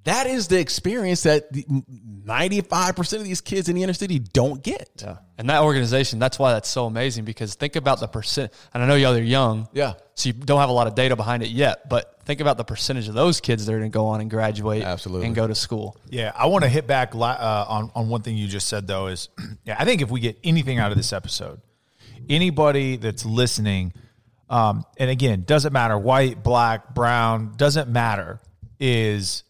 That 0.05 0.27
is 0.27 0.49
the 0.49 0.59
experience 0.59 1.25
that 1.25 1.53
95% 1.53 3.17
of 3.17 3.25
these 3.25 3.41
kids 3.41 3.69
in 3.69 3.77
the 3.77 3.83
inner 3.83 3.93
city 3.93 4.19
don't 4.19 4.63
get. 4.63 4.89
Yeah. 5.03 5.19
And 5.37 5.51
that 5.51 5.63
organization, 5.63 6.19
that's 6.19 6.39
why 6.39 6.53
that's 6.53 6.69
so 6.69 6.87
amazing 6.87 7.25
because 7.25 7.55
think 7.55 7.77
about 7.77 8.01
the 8.01 8.07
percent. 8.07 8.53
And 8.73 8.83
I 8.83 8.87
know 8.87 8.95
y'all 8.95 9.15
are 9.15 9.21
young. 9.21 9.69
Yeah. 9.73 9.95
So 10.15 10.29
you 10.29 10.33
don't 10.33 10.61
have 10.61 10.71
a 10.71 10.73
lot 10.73 10.87
of 10.87 10.95
data 10.95 11.15
behind 11.15 11.43
it 11.43 11.51
yet, 11.51 11.89
but 11.89 12.21
think 12.25 12.41
about 12.41 12.57
the 12.57 12.65
percentage 12.65 13.09
of 13.09 13.15
those 13.15 13.41
kids 13.41 13.67
that 13.67 13.73
are 13.73 13.79
going 13.79 13.91
to 13.91 13.95
go 13.95 14.07
on 14.07 14.21
and 14.21 14.31
graduate 14.31 14.83
Absolutely. 14.83 15.27
and 15.27 15.35
go 15.35 15.47
to 15.47 15.55
school. 15.55 15.97
Yeah. 16.09 16.33
I 16.35 16.47
want 16.47 16.65
to 16.65 16.71
hit 16.71 16.87
back 16.87 17.15
uh, 17.15 17.65
on, 17.69 17.91
on 17.95 18.09
one 18.09 18.23
thing 18.23 18.37
you 18.37 18.49
just 18.49 18.69
said, 18.69 18.87
though, 18.87 19.09
is 19.09 19.29
yeah, 19.65 19.77
I 19.79 19.85
think 19.85 20.01
if 20.01 20.11
we 20.11 20.21
get 20.21 20.39
anything 20.43 20.79
out 20.79 20.91
of 20.91 20.97
this 20.97 21.13
episode, 21.13 21.61
anybody 22.29 22.97
that's 22.97 23.27
listening, 23.27 23.93
um, 24.49 24.85
and 24.97 25.11
again, 25.11 25.45
doesn't 25.47 25.73
matter 25.73 25.99
white, 25.99 26.43
black, 26.43 26.95
brown, 26.95 27.55
doesn't 27.57 27.91
matter, 27.91 28.41
is 28.81 29.45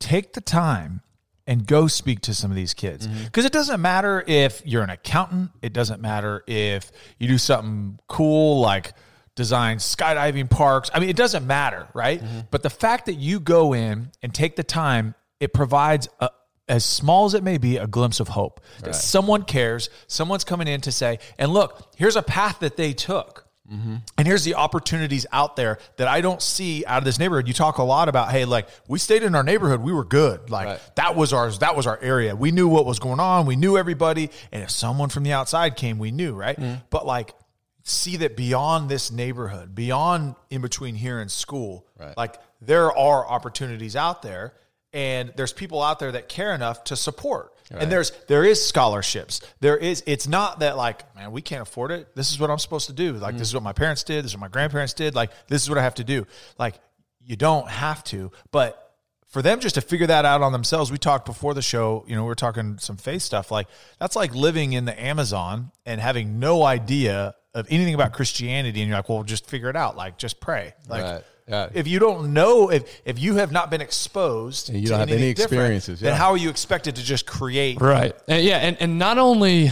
take 0.00 0.32
the 0.32 0.40
time 0.40 1.00
and 1.46 1.66
go 1.66 1.86
speak 1.86 2.20
to 2.20 2.34
some 2.34 2.50
of 2.50 2.56
these 2.56 2.74
kids 2.74 3.06
because 3.06 3.44
mm-hmm. 3.44 3.46
it 3.46 3.52
doesn't 3.52 3.80
matter 3.80 4.24
if 4.26 4.62
you're 4.64 4.82
an 4.82 4.90
accountant 4.90 5.50
it 5.62 5.72
doesn't 5.72 6.00
matter 6.00 6.42
if 6.46 6.90
you 7.18 7.28
do 7.28 7.38
something 7.38 7.98
cool 8.08 8.60
like 8.60 8.92
design 9.36 9.76
skydiving 9.76 10.50
parks 10.50 10.90
i 10.92 10.98
mean 10.98 11.08
it 11.08 11.16
doesn't 11.16 11.46
matter 11.46 11.88
right 11.94 12.20
mm-hmm. 12.20 12.40
but 12.50 12.62
the 12.62 12.70
fact 12.70 13.06
that 13.06 13.14
you 13.14 13.38
go 13.38 13.72
in 13.72 14.10
and 14.22 14.34
take 14.34 14.56
the 14.56 14.64
time 14.64 15.14
it 15.38 15.52
provides 15.52 16.08
a, 16.20 16.30
as 16.68 16.84
small 16.84 17.26
as 17.26 17.34
it 17.34 17.42
may 17.42 17.58
be, 17.58 17.76
a 17.76 17.86
glimpse 17.86 18.20
of 18.20 18.28
hope 18.28 18.60
that 18.82 18.94
someone 18.94 19.42
cares, 19.42 19.88
someone's 20.08 20.44
coming 20.44 20.66
in 20.66 20.80
to 20.80 20.92
say, 20.92 21.18
and 21.38 21.52
look, 21.52 21.92
here's 21.96 22.16
a 22.16 22.22
path 22.22 22.58
that 22.60 22.76
they 22.76 22.92
took. 22.92 23.45
Mm-hmm. 23.70 23.96
And 24.16 24.26
here's 24.26 24.44
the 24.44 24.54
opportunities 24.54 25.26
out 25.32 25.56
there 25.56 25.78
that 25.96 26.08
I 26.08 26.20
don't 26.20 26.40
see 26.40 26.84
out 26.86 26.98
of 26.98 27.04
this 27.04 27.18
neighborhood. 27.18 27.48
You 27.48 27.54
talk 27.54 27.78
a 27.78 27.82
lot 27.82 28.08
about, 28.08 28.30
hey, 28.30 28.44
like 28.44 28.68
we 28.88 28.98
stayed 28.98 29.22
in 29.22 29.34
our 29.34 29.42
neighborhood, 29.42 29.80
we 29.80 29.92
were 29.92 30.04
good. 30.04 30.50
Like 30.50 30.66
right. 30.66 30.80
that 30.96 31.16
was 31.16 31.32
ours, 31.32 31.58
that 31.60 31.76
was 31.76 31.86
our 31.86 31.98
area. 32.00 32.36
We 32.36 32.52
knew 32.52 32.68
what 32.68 32.86
was 32.86 32.98
going 32.98 33.20
on, 33.20 33.46
we 33.46 33.56
knew 33.56 33.76
everybody. 33.76 34.30
And 34.52 34.62
if 34.62 34.70
someone 34.70 35.08
from 35.08 35.24
the 35.24 35.32
outside 35.32 35.76
came, 35.76 35.98
we 35.98 36.10
knew, 36.10 36.34
right? 36.34 36.58
Mm-hmm. 36.58 36.80
But 36.90 37.06
like 37.06 37.34
see 37.82 38.16
that 38.16 38.36
beyond 38.36 38.88
this 38.88 39.12
neighborhood, 39.12 39.74
beyond 39.74 40.34
in 40.50 40.60
between 40.60 40.96
here 40.96 41.20
and 41.20 41.30
school, 41.30 41.86
right. 41.98 42.16
like 42.16 42.36
there 42.60 42.92
are 42.96 43.26
opportunities 43.26 43.94
out 43.94 44.22
there 44.22 44.54
and 44.92 45.32
there's 45.36 45.52
people 45.52 45.82
out 45.82 45.98
there 45.98 46.12
that 46.12 46.28
care 46.28 46.52
enough 46.54 46.82
to 46.84 46.96
support. 46.96 47.52
Right. 47.70 47.82
And 47.82 47.92
there's 47.92 48.12
there 48.28 48.44
is 48.44 48.64
scholarships. 48.64 49.40
There 49.60 49.76
is 49.76 50.02
it's 50.06 50.28
not 50.28 50.60
that 50.60 50.76
like, 50.76 51.14
man, 51.16 51.32
we 51.32 51.42
can't 51.42 51.62
afford 51.62 51.90
it. 51.90 52.14
This 52.14 52.30
is 52.30 52.38
what 52.38 52.50
I'm 52.50 52.58
supposed 52.58 52.86
to 52.86 52.92
do. 52.92 53.14
Like 53.14 53.34
mm 53.34 53.38
this 53.38 53.48
is 53.48 53.54
what 53.54 53.62
my 53.62 53.72
parents 53.72 54.02
did, 54.02 54.24
this 54.24 54.32
is 54.32 54.36
what 54.36 54.40
my 54.40 54.48
grandparents 54.48 54.94
did. 54.94 55.14
Like 55.14 55.30
this 55.48 55.62
is 55.62 55.68
what 55.68 55.78
I 55.78 55.82
have 55.82 55.96
to 55.96 56.04
do. 56.04 56.26
Like 56.58 56.76
you 57.20 57.36
don't 57.36 57.68
have 57.68 58.02
to, 58.04 58.30
but 58.50 58.94
for 59.28 59.42
them 59.42 59.60
just 59.60 59.74
to 59.74 59.80
figure 59.80 60.06
that 60.06 60.24
out 60.24 60.42
on 60.42 60.52
themselves, 60.52 60.90
we 60.90 60.96
talked 60.96 61.26
before 61.26 61.52
the 61.52 61.60
show, 61.60 62.04
you 62.08 62.16
know, 62.16 62.24
we 62.24 62.30
are 62.30 62.36
talking 62.36 62.78
some 62.78 62.96
faith 62.96 63.22
stuff. 63.22 63.50
Like 63.50 63.66
that's 63.98 64.16
like 64.16 64.34
living 64.34 64.72
in 64.72 64.84
the 64.84 64.98
Amazon 65.00 65.72
and 65.84 66.00
having 66.00 66.38
no 66.38 66.62
idea 66.62 67.34
of 67.52 67.66
anything 67.68 67.94
about 67.94 68.12
Christianity 68.12 68.80
and 68.80 68.88
you're 68.88 68.96
like, 68.96 69.08
well, 69.08 69.22
just 69.22 69.46
figure 69.46 69.68
it 69.68 69.76
out. 69.76 69.96
Like 69.96 70.18
just 70.18 70.40
pray. 70.40 70.72
Like 70.88 71.02
right 71.02 71.24
yeah. 71.48 71.68
If 71.72 71.86
you 71.86 71.98
don't 71.98 72.32
know, 72.32 72.70
if 72.70 73.02
if 73.04 73.18
you 73.18 73.36
have 73.36 73.52
not 73.52 73.70
been 73.70 73.80
exposed, 73.80 74.68
and 74.68 74.80
you 74.80 74.88
don't 74.88 75.00
have 75.00 75.10
any 75.10 75.28
experiences, 75.28 76.02
yeah. 76.02 76.10
then 76.10 76.18
how 76.18 76.30
are 76.30 76.36
you 76.36 76.50
expected 76.50 76.96
to 76.96 77.02
just 77.02 77.26
create? 77.26 77.80
Right. 77.80 78.14
And 78.26 78.44
yeah, 78.44 78.58
and, 78.58 78.76
and 78.80 78.98
not 78.98 79.18
only 79.18 79.70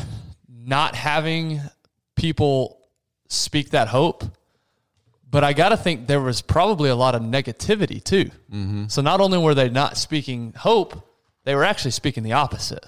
not 0.48 0.94
having 0.94 1.60
people 2.16 2.80
speak 3.28 3.70
that 3.70 3.88
hope, 3.88 4.24
but 5.28 5.42
I 5.42 5.52
got 5.52 5.70
to 5.70 5.76
think 5.76 6.06
there 6.06 6.20
was 6.20 6.42
probably 6.42 6.90
a 6.90 6.94
lot 6.94 7.14
of 7.14 7.22
negativity 7.22 8.02
too. 8.02 8.30
Mm-hmm. 8.52 8.86
So 8.86 9.02
not 9.02 9.20
only 9.20 9.38
were 9.38 9.54
they 9.54 9.68
not 9.68 9.96
speaking 9.96 10.54
hope, 10.56 10.94
they 11.44 11.54
were 11.54 11.64
actually 11.64 11.90
speaking 11.90 12.22
the 12.22 12.32
opposite. 12.32 12.84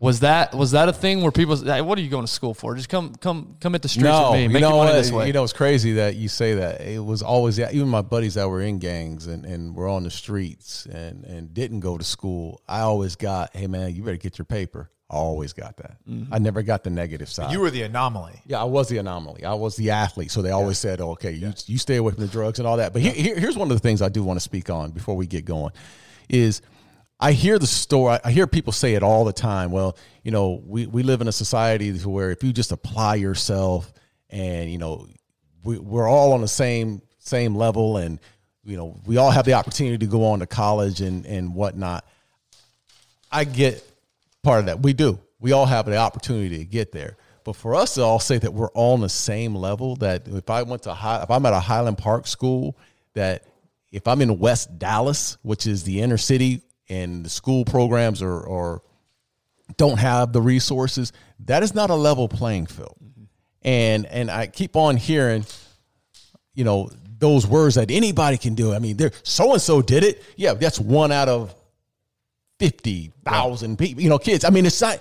Was 0.00 0.20
that 0.20 0.54
was 0.54 0.72
that 0.72 0.88
a 0.88 0.92
thing 0.92 1.22
where 1.22 1.30
people? 1.30 1.56
Hey, 1.56 1.80
what 1.80 1.96
are 1.96 2.02
you 2.02 2.10
going 2.10 2.26
to 2.26 2.30
school 2.30 2.52
for? 2.52 2.74
Just 2.74 2.88
come 2.88 3.14
come 3.14 3.56
come 3.60 3.74
at 3.74 3.82
the 3.82 3.88
streets 3.88 4.04
no, 4.04 4.32
with 4.32 4.40
me. 4.40 4.48
Make 4.48 4.54
you 4.56 4.60
know 4.60 4.76
money 4.76 4.90
what? 4.90 4.92
this 4.92 5.10
way. 5.10 5.28
You 5.28 5.32
know, 5.32 5.44
it's 5.44 5.52
crazy 5.52 5.94
that 5.94 6.16
you 6.16 6.28
say 6.28 6.54
that. 6.56 6.80
It 6.80 7.02
was 7.02 7.22
always 7.22 7.58
even 7.58 7.88
my 7.88 8.02
buddies 8.02 8.34
that 8.34 8.48
were 8.48 8.60
in 8.60 8.78
gangs 8.78 9.26
and, 9.28 9.46
and 9.46 9.74
were 9.74 9.88
on 9.88 10.02
the 10.02 10.10
streets 10.10 10.86
and 10.86 11.24
and 11.24 11.54
didn't 11.54 11.80
go 11.80 11.96
to 11.96 12.04
school. 12.04 12.60
I 12.68 12.80
always 12.80 13.16
got, 13.16 13.56
hey 13.56 13.66
man, 13.66 13.94
you 13.94 14.02
better 14.02 14.16
get 14.16 14.36
your 14.36 14.44
paper. 14.44 14.90
I 15.08 15.16
always 15.16 15.52
got 15.52 15.76
that. 15.76 15.96
Mm-hmm. 16.08 16.34
I 16.34 16.38
never 16.38 16.62
got 16.62 16.82
the 16.82 16.90
negative 16.90 17.28
side. 17.28 17.52
You 17.52 17.60
were 17.60 17.70
the 17.70 17.82
anomaly. 17.82 18.42
Yeah, 18.46 18.60
I 18.60 18.64
was 18.64 18.88
the 18.88 18.98
anomaly. 18.98 19.44
I 19.44 19.54
was 19.54 19.76
the 19.76 19.90
athlete. 19.90 20.30
So 20.30 20.42
they 20.42 20.50
always 20.50 20.82
yeah. 20.84 20.90
said, 20.90 21.00
oh, 21.02 21.10
okay, 21.10 21.30
you, 21.30 21.52
you 21.66 21.78
stay 21.78 21.96
away 21.96 22.12
from 22.12 22.22
the 22.22 22.30
drugs 22.30 22.58
and 22.58 22.66
all 22.66 22.78
that. 22.78 22.92
But 22.92 23.02
here, 23.02 23.12
here, 23.12 23.38
here's 23.38 23.56
one 23.56 23.70
of 23.70 23.76
the 23.76 23.82
things 23.82 24.02
I 24.02 24.08
do 24.08 24.24
want 24.24 24.38
to 24.38 24.40
speak 24.40 24.70
on 24.70 24.90
before 24.90 25.14
we 25.14 25.26
get 25.26 25.44
going 25.44 25.72
is– 26.28 26.62
I 27.20 27.32
hear 27.32 27.58
the 27.58 27.66
story. 27.66 28.18
I 28.24 28.30
hear 28.30 28.46
people 28.46 28.72
say 28.72 28.94
it 28.94 29.02
all 29.02 29.24
the 29.24 29.32
time. 29.32 29.70
Well, 29.70 29.96
you 30.22 30.30
know, 30.30 30.62
we, 30.66 30.86
we 30.86 31.02
live 31.02 31.20
in 31.20 31.28
a 31.28 31.32
society 31.32 31.92
where 31.98 32.30
if 32.30 32.42
you 32.42 32.52
just 32.52 32.72
apply 32.72 33.16
yourself 33.16 33.92
and, 34.30 34.70
you 34.70 34.78
know, 34.78 35.06
we, 35.62 35.78
we're 35.78 36.08
all 36.08 36.32
on 36.32 36.40
the 36.40 36.48
same, 36.48 37.00
same 37.18 37.54
level 37.54 37.96
and, 37.96 38.18
you 38.64 38.76
know, 38.76 39.00
we 39.06 39.16
all 39.16 39.30
have 39.30 39.44
the 39.44 39.54
opportunity 39.54 39.98
to 39.98 40.06
go 40.06 40.24
on 40.26 40.40
to 40.40 40.46
college 40.46 41.00
and, 41.00 41.24
and 41.26 41.54
whatnot. 41.54 42.04
I 43.30 43.44
get 43.44 43.82
part 44.42 44.60
of 44.60 44.66
that. 44.66 44.80
We 44.80 44.92
do. 44.92 45.18
We 45.40 45.52
all 45.52 45.66
have 45.66 45.86
the 45.86 45.96
opportunity 45.96 46.58
to 46.58 46.64
get 46.64 46.92
there. 46.92 47.16
But 47.44 47.56
for 47.56 47.74
us 47.74 47.94
to 47.94 48.02
all 48.02 48.20
say 48.20 48.38
that 48.38 48.54
we're 48.54 48.70
all 48.70 48.94
on 48.94 49.00
the 49.00 49.08
same 49.08 49.54
level, 49.54 49.96
that 49.96 50.26
if 50.26 50.48
I 50.48 50.62
went 50.62 50.82
to 50.84 50.94
high, 50.94 51.22
if 51.22 51.30
I'm 51.30 51.44
at 51.44 51.52
a 51.52 51.60
Highland 51.60 51.98
Park 51.98 52.26
school, 52.26 52.76
that 53.12 53.44
if 53.92 54.08
I'm 54.08 54.22
in 54.22 54.38
West 54.38 54.78
Dallas, 54.78 55.36
which 55.42 55.66
is 55.66 55.84
the 55.84 56.00
inner 56.00 56.16
city 56.16 56.62
and 56.88 57.24
the 57.24 57.30
school 57.30 57.64
programs 57.64 58.22
are, 58.22 58.40
or 58.40 58.82
don't 59.76 59.98
have 59.98 60.32
the 60.32 60.42
resources, 60.42 61.12
that 61.40 61.62
is 61.62 61.74
not 61.74 61.90
a 61.90 61.94
level 61.94 62.28
playing 62.28 62.66
field. 62.66 62.96
Mm-hmm. 63.02 63.24
And 63.62 64.06
and 64.06 64.30
I 64.30 64.46
keep 64.46 64.76
on 64.76 64.96
hearing, 64.96 65.46
you 66.54 66.64
know, 66.64 66.90
those 67.18 67.46
words 67.46 67.76
that 67.76 67.90
anybody 67.90 68.36
can 68.36 68.54
do. 68.54 68.74
I 68.74 68.78
mean, 68.78 68.96
there 68.96 69.12
so 69.22 69.52
and 69.52 69.62
so 69.62 69.80
did 69.80 70.04
it. 70.04 70.22
Yeah, 70.36 70.54
that's 70.54 70.78
one 70.78 71.12
out 71.12 71.28
of 71.28 71.54
fifty 72.58 73.12
thousand 73.24 73.78
people. 73.78 74.02
You 74.02 74.10
know, 74.10 74.18
kids. 74.18 74.44
I 74.44 74.50
mean, 74.50 74.66
it's 74.66 74.80
not. 74.80 75.00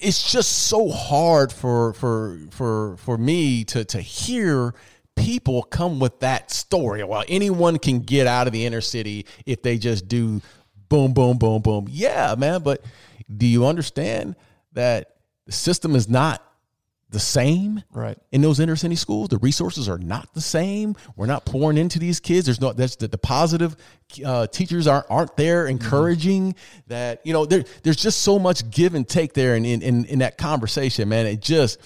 It's 0.00 0.30
just 0.30 0.68
so 0.68 0.88
hard 0.88 1.52
for 1.52 1.92
for 1.94 2.38
for 2.50 2.96
for 2.98 3.18
me 3.18 3.64
to 3.64 3.84
to 3.86 4.00
hear 4.00 4.74
people 5.16 5.64
come 5.64 5.98
with 5.98 6.20
that 6.20 6.50
story. 6.50 7.02
Well, 7.02 7.24
anyone 7.28 7.78
can 7.78 8.00
get 8.00 8.26
out 8.26 8.46
of 8.46 8.52
the 8.52 8.64
inner 8.64 8.80
city 8.80 9.26
if 9.44 9.62
they 9.62 9.76
just 9.76 10.06
do 10.06 10.40
boom, 10.88 11.12
boom, 11.12 11.38
boom, 11.38 11.62
boom. 11.62 11.86
Yeah, 11.88 12.34
man. 12.36 12.62
But 12.62 12.84
do 13.34 13.46
you 13.46 13.66
understand 13.66 14.36
that 14.72 15.16
the 15.46 15.52
system 15.52 15.94
is 15.94 16.08
not 16.08 16.42
the 17.10 17.18
same 17.18 17.82
Right. 17.90 18.18
in 18.32 18.42
those 18.42 18.60
inner 18.60 18.76
city 18.76 18.94
schools. 18.94 19.30
The 19.30 19.38
resources 19.38 19.88
are 19.88 19.96
not 19.96 20.34
the 20.34 20.42
same. 20.42 20.94
We're 21.16 21.26
not 21.26 21.46
pouring 21.46 21.78
into 21.78 21.98
these 21.98 22.20
kids. 22.20 22.44
There's 22.44 22.60
no 22.60 22.74
that's 22.74 22.96
the, 22.96 23.08
the 23.08 23.16
positive 23.16 23.76
uh, 24.24 24.46
teachers 24.48 24.86
aren't 24.86 25.06
aren't 25.08 25.34
there 25.36 25.66
encouraging 25.66 26.54
that 26.88 27.24
you 27.24 27.32
know 27.32 27.46
there 27.46 27.64
there's 27.82 27.96
just 27.96 28.20
so 28.20 28.38
much 28.38 28.70
give 28.70 28.94
and 28.94 29.08
take 29.08 29.32
there 29.32 29.56
in 29.56 29.64
in, 29.64 29.80
in, 29.80 30.04
in 30.04 30.18
that 30.18 30.36
conversation, 30.36 31.08
man. 31.08 31.26
It 31.26 31.40
just 31.40 31.80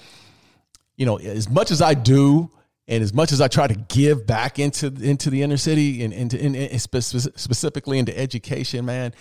you 0.96 1.06
know 1.06 1.18
as 1.18 1.48
much 1.48 1.70
as 1.70 1.80
I 1.80 1.94
do. 1.94 2.50
And 2.92 3.02
as 3.02 3.14
much 3.14 3.33
as 3.33 3.40
I 3.40 3.48
try 3.48 3.66
to 3.66 3.74
give 3.74 4.26
back 4.26 4.59
into 4.59 4.88
into 4.88 5.31
the 5.31 5.40
inner 5.40 5.57
city 5.57 6.05
and 6.05 6.12
into 6.12 6.38
in, 6.38 6.55
in, 6.55 6.78
specifically 6.78 7.98
into 7.98 8.16
education, 8.18 8.85
man, 8.85 9.14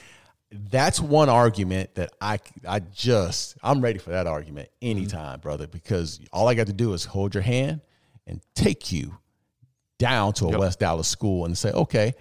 that's 0.52 1.00
one 1.00 1.30
argument 1.30 1.96
that 1.96 2.12
I 2.20 2.40
I 2.68 2.80
just 2.82 3.58
I'm 3.64 3.80
ready 3.80 3.98
for 3.98 4.10
that 4.10 4.28
argument 4.28 4.68
anytime, 4.82 5.36
mm-hmm. 5.36 5.42
brother, 5.42 5.68
because 5.68 6.20
all 6.34 6.50
I 6.50 6.54
got 6.54 6.68
to 6.68 6.74
do 6.74 6.92
is 6.92 7.06
hold 7.06 7.34
your 7.34 7.44
hand 7.44 7.80
and 8.28 8.42
take 8.56 8.92
you 8.92 9.18
down 9.98 10.34
to 10.34 10.48
a 10.48 10.52
Yep. 10.52 10.60
West 10.60 10.80
Dallas 10.80 11.08
school 11.08 11.46
and 11.46 11.58
say, 11.58 11.72
okay, 11.72 12.14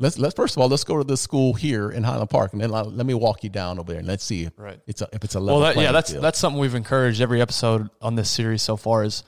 let's 0.00 0.18
let's 0.18 0.34
first 0.34 0.56
of 0.56 0.60
all 0.60 0.68
let's 0.68 0.82
go 0.82 0.96
to 0.98 1.04
the 1.04 1.16
school 1.16 1.54
here 1.54 1.88
in 1.88 2.02
Highland 2.02 2.30
Park, 2.30 2.52
and 2.52 2.60
then 2.60 2.70
let 2.70 2.90
let 2.90 3.06
me 3.06 3.14
walk 3.14 3.44
you 3.44 3.50
down 3.50 3.78
over 3.78 3.92
there 3.92 4.00
and 4.00 4.08
let's 4.08 4.24
see 4.24 4.42
if 4.42 4.54
Right. 4.58 4.80
it's 4.88 5.02
a, 5.02 5.08
if 5.12 5.22
it's 5.22 5.36
a 5.36 5.40
level. 5.40 5.60
Well, 5.60 5.72
that, 5.72 5.80
yeah, 5.80 5.92
that's 5.92 6.10
field. 6.10 6.24
that's 6.24 6.40
something 6.40 6.60
we've 6.60 6.74
encouraged 6.74 7.20
every 7.20 7.40
episode 7.40 7.90
on 8.02 8.16
this 8.16 8.28
series 8.28 8.62
so 8.62 8.76
far. 8.76 9.04
Is 9.04 9.22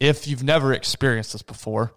if 0.00 0.26
you've 0.26 0.42
never 0.42 0.72
experienced 0.72 1.32
this 1.32 1.42
before, 1.42 1.94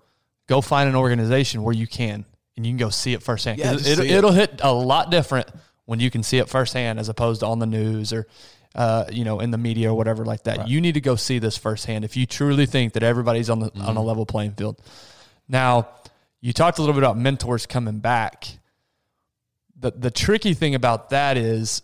go 0.47 0.61
find 0.61 0.87
an 0.89 0.95
organization 0.95 1.63
where 1.63 1.73
you 1.75 1.87
can 1.87 2.25
and 2.55 2.65
you 2.65 2.71
can 2.71 2.77
go 2.77 2.89
see 2.89 3.13
it 3.13 3.21
firsthand. 3.23 3.59
Yeah, 3.59 3.73
it, 3.73 3.87
it. 3.87 3.99
it'll 3.99 4.31
hit 4.31 4.59
a 4.63 4.73
lot 4.73 5.11
different 5.11 5.47
when 5.85 5.99
you 5.99 6.09
can 6.09 6.23
see 6.23 6.37
it 6.37 6.49
firsthand 6.49 6.99
as 6.99 7.09
opposed 7.09 7.41
to 7.41 7.47
on 7.47 7.59
the 7.59 7.65
news 7.65 8.11
or 8.13 8.27
uh, 8.75 9.05
you 9.11 9.23
know 9.23 9.39
in 9.39 9.51
the 9.51 9.57
media 9.57 9.91
or 9.91 9.95
whatever 9.97 10.25
like 10.25 10.43
that. 10.43 10.67
You 10.67 10.81
need 10.81 10.93
to 10.93 11.01
go 11.01 11.15
see 11.15 11.39
this 11.39 11.57
firsthand 11.57 12.05
if 12.05 12.15
you 12.17 12.25
truly 12.25 12.65
think 12.65 12.93
that 12.93 13.03
everybody's 13.03 13.49
on 13.49 13.59
the 13.59 13.67
on 13.67 13.71
Mm-hmm. 13.71 13.97
a 13.97 14.01
level 14.01 14.25
playing 14.25 14.51
field. 14.53 14.81
Now, 15.47 15.89
you 16.41 16.53
talked 16.53 16.77
a 16.77 16.81
little 16.81 16.93
bit 16.93 17.03
about 17.03 17.17
mentors 17.17 17.65
coming 17.65 17.99
back. 17.99 18.47
The 19.79 19.91
the 19.91 20.11
tricky 20.11 20.53
thing 20.53 20.75
about 20.75 21.09
that 21.11 21.37
is 21.37 21.81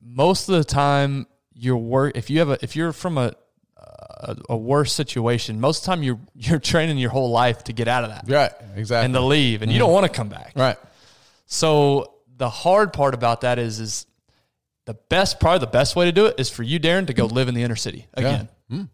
most 0.00 0.48
of 0.48 0.54
the 0.54 0.64
time 0.64 1.26
your 1.52 1.76
work 1.76 2.16
if 2.16 2.30
you 2.30 2.38
have 2.38 2.50
a 2.50 2.58
if 2.62 2.76
you're 2.76 2.92
from 2.92 3.18
a 3.18 3.32
a, 3.78 4.36
a 4.50 4.56
worse 4.56 4.92
situation. 4.92 5.60
Most 5.60 5.80
of 5.80 5.84
the 5.84 5.90
time 5.90 6.02
you're 6.02 6.20
you're 6.34 6.58
training 6.58 6.98
your 6.98 7.10
whole 7.10 7.30
life 7.30 7.64
to 7.64 7.72
get 7.72 7.88
out 7.88 8.04
of 8.04 8.10
that. 8.10 8.24
Right, 8.28 8.52
exactly, 8.76 9.04
and 9.04 9.14
to 9.14 9.20
leave 9.20 9.62
and 9.62 9.72
you 9.72 9.78
don't 9.78 9.88
mm-hmm. 9.88 9.94
want 9.94 10.06
to 10.06 10.12
come 10.12 10.28
back. 10.28 10.52
Right. 10.54 10.76
so 11.46 12.14
the 12.36 12.48
hard 12.48 12.92
part 12.92 13.14
about 13.14 13.42
that 13.42 13.58
is 13.58 13.80
is 13.80 14.06
the 14.84 14.94
best 14.94 15.40
probably 15.40 15.60
the 15.60 15.66
best 15.66 15.96
way 15.96 16.06
to 16.06 16.12
do 16.12 16.26
it 16.26 16.36
is 16.38 16.50
for 16.50 16.62
you 16.62 16.80
Darren 16.80 17.06
to 17.06 17.12
go 17.12 17.28
mm. 17.28 17.32
live 17.32 17.48
in 17.48 17.54
the 17.54 17.62
inner 17.62 17.76
city 17.76 18.06
again. 18.14 18.48
Mm. 18.70 18.88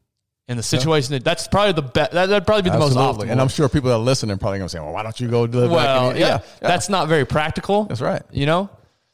In 0.46 0.58
the 0.58 0.62
situation 0.62 1.12
that 1.12 1.24
that's 1.24 1.48
probably 1.48 1.72
the 1.72 1.80
best 1.80 2.12
that, 2.12 2.26
that'd 2.26 2.46
probably 2.46 2.62
be 2.62 2.70
the 2.70 2.78
most 2.78 2.96
Absolutely. 2.96 3.28
optimal 3.28 3.32
And 3.32 3.40
I'm 3.40 3.48
sure 3.48 3.66
people 3.70 3.88
that 3.88 3.96
are 3.96 3.98
listening 3.98 4.34
are 4.34 4.38
probably 4.38 4.58
going 4.58 4.68
to 4.68 4.72
say, 4.72 4.78
well, 4.78 4.92
why 4.92 5.02
don't 5.02 5.18
you 5.18 5.28
go 5.28 5.44
live 5.44 5.70
well, 5.70 6.12
yeah, 6.12 6.18
yeah, 6.18 6.26
yeah. 6.26 6.40
that's 6.60 6.90
not 6.90 7.08
very 7.08 7.24
practical. 7.24 7.84
That's 7.84 8.02
right. 8.02 8.22
You 8.30 8.44
know, 8.44 8.68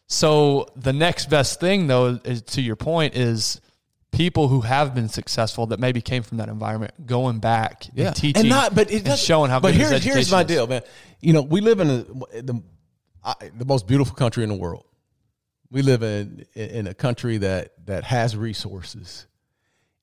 so 0.08 0.66
the 0.74 0.92
next 0.92 1.30
best 1.30 1.60
thing, 1.60 1.86
though, 1.86 2.18
is 2.24 2.42
to 2.42 2.60
your 2.60 2.74
point, 2.74 3.14
is 3.14 3.60
people 4.12 4.48
who 4.48 4.60
have 4.62 4.94
been 4.94 5.08
successful 5.08 5.66
that 5.66 5.80
maybe 5.80 6.00
came 6.00 6.22
from 6.22 6.38
that 6.38 6.48
environment 6.48 7.06
going 7.06 7.38
back 7.38 7.86
and 7.96 8.14
teaching 8.14 8.40
and 8.40 8.48
not 8.48 8.74
but 8.74 8.90
it 8.90 9.06
and 9.06 9.18
showing 9.18 9.50
how 9.50 9.60
but 9.60 9.74
here, 9.74 9.98
here's 9.98 10.30
my 10.30 10.40
is. 10.40 10.46
deal 10.46 10.66
man. 10.66 10.82
You 11.20 11.32
know 11.32 11.42
we 11.42 11.60
live 11.60 11.80
in 11.80 11.90
a, 11.90 12.42
the 12.42 12.62
I, 13.22 13.34
the 13.56 13.64
most 13.64 13.86
beautiful 13.86 14.14
country 14.14 14.42
in 14.42 14.48
the 14.48 14.56
world. 14.56 14.84
We 15.70 15.82
live 15.82 16.02
in 16.02 16.46
in 16.54 16.86
a 16.86 16.94
country 16.94 17.38
that 17.38 17.72
that 17.86 18.04
has 18.04 18.36
resources. 18.36 19.26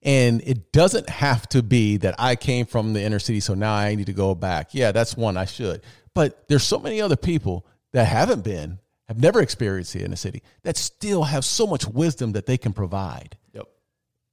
And 0.03 0.41
it 0.45 0.71
doesn't 0.71 1.09
have 1.09 1.49
to 1.49 1.63
be 1.63 1.97
that 1.97 2.15
I 2.19 2.35
came 2.35 2.67
from 2.67 2.93
the 2.93 3.01
inner 3.01 3.19
city 3.19 3.39
so 3.39 3.55
now 3.55 3.73
I 3.73 3.95
need 3.95 4.05
to 4.05 4.13
go 4.13 4.35
back. 4.35 4.73
Yeah 4.73 4.91
that's 4.91 5.17
one 5.17 5.37
I 5.37 5.45
should. 5.45 5.81
But 6.13 6.47
there's 6.47 6.63
so 6.63 6.79
many 6.79 7.01
other 7.01 7.15
people 7.15 7.65
that 7.93 8.05
haven't 8.05 8.43
been 8.43 8.79
have 9.07 9.19
never 9.19 9.41
experienced 9.41 9.93
the 9.93 10.03
inner 10.03 10.15
city 10.15 10.43
that 10.63 10.77
still 10.77 11.23
have 11.23 11.45
so 11.45 11.65
much 11.65 11.87
wisdom 11.87 12.33
that 12.33 12.45
they 12.45 12.57
can 12.57 12.73
provide. 12.73 13.37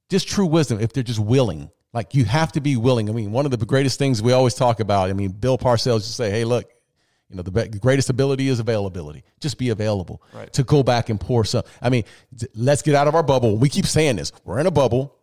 Just 0.09 0.27
true 0.27 0.45
wisdom 0.45 0.79
if 0.79 0.93
they're 0.93 1.03
just 1.03 1.19
willing. 1.19 1.69
Like 1.93 2.13
you 2.13 2.25
have 2.25 2.51
to 2.53 2.61
be 2.61 2.75
willing. 2.77 3.09
I 3.09 3.13
mean, 3.13 3.31
one 3.31 3.45
of 3.45 3.51
the 3.57 3.65
greatest 3.65 3.97
things 3.99 4.21
we 4.21 4.33
always 4.33 4.53
talk 4.53 4.79
about. 4.79 5.09
I 5.09 5.13
mean, 5.13 5.31
Bill 5.31 5.57
Parcells 5.57 5.99
just 5.99 6.15
say, 6.15 6.29
"Hey, 6.29 6.43
look, 6.43 6.69
you 7.29 7.37
know, 7.37 7.41
the 7.41 7.51
be- 7.51 7.67
greatest 7.79 8.09
ability 8.09 8.49
is 8.49 8.59
availability. 8.59 9.23
Just 9.39 9.57
be 9.57 9.69
available 9.69 10.21
Right. 10.33 10.51
to 10.53 10.63
go 10.63 10.83
back 10.83 11.09
and 11.09 11.19
pour 11.19 11.45
some. 11.45 11.63
I 11.81 11.89
mean, 11.89 12.03
d- 12.35 12.47
let's 12.55 12.81
get 12.81 12.95
out 12.95 13.07
of 13.07 13.15
our 13.15 13.23
bubble. 13.23 13.57
We 13.57 13.69
keep 13.69 13.85
saying 13.87 14.17
this. 14.17 14.31
We're 14.43 14.59
in 14.59 14.67
a 14.67 14.71
bubble. 14.71 15.15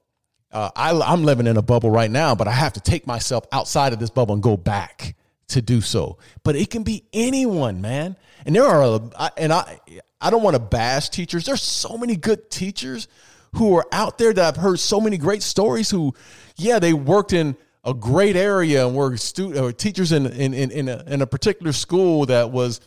Uh, 0.50 0.70
I, 0.76 0.90
I'm 0.92 1.24
living 1.24 1.46
in 1.46 1.56
a 1.56 1.62
bubble 1.62 1.90
right 1.90 2.10
now, 2.10 2.34
but 2.34 2.48
I 2.48 2.52
have 2.52 2.72
to 2.74 2.80
take 2.80 3.06
myself 3.06 3.44
outside 3.52 3.92
of 3.92 3.98
this 3.98 4.10
bubble 4.10 4.34
and 4.34 4.42
go 4.42 4.56
back 4.56 5.14
to 5.48 5.62
do 5.62 5.80
so. 5.80 6.18
But 6.42 6.56
it 6.56 6.70
can 6.70 6.82
be 6.82 7.04
anyone, 7.12 7.80
man. 7.82 8.16
And 8.44 8.54
there 8.56 8.64
are, 8.64 8.82
a- 8.82 9.10
I- 9.18 9.30
and 9.36 9.52
I, 9.52 9.78
I 10.20 10.30
don't 10.30 10.42
want 10.42 10.54
to 10.56 10.60
bash 10.60 11.08
teachers. 11.10 11.44
There's 11.44 11.62
so 11.62 11.96
many 11.98 12.16
good 12.16 12.50
teachers 12.50 13.08
who 13.54 13.76
are 13.76 13.86
out 13.92 14.18
there 14.18 14.32
that 14.32 14.56
I've 14.56 14.62
heard 14.62 14.80
so 14.80 15.00
many 15.00 15.18
great 15.18 15.42
stories. 15.42 15.90
Who, 15.90 16.14
yeah, 16.56 16.78
they 16.78 16.92
worked 16.92 17.32
in 17.32 17.56
a 17.84 17.94
great 17.94 18.36
area 18.36 18.86
and 18.86 18.96
were 18.96 19.16
stu- 19.16 19.58
or 19.58 19.72
teachers 19.72 20.12
in 20.12 20.26
in 20.26 20.54
in 20.54 20.70
in 20.70 20.88
a, 20.88 21.04
in 21.06 21.22
a 21.22 21.26
particular 21.26 21.72
school 21.72 22.26
that 22.26 22.50
was 22.50 22.80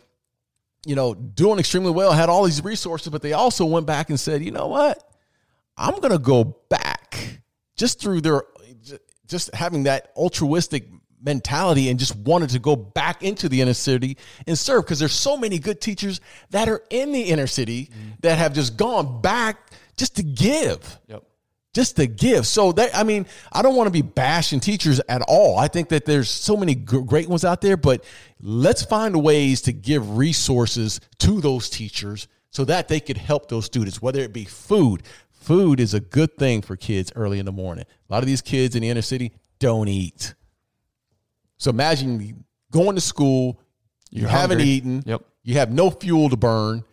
you 0.85 0.95
know, 0.95 1.13
doing 1.13 1.59
extremely 1.59 1.91
well, 1.91 2.11
had 2.11 2.29
all 2.29 2.43
these 2.43 2.63
resources, 2.63 3.09
but 3.09 3.21
they 3.21 3.33
also 3.33 3.65
went 3.65 3.87
back 3.87 4.09
and 4.09 4.19
said, 4.19 4.43
you 4.43 4.51
know 4.51 4.67
what? 4.67 5.03
I'm 5.75 5.99
going 5.99 6.11
to 6.11 6.19
go 6.19 6.43
back 6.69 7.41
just 7.75 7.99
through 7.99 8.21
their, 8.21 8.43
just 9.27 9.53
having 9.53 9.83
that 9.83 10.11
altruistic 10.15 10.87
mentality 11.21 11.89
and 11.89 11.97
just 11.97 12.15
wanted 12.15 12.51
to 12.51 12.59
go 12.59 12.75
back 12.75 13.23
into 13.23 13.49
the 13.49 13.61
inner 13.61 13.73
city 13.73 14.15
and 14.45 14.57
serve 14.57 14.85
because 14.85 14.99
there's 14.99 15.11
so 15.11 15.35
many 15.35 15.57
good 15.57 15.81
teachers 15.81 16.21
that 16.51 16.69
are 16.69 16.83
in 16.91 17.11
the 17.11 17.21
inner 17.21 17.47
city 17.47 17.87
mm-hmm. 17.87 18.11
that 18.21 18.37
have 18.37 18.53
just 18.53 18.77
gone 18.77 19.21
back 19.21 19.71
just 19.97 20.15
to 20.17 20.23
give 20.23 20.99
Yep. 21.07 21.23
just 21.73 21.95
to 21.97 22.07
give. 22.07 22.47
So 22.47 22.71
that 22.73 22.95
I 22.95 23.03
mean, 23.03 23.25
I 23.51 23.61
don't 23.61 23.75
want 23.75 23.87
to 23.87 23.91
be 23.91 24.01
bashing 24.01 24.59
teachers 24.59 24.99
at 25.09 25.21
all. 25.27 25.57
I 25.57 25.67
think 25.67 25.89
that 25.89 26.05
there's 26.05 26.29
so 26.29 26.55
many 26.57 26.75
gr- 26.75 26.99
great 27.01 27.27
ones 27.29 27.43
out 27.45 27.61
there, 27.61 27.77
but 27.77 28.03
let's 28.41 28.83
find 28.83 29.21
ways 29.23 29.61
to 29.63 29.73
give 29.73 30.17
resources 30.17 30.99
to 31.19 31.41
those 31.41 31.69
teachers 31.69 32.27
so 32.51 32.63
that 32.65 32.87
they 32.87 32.99
could 33.01 33.17
help 33.17 33.49
those 33.49 33.65
students, 33.65 34.01
whether 34.01 34.21
it 34.21 34.31
be 34.33 34.45
food. 34.45 35.03
Food 35.31 35.79
is 35.79 35.93
a 35.93 35.99
good 35.99 36.37
thing 36.37 36.61
for 36.61 36.75
kids 36.75 37.11
early 37.15 37.37
in 37.39 37.45
the 37.45 37.51
morning. 37.51 37.85
A 38.09 38.13
lot 38.13 38.23
of 38.23 38.27
these 38.27 38.41
kids 38.41 38.75
in 38.75 38.81
the 38.81 38.89
inner 38.89 39.01
city 39.01 39.31
don't 39.59 39.87
eat. 39.89 40.33
So 41.57 41.69
imagine 41.69 42.43
going 42.71 42.95
to 42.95 43.01
school, 43.01 43.59
you 44.09 44.21
You're 44.21 44.29
haven't 44.29 44.57
hungry. 44.59 44.73
eaten, 44.73 45.03
Yep. 45.05 45.21
you 45.43 45.53
have 45.55 45.71
no 45.71 45.89
fuel 45.91 46.29
to 46.29 46.37
burn, 46.37 46.83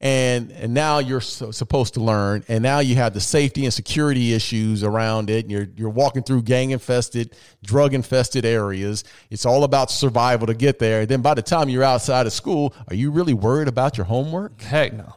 and 0.00 0.50
and 0.52 0.72
now 0.72 0.98
you're 0.98 1.20
so, 1.20 1.50
supposed 1.50 1.94
to 1.94 2.00
learn, 2.00 2.42
and 2.48 2.62
now 2.62 2.78
you 2.78 2.94
have 2.94 3.12
the 3.12 3.20
safety 3.20 3.64
and 3.64 3.74
security 3.74 4.32
issues 4.32 4.82
around 4.82 5.28
it. 5.28 5.44
And 5.44 5.52
you're 5.52 5.68
you're 5.76 5.90
walking 5.90 6.22
through 6.22 6.42
gang 6.42 6.70
infested, 6.70 7.36
drug 7.62 7.92
infested 7.92 8.44
areas. 8.46 9.04
It's 9.28 9.44
all 9.44 9.64
about 9.64 9.90
survival 9.90 10.46
to 10.46 10.54
get 10.54 10.78
there. 10.78 11.02
And 11.02 11.08
then 11.08 11.20
by 11.20 11.34
the 11.34 11.42
time 11.42 11.68
you're 11.68 11.84
outside 11.84 12.26
of 12.26 12.32
school, 12.32 12.74
are 12.88 12.94
you 12.94 13.10
really 13.10 13.34
worried 13.34 13.68
about 13.68 13.98
your 13.98 14.06
homework? 14.06 14.60
Heck 14.62 14.94
no. 14.94 15.14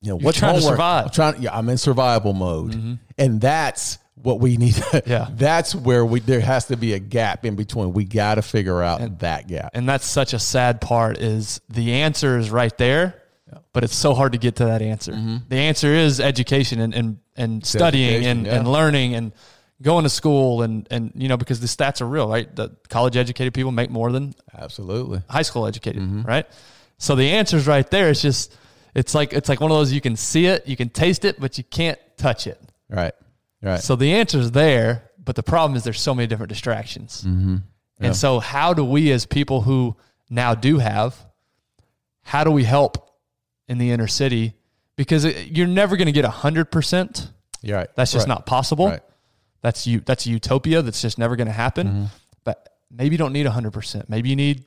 You 0.00 0.10
know, 0.10 0.16
what's 0.16 0.38
trying 0.38 0.56
to 0.56 0.62
survive. 0.62 1.06
I'm 1.06 1.10
trying. 1.10 1.42
Yeah, 1.42 1.56
I'm 1.56 1.68
in 1.68 1.78
survival 1.78 2.32
mode, 2.32 2.72
mm-hmm. 2.72 2.94
and 3.18 3.40
that's 3.40 3.98
what 4.14 4.38
we 4.38 4.56
need. 4.56 4.76
Yeah. 5.06 5.28
that's 5.32 5.74
where 5.74 6.04
we 6.04 6.20
there 6.20 6.40
has 6.40 6.66
to 6.66 6.76
be 6.76 6.92
a 6.92 6.98
gap 6.98 7.44
in 7.44 7.56
between. 7.56 7.92
We 7.92 8.04
got 8.04 8.36
to 8.36 8.42
figure 8.42 8.82
out 8.82 9.20
that 9.20 9.48
gap. 9.48 9.70
And 9.74 9.88
that's 9.88 10.06
such 10.06 10.32
a 10.32 10.38
sad 10.38 10.80
part 10.80 11.18
is 11.18 11.60
the 11.68 11.94
answer 11.94 12.38
is 12.38 12.50
right 12.50 12.76
there, 12.78 13.22
but 13.74 13.82
it's 13.82 13.94
so 13.94 14.14
hard 14.14 14.32
to 14.32 14.38
get 14.38 14.56
to 14.56 14.66
that 14.66 14.80
answer. 14.80 15.12
Mm-hmm. 15.12 15.36
The 15.48 15.56
answer 15.56 15.92
is 15.92 16.20
education 16.20 16.80
and, 16.80 16.94
and, 16.94 17.18
and 17.36 17.66
studying 17.66 18.24
and, 18.24 18.46
yeah. 18.46 18.54
and 18.54 18.68
learning 18.68 19.16
and 19.16 19.32
going 19.82 20.04
to 20.04 20.08
school 20.08 20.62
and, 20.62 20.86
and, 20.92 21.12
you 21.16 21.28
know, 21.28 21.36
because 21.36 21.58
the 21.58 21.66
stats 21.66 22.00
are 22.00 22.06
real, 22.06 22.28
right? 22.28 22.54
The 22.54 22.74
college 22.88 23.16
educated 23.16 23.52
people 23.52 23.72
make 23.72 23.90
more 23.90 24.12
than 24.12 24.32
Absolutely. 24.56 25.22
high 25.28 25.42
school 25.42 25.66
educated, 25.66 26.00
mm-hmm. 26.00 26.22
right? 26.22 26.46
So 26.98 27.16
the 27.16 27.30
answer 27.30 27.56
is 27.56 27.66
right 27.66 27.90
there. 27.90 28.10
It's 28.10 28.22
just, 28.22 28.56
it's 28.94 29.12
like, 29.12 29.32
it's 29.32 29.48
like 29.48 29.60
one 29.60 29.72
of 29.72 29.76
those, 29.76 29.92
you 29.92 30.00
can 30.00 30.14
see 30.14 30.46
it, 30.46 30.68
you 30.68 30.76
can 30.76 30.88
taste 30.88 31.24
it, 31.24 31.40
but 31.40 31.58
you 31.58 31.64
can't 31.64 31.98
touch 32.16 32.46
it. 32.46 32.60
Right. 32.88 33.12
Right. 33.60 33.80
So 33.80 33.96
the 33.96 34.12
answer 34.12 34.38
is 34.38 34.52
there, 34.52 35.10
but 35.18 35.34
the 35.34 35.42
problem 35.42 35.76
is 35.76 35.82
there's 35.82 36.00
so 36.00 36.14
many 36.14 36.28
different 36.28 36.50
distractions. 36.50 37.24
Mm-hmm. 37.26 37.56
And 38.00 38.14
so, 38.14 38.38
how 38.40 38.74
do 38.74 38.84
we, 38.84 39.12
as 39.12 39.24
people 39.24 39.62
who 39.62 39.96
now 40.28 40.54
do 40.54 40.78
have, 40.78 41.16
how 42.22 42.44
do 42.44 42.50
we 42.50 42.64
help 42.64 43.03
in 43.68 43.78
the 43.78 43.90
inner 43.90 44.06
city? 44.06 44.54
Because 44.96 45.24
it, 45.24 45.48
you're 45.48 45.66
never 45.66 45.96
going 45.96 46.06
to 46.06 46.12
get 46.12 46.24
hundred 46.24 46.70
percent. 46.70 47.30
You're 47.62 47.78
right. 47.78 47.88
That's 47.96 48.12
just 48.12 48.28
Right. 48.28 48.34
not 48.34 48.46
possible. 48.46 48.88
Right. 48.88 49.00
That's 49.62 49.86
you. 49.86 50.00
That's 50.00 50.26
a 50.26 50.30
utopia. 50.30 50.82
That's 50.82 51.00
just 51.00 51.18
never 51.18 51.36
going 51.36 51.46
to 51.46 51.52
happen. 51.52 52.08
But 52.44 52.68
maybe 52.90 53.14
you 53.14 53.18
don't 53.18 53.32
need 53.32 53.46
hundred 53.46 53.72
percent. 53.72 54.08
Maybe 54.08 54.28
you 54.28 54.36
need. 54.36 54.64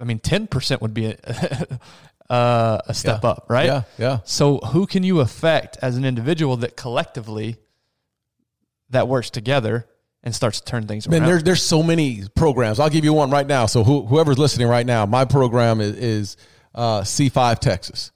I 0.00 0.04
mean, 0.04 0.18
ten 0.18 0.46
percent 0.46 0.82
would 0.82 0.94
be 0.94 1.06
a, 1.06 1.16
uh, 2.30 2.78
a 2.86 2.94
step 2.94 3.20
Yeah. 3.22 3.30
up, 3.30 3.46
right? 3.48 3.66
Yeah, 3.66 3.82
yeah. 3.98 4.18
So 4.24 4.58
who 4.58 4.86
can 4.86 5.02
you 5.04 5.20
affect 5.20 5.78
as 5.82 5.96
an 5.96 6.04
individual 6.04 6.56
that 6.58 6.76
collectively 6.76 7.56
that 8.90 9.08
works 9.08 9.30
together 9.30 9.86
and 10.22 10.34
starts 10.34 10.60
to 10.60 10.64
turn 10.66 10.86
things 10.86 11.06
around? 11.06 11.20
Man, 11.20 11.28
there's 11.28 11.44
there's 11.44 11.62
so 11.62 11.82
many 11.82 12.22
programs. 12.34 12.80
I'll 12.80 12.90
give 12.90 13.04
you 13.04 13.12
one 13.12 13.30
right 13.30 13.46
now. 13.46 13.66
So 13.66 13.84
who, 13.84 14.04
whoever's 14.06 14.38
listening 14.38 14.68
right 14.68 14.86
now, 14.86 15.06
my 15.06 15.24
program 15.24 15.80
is, 15.80 15.96
is 15.96 16.36
uh, 16.74 17.00
C5 17.00 17.58
Texas, 17.58 18.12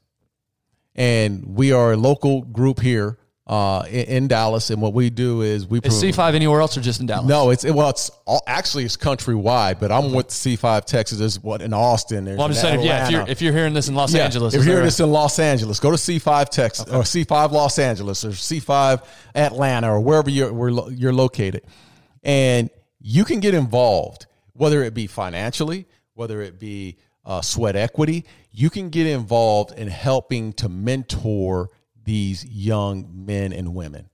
and 0.95 1.57
we 1.57 1.73
are 1.73 1.93
a 1.93 1.97
local 1.97 2.43
group 2.43 2.81
here 2.81 3.19
uh, 3.47 3.85
in, 3.89 4.05
in 4.07 4.29
Dallas. 4.29 4.71
And 4.71 4.81
what 4.81 4.95
we 4.95 5.11
do 5.11 5.43
is 5.43 5.67
we 5.67 5.81
Is 5.81 6.03
C5 6.03 6.35
anywhere 6.35 6.61
else 6.61 6.77
or 6.77 6.81
just 6.81 7.01
in 7.01 7.07
Dallas? 7.07 7.29
No, 7.29 7.51
it's 7.51 7.65
well, 7.65 7.91
it's 7.91 8.11
all, 8.27 8.43
actually 8.47 8.85
it's 8.85 8.97
countrywide, 8.97 9.81
but 9.81 9.93
I'm 9.93 10.13
with 10.13 10.29
C5 10.29 10.85
Texas. 10.85 11.19
There's 11.19 11.43
what 11.43 11.63
in 11.63 11.73
Austin. 11.73 12.25
Well, 12.25 12.43
I'm 12.43 12.51
just 12.51 12.65
in 12.65 12.71
saying, 12.71 12.81
if, 12.81 12.87
yeah, 12.87 13.05
if 13.05 13.11
you're, 13.11 13.29
if 13.29 13.43
you're 13.43 13.53
hearing 13.53 13.75
this 13.75 13.89
in 13.89 13.95
Los 13.95 14.15
Yeah, 14.15 14.25
Angeles, 14.25 14.55
If 14.55 14.65
you're 14.65 14.73
hearing 14.73 14.85
this 14.85 15.01
in 15.01 15.11
Los 15.11 15.39
Angeles, 15.39 15.81
go 15.81 15.91
to 15.91 15.97
C5 15.97 16.49
Texas 16.49 16.87
or 16.89 17.03
C5 17.03 17.51
Los 17.51 17.79
Angeles 17.79 18.25
or 18.25 18.31
C5 18.31 19.05
Atlanta 19.35 19.93
or 19.93 20.01
wherever 20.01 20.31
you're 20.31 20.53
where 20.53 20.71
you're 20.91 21.13
located, 21.13 21.63
and 22.23 22.71
you 23.01 23.25
can 23.25 23.41
get 23.41 23.53
involved, 23.53 24.27
whether 24.55 24.83
it 24.83 24.95
be 24.95 25.07
financially, 25.07 25.87
whether 26.15 26.41
it 26.41 26.59
be 26.59 26.97
uh, 27.27 27.41
sweat 27.41 27.77
equity. 27.77 28.25
You 28.51 28.71
can 28.71 28.91
get 28.91 29.07
involved 29.07 29.79
in 29.79 29.89
helping 29.89 30.53
to 30.55 30.69
mentor 30.69 31.71
these 32.05 32.45
young 32.45 33.25
men 33.27 33.53
and 33.53 33.75
women. 33.75 34.11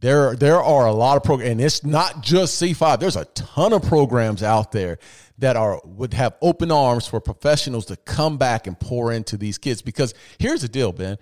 There, 0.00 0.36
there 0.36 0.62
are 0.62 0.86
a 0.86 0.92
lot 0.92 1.16
of 1.16 1.24
programs, 1.24 1.50
and 1.50 1.60
it's 1.60 1.84
not 1.84 2.22
just 2.22 2.62
C5. 2.62 3.00
There's 3.00 3.16
a 3.16 3.24
ton 3.26 3.72
of 3.72 3.82
programs 3.82 4.44
out 4.44 4.70
there 4.70 4.98
that 5.38 5.56
are 5.56 5.80
would 5.84 6.14
have 6.14 6.36
open 6.40 6.70
arms 6.70 7.06
for 7.08 7.20
professionals 7.20 7.86
to 7.86 7.96
come 7.96 8.38
back 8.38 8.68
and 8.68 8.78
pour 8.78 9.12
into 9.12 9.36
these 9.36 9.58
kids. 9.58 9.82
Because 9.82 10.14
here's 10.38 10.62
the 10.62 10.68
deal, 10.68 10.92
Ben. 10.92 11.18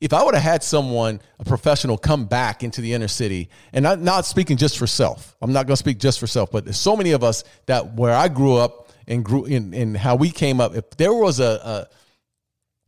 If 0.00 0.12
I 0.12 0.22
would 0.24 0.34
have 0.34 0.42
had 0.42 0.62
someone, 0.62 1.20
a 1.38 1.44
professional, 1.44 1.98
come 1.98 2.26
back 2.26 2.62
into 2.62 2.80
the 2.80 2.92
inner 2.92 3.08
city, 3.08 3.50
and 3.72 3.86
I'm 3.86 4.04
not 4.04 4.24
speaking 4.24 4.56
just 4.56 4.78
for 4.78 4.86
self, 4.86 5.36
I'm 5.42 5.52
not 5.52 5.66
going 5.66 5.74
to 5.74 5.76
speak 5.76 5.98
just 5.98 6.18
for 6.18 6.26
self, 6.26 6.50
but 6.50 6.64
there's 6.64 6.78
so 6.78 6.96
many 6.96 7.10
of 7.10 7.22
us 7.22 7.44
that 7.66 7.94
where 7.94 8.14
I 8.14 8.28
grew 8.28 8.56
up 8.56 8.81
and 9.12 9.24
grew 9.24 9.44
in, 9.44 9.74
in 9.74 9.94
how 9.94 10.16
we 10.16 10.30
came 10.30 10.60
up. 10.60 10.74
If 10.74 10.90
there 10.96 11.14
was 11.14 11.38
a, 11.40 11.44
a 11.44 11.86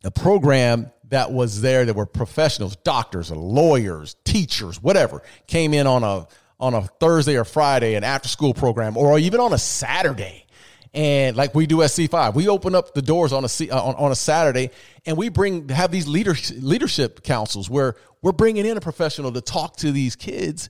a 0.05 0.11
program 0.11 0.91
that 1.09 1.33
was 1.33 1.61
there 1.61 1.85
that 1.85 1.95
were 1.95 2.07
professionals, 2.07 2.77
doctors 2.77 3.33
or 3.33 3.37
lawyers, 3.37 4.17
teachers, 4.25 4.83
whatever, 4.83 5.23
came 5.47 5.75
in 5.75 5.87
on 5.87 6.05
a 6.05 6.27
on 6.61 6.75
a 6.75 6.83
Thursday 7.01 7.37
or 7.37 7.45
Friday, 7.45 7.95
an 7.95 8.05
after 8.05 8.29
school 8.29 8.55
program, 8.55 8.97
or 8.97 9.19
even 9.19 9.41
on 9.41 9.53
a 9.53 9.59
Saturday. 9.59 10.47
And 10.93 11.37
like 11.37 11.55
we 11.55 11.67
do 11.67 11.83
at 11.83 11.91
C5, 11.91 12.35
we 12.35 12.49
open 12.49 12.75
up 12.77 12.95
the 12.95 13.03
doors 13.03 13.33
on 13.33 13.45
a 13.45 13.49
C, 13.49 13.69
uh, 13.69 13.83
on, 13.83 13.97
on 13.97 14.13
a 14.13 14.15
Saturday, 14.15 14.71
and 15.05 15.17
we 15.17 15.29
bring 15.29 15.69
have 15.71 15.91
these 15.91 16.07
leader, 16.07 16.37
leadership 16.61 17.25
councils 17.25 17.69
where 17.69 17.97
we're 18.23 18.33
bringing 18.33 18.65
in 18.65 18.77
a 18.77 18.81
professional 18.81 19.33
to 19.33 19.41
talk 19.41 19.77
to 19.79 19.91
these 19.91 20.15
kids. 20.15 20.69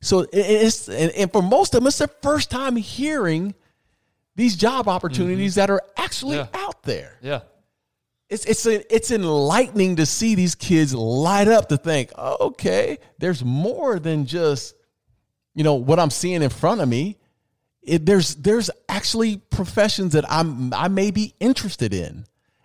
So 0.00 0.26
it's 0.32 0.88
and, 0.88 1.10
and 1.12 1.32
for 1.32 1.42
most 1.42 1.74
of 1.74 1.80
them, 1.80 1.88
it's 1.88 1.98
their 1.98 2.08
first 2.22 2.50
time 2.50 2.76
hearing 2.76 3.54
these 4.36 4.56
job 4.56 4.88
opportunities 4.88 5.52
mm-hmm. 5.52 5.60
that 5.60 5.70
are 5.70 5.82
actually 5.96 6.36
Yeah. 6.36 6.46
out 6.54 6.82
there 6.82 7.18
yeah. 7.22 7.40
it's 8.28 8.44
it's 8.46 8.66
it's 8.66 9.10
enlightening 9.10 9.96
to 9.96 10.06
see 10.06 10.34
these 10.34 10.54
kids 10.54 10.94
light 10.94 11.46
up 11.48 11.68
to 11.68 11.76
think, 11.76 12.10
oh, 12.16 12.36
okay, 12.48 12.98
there's 13.18 13.44
more 13.44 13.98
than 13.98 14.26
just 14.26 14.74
you 15.54 15.62
know 15.62 15.74
what 15.74 16.00
I'm 16.00 16.10
seeing 16.10 16.42
in 16.42 16.50
front 16.50 16.80
of 16.80 16.88
me. 16.88 17.16
It, 17.82 18.06
there's 18.06 18.34
there's 18.36 18.70
actually 18.88 19.36
professions 19.50 20.14
that 20.14 20.24
I'm 20.30 20.72
I 20.72 20.88
may 20.88 21.10
be 21.10 21.34
interested 21.38 21.92
in, 21.94 22.24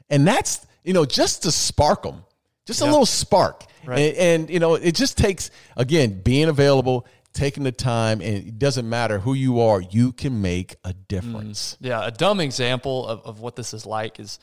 and 0.10 0.26
that's 0.26 0.66
you 0.84 0.94
know 0.94 1.06
just 1.06 1.44
to 1.44 1.52
spark 1.52 2.04
them, 2.04 2.24
just 2.66 2.82
a 2.82 2.86
little 2.86 3.06
spark, 3.06 3.66
Right. 3.86 4.00
and, 4.00 4.18
and 4.18 4.50
you 4.50 4.60
know 4.60 4.76
it 4.76 4.96
just 4.96 5.18
takes 5.18 5.52
again 5.76 6.22
being 6.22 6.48
available, 6.48 7.06
taking 7.40 7.64
the 7.64 7.72
time, 7.72 8.20
and 8.20 8.36
it 8.36 8.60
doesn't 8.60 8.88
matter 8.88 9.20
who 9.20 9.34
you 9.34 9.62
are, 9.62 9.80
you 9.80 10.12
can 10.12 10.42
make 10.42 10.76
a 10.84 10.92
difference. 10.94 11.78
Mm. 11.82 11.88
Yeah, 11.88 12.06
a 12.06 12.12
dumb 12.12 12.42
example 12.42 13.08
of, 13.08 13.22
of 13.22 13.40
what 13.40 13.56
this 13.56 13.74
is 13.74 13.86
like 13.86 14.20
is 14.20 14.40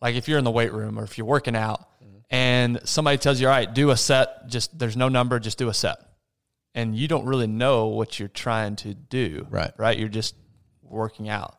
like 0.00 0.16
if 0.16 0.28
you're 0.28 0.38
in 0.38 0.44
the 0.44 0.50
weight 0.50 0.72
room 0.72 0.98
or 0.98 1.04
if 1.04 1.16
you're 1.16 1.26
working 1.28 1.54
out 1.54 1.80
mm-hmm. 2.02 2.18
and 2.28 2.80
somebody 2.84 3.18
tells 3.18 3.40
you, 3.40 3.46
all 3.46 3.52
right, 3.52 3.72
do 3.72 3.90
a 3.90 3.96
set, 3.96 4.48
just 4.48 4.76
there's 4.76 4.96
no 4.96 5.08
number, 5.08 5.38
just 5.38 5.58
do 5.58 5.68
a 5.68 5.74
set. 5.74 5.98
And 6.74 6.96
you 6.96 7.06
don't 7.06 7.24
really 7.24 7.46
know 7.46 7.86
what 7.86 8.18
you're 8.18 8.28
trying 8.28 8.76
to 8.76 8.94
do. 8.94 9.46
Right. 9.48 9.72
Right. 9.76 9.98
You're 9.98 10.08
just 10.08 10.34
working 10.82 11.28
out. 11.28 11.56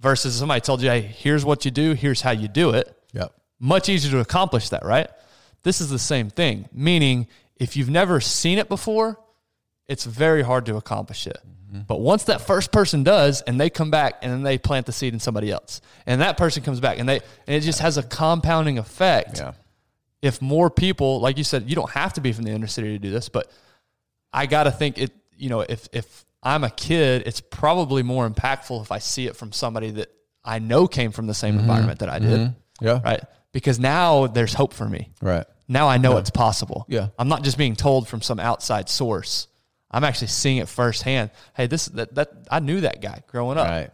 Versus 0.00 0.36
somebody 0.36 0.60
told 0.60 0.82
you, 0.82 0.88
hey, 0.88 1.00
here's 1.00 1.44
what 1.44 1.64
you 1.64 1.72
do, 1.72 1.94
here's 1.94 2.20
how 2.20 2.30
you 2.30 2.46
do 2.46 2.70
it. 2.70 2.96
Yep. 3.12 3.32
Much 3.58 3.88
easier 3.88 4.12
to 4.12 4.20
accomplish 4.20 4.68
that, 4.68 4.84
right? 4.84 5.08
This 5.64 5.80
is 5.80 5.90
the 5.90 5.98
same 5.98 6.30
thing, 6.30 6.68
meaning 6.72 7.26
if 7.56 7.76
you've 7.76 7.90
never 7.90 8.20
seen 8.20 8.58
it 8.58 8.68
before, 8.68 9.18
it's 9.88 10.04
very 10.04 10.42
hard 10.42 10.66
to 10.66 10.76
accomplish 10.76 11.26
it. 11.26 11.38
Mm-hmm. 11.68 11.82
But 11.86 12.00
once 12.00 12.24
that 12.24 12.40
first 12.40 12.72
person 12.72 13.02
does, 13.02 13.42
and 13.42 13.60
they 13.60 13.70
come 13.70 13.90
back 13.90 14.18
and 14.22 14.32
then 14.32 14.42
they 14.42 14.58
plant 14.58 14.86
the 14.86 14.92
seed 14.92 15.12
in 15.12 15.20
somebody 15.20 15.50
else, 15.50 15.80
and 16.06 16.20
that 16.20 16.36
person 16.36 16.62
comes 16.62 16.80
back, 16.80 16.98
and 16.98 17.08
they 17.08 17.16
and 17.46 17.56
it 17.56 17.60
just 17.60 17.80
has 17.80 17.98
a 17.98 18.02
compounding 18.02 18.78
effect. 18.78 19.38
Yeah. 19.38 19.52
If 20.20 20.42
more 20.42 20.68
people, 20.70 21.20
like 21.20 21.38
you 21.38 21.44
said, 21.44 21.68
you 21.68 21.76
don't 21.76 21.90
have 21.90 22.14
to 22.14 22.20
be 22.20 22.32
from 22.32 22.44
the 22.44 22.50
inner 22.50 22.66
city 22.66 22.88
to 22.88 22.98
do 22.98 23.10
this, 23.10 23.28
but 23.28 23.50
I 24.32 24.46
got 24.46 24.64
to 24.64 24.70
think 24.70 24.98
it. 24.98 25.12
You 25.36 25.50
know, 25.50 25.60
if 25.60 25.88
if 25.92 26.24
I'm 26.42 26.64
a 26.64 26.70
kid, 26.70 27.22
it's 27.26 27.40
probably 27.40 28.02
more 28.02 28.28
impactful 28.28 28.82
if 28.82 28.90
I 28.90 28.98
see 28.98 29.26
it 29.26 29.36
from 29.36 29.52
somebody 29.52 29.90
that 29.92 30.08
I 30.44 30.58
know 30.58 30.86
came 30.86 31.12
from 31.12 31.26
the 31.26 31.34
same 31.34 31.54
mm-hmm. 31.54 31.60
environment 31.60 31.98
that 32.00 32.08
I 32.08 32.18
did. 32.18 32.40
Mm-hmm. 32.40 32.84
Yeah. 32.84 33.00
Right. 33.04 33.20
Because 33.52 33.78
now 33.78 34.26
there's 34.26 34.54
hope 34.54 34.72
for 34.72 34.88
me. 34.88 35.10
Right. 35.20 35.44
Now 35.68 35.88
I 35.88 35.98
know 35.98 36.16
it's 36.16 36.30
possible. 36.30 36.86
Yeah. 36.88 37.08
I'm 37.18 37.28
not 37.28 37.42
just 37.42 37.58
being 37.58 37.76
told 37.76 38.08
from 38.08 38.22
some 38.22 38.40
outside 38.40 38.88
source. 38.88 39.48
I'm 39.90 40.04
actually 40.04 40.28
seeing 40.28 40.58
it 40.58 40.68
firsthand. 40.68 41.30
Hey, 41.54 41.66
this 41.66 41.86
that 41.86 42.14
that 42.14 42.30
I 42.50 42.60
knew 42.60 42.82
that 42.82 43.00
guy 43.00 43.22
growing 43.26 43.58
up. 43.58 43.66
Right. 43.66 43.90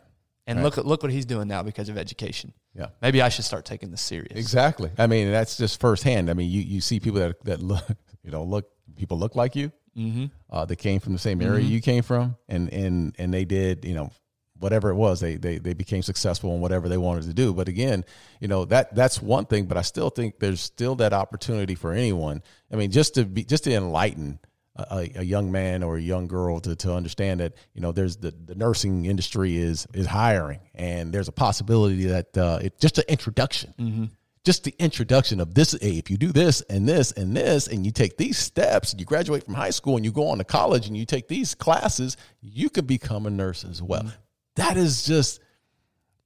And 0.46 0.62
look 0.62 0.76
look 0.76 1.02
what 1.02 1.11
he's 1.11 1.24
doing 1.24 1.48
now 1.48 1.62
because 1.62 1.88
of 1.88 1.96
education. 1.96 2.52
Yeah. 2.74 2.88
Maybe 3.00 3.22
I 3.22 3.28
should 3.28 3.44
start 3.44 3.64
taking 3.64 3.90
this 3.90 4.02
serious. 4.02 4.38
Exactly. 4.38 4.90
I 4.98 5.07
mean, 5.07 5.30
that's 5.30 5.57
just 5.57 5.80
firsthand. 5.80 6.28
I 6.28 6.35
mean, 6.35 6.50
you, 6.50 6.61
you 6.61 6.80
see 6.80 7.00
people 7.00 7.20
that 7.20 7.42
that 7.44 7.62
look, 7.62 7.85
you 8.22 8.30
know, 8.30 8.42
look 8.42 8.68
people 8.96 9.18
look 9.18 9.37
like 9.37 9.57
you. 9.57 9.72
Mm-hmm. 9.96 10.26
Uh, 10.50 10.64
they 10.64 10.76
came 10.76 11.00
from 11.00 11.12
the 11.12 11.18
same 11.18 11.40
area 11.40 11.64
you 11.64 11.80
came 11.80 12.02
from, 12.02 12.37
and 12.48 12.72
and 12.72 13.14
and 13.18 13.33
they 13.33 13.44
did, 13.44 13.85
you 13.85 13.94
know, 13.94 14.11
whatever 14.59 14.90
it 14.90 14.96
was. 14.96 15.20
They 15.20 15.37
they 15.37 15.59
they 15.59 15.72
became 15.72 16.02
successful 16.02 16.54
in 16.54 16.61
whatever 16.61 16.88
they 16.88 16.96
wanted 16.96 17.24
to 17.24 17.35
do. 17.35 17.54
But 17.54 17.68
again, 17.68 18.04
you 18.40 18.48
know 18.48 18.64
that 18.66 18.94
that's 18.94 19.22
one 19.22 19.46
thing. 19.46 19.66
But 19.66 19.78
I 19.78 19.83
still 19.83 20.11
think 20.11 20.40
there's 20.40 20.61
still 20.61 20.96
that 20.96 21.12
opportunity 21.12 21.74
for 21.76 21.92
anyone. 21.92 22.42
I 22.72 22.76
mean, 22.76 22.90
just 22.90 23.14
to 23.14 23.24
be 23.24 23.44
just 23.44 23.64
to 23.64 23.72
enlighten. 23.72 24.40
A, 24.76 25.08
a 25.14 25.22
young 25.22 25.52
man 25.52 25.84
or 25.84 25.98
a 25.98 26.00
young 26.00 26.26
girl 26.26 26.58
to, 26.58 26.74
to 26.74 26.92
understand 26.92 27.38
that 27.38 27.52
you 27.74 27.80
know 27.80 27.92
there's 27.92 28.16
the, 28.16 28.32
the 28.32 28.56
nursing 28.56 29.04
industry 29.06 29.56
is 29.56 29.87
is 29.94 30.04
hiring 30.06 30.58
and 30.74 31.12
there's 31.12 31.28
a 31.28 31.32
possibility 31.32 32.06
that 32.06 32.37
uh, 32.37 32.58
it 32.60 32.80
just 32.80 32.98
an 32.98 33.04
introduction. 33.08 34.10
Just 34.44 34.64
the 34.64 34.74
introduction 34.80 35.40
of 35.40 35.54
this 35.54 35.76
hey, 35.80 35.92
if 35.96 36.10
you 36.10 36.16
do 36.16 36.32
this 36.32 36.60
and 36.62 36.88
this 36.88 37.12
and 37.12 37.37
this 37.37 37.68
and 37.68 37.87
you 37.87 37.92
take 37.92 38.16
these 38.16 38.37
steps 38.37 38.90
and 38.90 38.98
you 39.00 39.06
graduate 39.06 39.44
from 39.44 39.54
high 39.54 39.70
school 39.70 39.94
and 39.94 40.04
you 40.04 40.10
go 40.10 40.26
on 40.28 40.38
to 40.38 40.44
college 40.44 40.88
and 40.88 40.96
you 40.96 41.06
take 41.06 41.28
these 41.28 41.54
classes 41.54 42.16
you 42.40 42.68
could 42.68 42.88
become 42.88 43.26
a 43.26 43.30
nurse 43.30 43.64
as 43.64 43.80
well. 43.80 44.12
That 44.56 44.76
is 44.76 45.04
just 45.04 45.40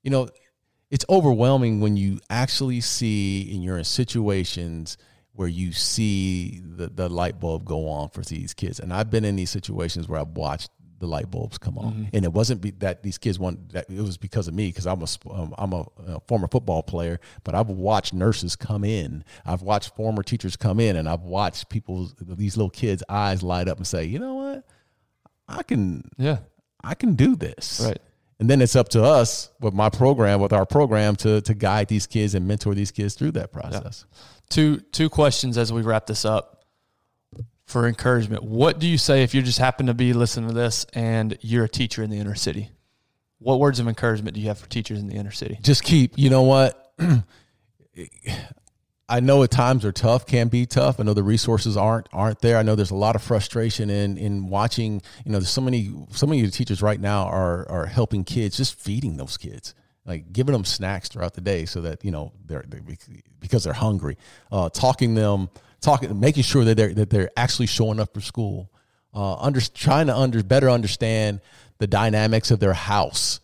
you 0.02 0.11
know 0.11 0.30
it's 0.90 1.04
overwhelming 1.11 1.80
when 1.80 1.98
you 1.98 2.18
actually 2.30 2.80
see 2.80 3.52
and 3.52 3.62
you're 3.62 3.76
in 3.76 3.84
situations 3.84 4.96
where 5.38 5.46
you 5.48 5.70
see 5.72 6.61
the, 6.64 6.88
the 6.88 7.09
light 7.09 7.38
bulb 7.38 7.64
go 7.64 7.88
on 7.88 8.09
for 8.09 8.22
these 8.22 8.53
kids 8.55 8.81
and 8.81 8.92
i've 8.92 9.09
been 9.09 9.24
in 9.24 9.37
these 9.37 9.51
situations 9.51 10.09
where 10.09 10.18
i've 10.20 10.37
watched 10.37 10.70
the 10.98 11.07
light 11.07 11.31
bulbs 11.31 11.59
come 11.59 11.79
on 11.79 12.09
and 12.12 12.24
it 12.24 12.33
wasn't 12.33 12.61
be, 12.61 12.72
that 12.72 13.05
these 13.05 13.18
kids 13.18 13.38
want 13.38 13.72
that 13.72 13.88
it 13.88 14.01
was 14.01 14.16
because 14.16 14.48
of 14.48 14.55
me 14.55 14.66
because 14.66 14.85
i'm 14.85 15.01
a 15.01 15.07
um, 15.33 15.55
I'm 15.57 15.72
a, 15.72 15.83
uh 15.83 16.18
former 16.27 16.48
football 16.48 16.83
player 16.83 17.20
but 17.44 17.55
i've 17.55 17.68
watched 17.68 18.12
nurses 18.12 18.57
come 18.57 18.83
in 18.83 19.22
i've 19.46 19.62
watched 19.62 19.94
former 19.94 20.24
teachers 20.24 20.57
come 20.57 20.81
in 20.81 20.96
and 20.96 21.09
i've 21.09 21.22
watched 21.22 21.68
people 21.68 22.11
these 22.20 22.57
little 22.57 22.70
kids 22.70 23.05
eyes 23.09 23.44
light 23.44 23.68
up 23.68 23.77
and 23.77 23.87
say 23.87 24.03
you 24.05 24.18
know 24.18 24.35
what 24.35 24.64
i 25.48 25.62
can 25.62 26.03
Yeah. 26.18 26.38
I 26.83 26.94
can 26.94 27.15
do 27.15 27.35
this. 27.37 27.81
Right. 27.85 27.98
And 28.40 28.48
then 28.48 28.60
it's 28.62 28.77
up 28.77 28.88
to 28.90 29.02
us 29.02 29.50
with 29.60 29.75
my 29.75 29.90
program, 29.90 30.40
with 30.40 30.52
our 30.52 30.65
program, 30.65 31.17
to 31.17 31.40
to 31.40 31.54
guide 31.54 31.88
these 31.88 32.06
kids 32.06 32.35
and 32.37 32.46
mentor 32.46 32.73
these 32.75 32.92
kids 32.92 33.15
through 33.17 33.33
that 33.33 33.52
process. 33.52 34.04
Two 34.51 34.79
two 34.92 35.09
questions 35.09 35.59
as 35.59 35.73
we 35.73 35.83
wrap 35.83 36.07
this 36.07 36.25
up 36.25 36.65
for 37.67 37.87
encouragement. 37.87 38.42
What 38.42 38.79
do 38.79 38.88
you 38.88 38.96
say 38.96 39.23
if 39.23 39.35
you 39.35 39.42
just 39.42 39.59
happen 39.59 39.87
to 39.87 39.94
be 39.94 40.15
listening 40.15 40.49
to 40.49 40.55
this 40.55 40.87
and 40.94 41.37
you're 41.42 41.65
a 41.65 41.69
teacher 41.69 42.03
in 42.03 42.11
the 42.11 42.17
inner 42.19 42.35
city? 42.35 42.71
What 43.40 43.61
words 43.61 43.79
of 43.79 43.87
encouragement 43.87 44.35
do 44.35 44.40
you 44.40 44.49
have 44.49 44.59
for 44.59 44.69
teachers 44.69 44.99
in 44.99 45.07
the 45.07 45.15
inner 45.15 45.31
city? 45.31 45.59
Just 45.63 45.85
keep, 45.85 46.15
you 46.17 46.31
know 46.31 46.42
what? 46.42 46.92
I 49.09 49.21
know 49.21 49.42
at 49.42 49.51
times 49.51 49.85
are 49.85 49.92
tough, 49.92 50.27
can 50.27 50.49
be 50.49 50.67
tough. 50.67 50.99
I 50.99 51.03
know 51.03 51.15
the 51.15 51.23
resources 51.23 51.77
aren't 51.77 52.09
aren't 52.13 52.40
there. 52.40 52.59
I 52.59 52.63
know 52.63 52.75
there's 52.75 52.90
a 52.90 52.96
lot 52.96 53.17
of 53.17 53.23
frustration 53.23 53.90
in 53.90 54.19
in 54.19 54.49
watching. 54.49 55.03
You 55.25 55.33
know, 55.33 55.38
there's 55.38 55.51
so 55.51 55.63
many 55.63 55.90
so 56.11 56.27
many 56.27 56.40
of 56.40 56.51
the 56.51 56.57
teachers 56.57 56.83
right 56.83 57.01
now 57.01 57.25
are 57.25 57.69
are 57.71 57.87
helping 57.87 58.25
kids, 58.25 58.57
just 58.57 58.79
feeding 58.79 59.17
those 59.17 59.37
kids. 59.37 59.75
like 60.05 60.33
giving 60.33 60.53
them 60.55 60.65
snacks 60.65 61.09
throughout 61.09 61.35
the 61.35 61.40
day 61.40 61.67
so 61.67 61.83
that 61.83 62.05
you 62.05 62.11
know 62.11 62.33
they're, 62.44 62.65
they're 62.67 62.81
because 63.40 63.64
they're 63.64 63.72
hungry. 63.72 64.16
Uh, 64.50 64.68
talking 64.68 65.14
them, 65.14 65.48
talking, 65.80 66.18
making 66.18 66.42
sure 66.42 66.64
that 66.64 66.76
they're 66.76 66.94
that 66.94 67.10
they're 67.10 67.30
actually 67.36 67.66
showing 67.66 68.00
up 68.00 68.14
for 68.14 68.20
school. 68.20 68.70
Uh, 69.14 69.36
under 69.36 69.60
trying 69.60 70.06
to 70.06 70.16
under 70.16 70.42
better 70.42 70.68
understand 70.68 71.40
the 71.78 71.86
dynamics 71.86 72.50
of 72.50 72.60
their 72.60 72.74
house, 72.74 73.40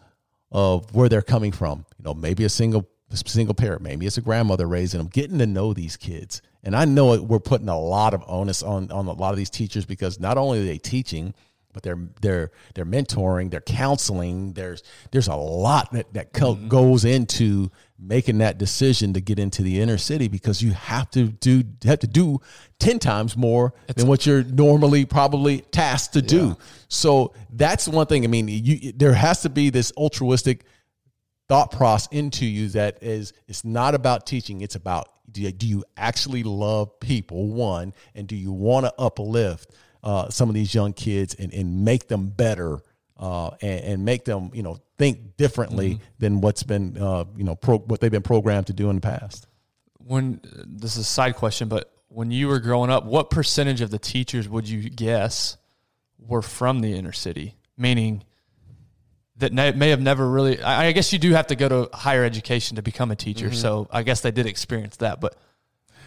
of 0.52 0.94
where 0.94 1.08
they're 1.08 1.22
coming 1.22 1.52
from. 1.52 1.86
You 1.98 2.04
know, 2.04 2.14
maybe 2.14 2.44
a 2.44 2.48
single 2.48 2.88
single 3.12 3.54
parent, 3.54 3.82
maybe 3.82 4.06
it's 4.06 4.18
a 4.18 4.22
grandmother 4.22 4.66
raising 4.66 4.98
them, 4.98 5.08
getting 5.08 5.38
to 5.38 5.46
know 5.46 5.72
these 5.72 5.96
kids. 5.96 6.42
And 6.62 6.74
I 6.74 6.84
know 6.84 7.20
we're 7.22 7.40
putting 7.40 7.68
a 7.68 7.78
lot 7.78 8.14
of 8.14 8.22
onus 8.26 8.62
on 8.62 8.90
on 8.90 9.06
a 9.06 9.12
lot 9.12 9.30
of 9.30 9.36
these 9.36 9.50
teachers 9.50 9.84
because 9.84 10.18
not 10.18 10.38
only 10.38 10.60
are 10.60 10.64
they 10.64 10.78
teaching, 10.78 11.34
but 11.74 11.82
they're 11.82 11.98
they're 12.22 12.50
they're 12.74 12.86
mentoring, 12.86 13.50
they're 13.50 13.60
counseling. 13.60 14.54
There's 14.54 14.82
there's 15.10 15.28
a 15.28 15.34
lot 15.34 15.92
that 15.92 16.12
that 16.14 16.32
mm-hmm. 16.32 16.68
goes 16.68 17.04
into 17.04 17.70
making 17.98 18.38
that 18.38 18.58
decision 18.58 19.12
to 19.12 19.20
get 19.20 19.38
into 19.38 19.62
the 19.62 19.80
inner 19.80 19.98
city 19.98 20.26
because 20.28 20.60
you 20.60 20.72
have 20.72 21.08
to 21.10 21.28
do 21.28 21.62
have 21.84 22.00
to 22.00 22.06
do 22.06 22.40
10 22.80 22.98
times 22.98 23.36
more 23.36 23.72
it's, 23.88 23.98
than 23.98 24.08
what 24.08 24.26
you're 24.26 24.42
normally 24.42 25.04
probably 25.04 25.60
tasked 25.60 26.14
to 26.14 26.20
yeah. 26.20 26.26
do. 26.26 26.56
So 26.88 27.32
that's 27.50 27.86
one 27.86 28.06
thing. 28.06 28.24
I 28.24 28.26
mean, 28.26 28.48
you, 28.48 28.92
there 28.92 29.14
has 29.14 29.42
to 29.42 29.48
be 29.48 29.70
this 29.70 29.92
altruistic 29.96 30.64
thought 31.48 31.70
process 31.70 32.08
into 32.10 32.46
you 32.46 32.68
that 32.70 33.02
is 33.02 33.32
it's 33.46 33.64
not 33.64 33.94
about 33.94 34.26
teaching, 34.26 34.60
it's 34.60 34.74
about 34.74 35.08
do 35.30 35.42
you, 35.42 35.52
do 35.52 35.66
you 35.66 35.84
actually 35.96 36.42
love 36.42 36.98
people 37.00 37.48
one 37.48 37.92
and 38.14 38.26
do 38.26 38.36
you 38.36 38.52
want 38.52 38.86
to 38.86 38.94
uplift 38.98 39.72
uh, 40.02 40.28
some 40.28 40.48
of 40.48 40.54
these 40.54 40.74
young 40.74 40.92
kids 40.92 41.34
and, 41.34 41.52
and 41.52 41.84
make 41.84 42.08
them 42.08 42.28
better 42.28 42.80
uh, 43.18 43.50
and, 43.62 43.80
and, 43.84 44.04
make 44.04 44.24
them 44.24 44.50
you 44.52 44.62
know 44.62 44.78
think 44.96 45.36
differently 45.36 45.94
mm-hmm. 45.94 46.04
than 46.18 46.40
what's 46.40 46.62
been 46.62 46.96
uh, 46.98 47.24
you 47.36 47.44
know 47.44 47.54
pro, 47.54 47.78
what 47.78 48.00
they've 48.00 48.10
been 48.10 48.22
programmed 48.22 48.68
to 48.68 48.72
do 48.72 48.90
in 48.90 48.96
the 48.96 49.02
past. 49.02 49.46
When 49.98 50.40
this 50.66 50.92
is 50.92 50.98
a 50.98 51.04
side 51.04 51.36
question, 51.36 51.68
but 51.68 51.90
when 52.08 52.30
you 52.30 52.48
were 52.48 52.60
growing 52.60 52.90
up, 52.90 53.04
what 53.04 53.30
percentage 53.30 53.80
of 53.80 53.90
the 53.90 53.98
teachers 53.98 54.48
would 54.48 54.68
you 54.68 54.88
guess 54.90 55.56
were 56.18 56.42
from 56.42 56.80
the 56.80 56.94
inner 56.94 57.12
city? 57.12 57.56
Meaning 57.76 58.22
that 59.36 59.52
may 59.52 59.88
have 59.88 60.00
never 60.00 60.28
really. 60.28 60.62
I 60.62 60.92
guess 60.92 61.12
you 61.12 61.18
do 61.18 61.32
have 61.32 61.48
to 61.48 61.56
go 61.56 61.68
to 61.68 61.96
higher 61.96 62.24
education 62.24 62.76
to 62.76 62.82
become 62.82 63.10
a 63.10 63.16
teacher, 63.16 63.46
mm-hmm. 63.46 63.54
so 63.54 63.88
I 63.90 64.02
guess 64.02 64.20
they 64.20 64.30
did 64.30 64.46
experience 64.46 64.96
that, 64.96 65.20
but 65.20 65.36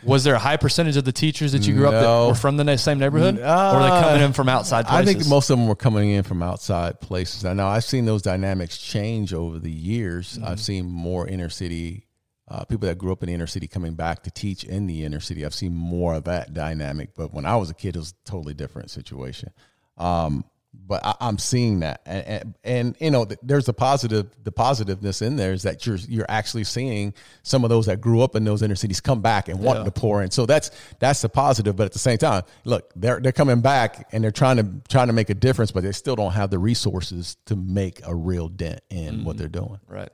was 0.03 0.23
there 0.23 0.35
a 0.35 0.39
high 0.39 0.57
percentage 0.57 0.97
of 0.97 1.03
the 1.03 1.11
teachers 1.11 1.51
that 1.51 1.67
you 1.67 1.73
grew 1.73 1.83
no. 1.83 1.89
up 1.89 1.93
that 1.93 2.27
were 2.29 2.35
from 2.35 2.57
the 2.57 2.77
same 2.77 2.99
neighborhood, 2.99 3.39
uh, 3.39 3.71
or 3.73 3.79
were 3.79 3.83
they 3.83 4.01
coming 4.01 4.21
in 4.21 4.33
from 4.33 4.49
outside? 4.49 4.85
Places? 4.85 5.09
I 5.09 5.13
think 5.13 5.29
most 5.29 5.49
of 5.49 5.57
them 5.57 5.67
were 5.67 5.75
coming 5.75 6.11
in 6.11 6.23
from 6.23 6.41
outside 6.43 6.99
places. 6.99 7.45
I 7.45 7.53
know 7.53 7.67
I've 7.67 7.83
seen 7.83 8.05
those 8.05 8.21
dynamics 8.21 8.77
change 8.77 9.33
over 9.33 9.59
the 9.59 9.71
years. 9.71 10.33
Mm-hmm. 10.33 10.45
I've 10.45 10.59
seen 10.59 10.85
more 10.85 11.27
inner 11.27 11.49
city 11.49 12.07
uh, 12.49 12.63
people 12.63 12.87
that 12.87 12.97
grew 12.97 13.11
up 13.11 13.23
in 13.23 13.27
the 13.27 13.33
inner 13.33 13.47
city 13.47 13.67
coming 13.67 13.93
back 13.93 14.23
to 14.23 14.31
teach 14.31 14.63
in 14.63 14.87
the 14.87 15.03
inner 15.03 15.19
city. 15.19 15.45
I've 15.45 15.53
seen 15.53 15.73
more 15.73 16.13
of 16.15 16.23
that 16.25 16.53
dynamic, 16.53 17.09
but 17.15 17.33
when 17.33 17.45
I 17.45 17.57
was 17.57 17.69
a 17.69 17.73
kid, 17.73 17.95
it 17.95 17.99
was 17.99 18.11
a 18.11 18.29
totally 18.29 18.53
different 18.53 18.89
situation. 18.89 19.51
Um, 19.97 20.45
but 20.85 21.05
I, 21.05 21.15
am 21.21 21.37
seeing 21.37 21.81
that, 21.81 22.01
and, 22.05 22.25
and, 22.27 22.55
and, 22.63 22.97
you 22.99 23.11
know, 23.11 23.25
there's 23.43 23.67
a 23.67 23.73
positive. 23.73 24.27
The 24.43 24.51
positiveness 24.51 25.21
in 25.21 25.35
there 25.35 25.51
is 25.51 25.63
that 25.63 25.85
you're 25.85 25.97
you're 26.07 26.25
actually 26.29 26.63
seeing 26.63 27.13
some 27.43 27.63
of 27.63 27.69
those 27.69 27.87
that 27.87 27.99
grew 27.99 28.21
up 28.21 28.35
in 28.35 28.43
those 28.43 28.61
inner 28.61 28.75
cities 28.75 29.01
come 29.01 29.21
back 29.21 29.49
and 29.49 29.59
wanting 29.59 29.81
yeah. 29.81 29.91
to 29.91 29.99
pour 29.99 30.23
in. 30.23 30.31
So 30.31 30.45
that's 30.45 30.71
that's 30.99 31.21
the 31.21 31.29
positive. 31.29 31.75
But 31.75 31.85
at 31.85 31.93
the 31.93 31.99
same 31.99 32.17
time, 32.17 32.43
look, 32.63 32.91
they're 32.95 33.19
they're 33.19 33.31
coming 33.31 33.61
back 33.61 34.07
and 34.11 34.23
they're 34.23 34.31
trying 34.31 34.57
to 34.57 34.89
trying 34.89 35.07
to 35.07 35.13
make 35.13 35.29
a 35.29 35.33
difference, 35.33 35.71
but 35.71 35.83
they 35.83 35.91
still 35.91 36.15
don't 36.15 36.33
have 36.33 36.49
the 36.49 36.59
resources 36.59 37.37
to 37.45 37.55
make 37.55 38.01
a 38.05 38.15
real 38.15 38.47
dent 38.47 38.81
in 38.89 39.15
mm-hmm. 39.15 39.25
what 39.25 39.37
they're 39.37 39.47
doing. 39.47 39.79
Right. 39.87 40.09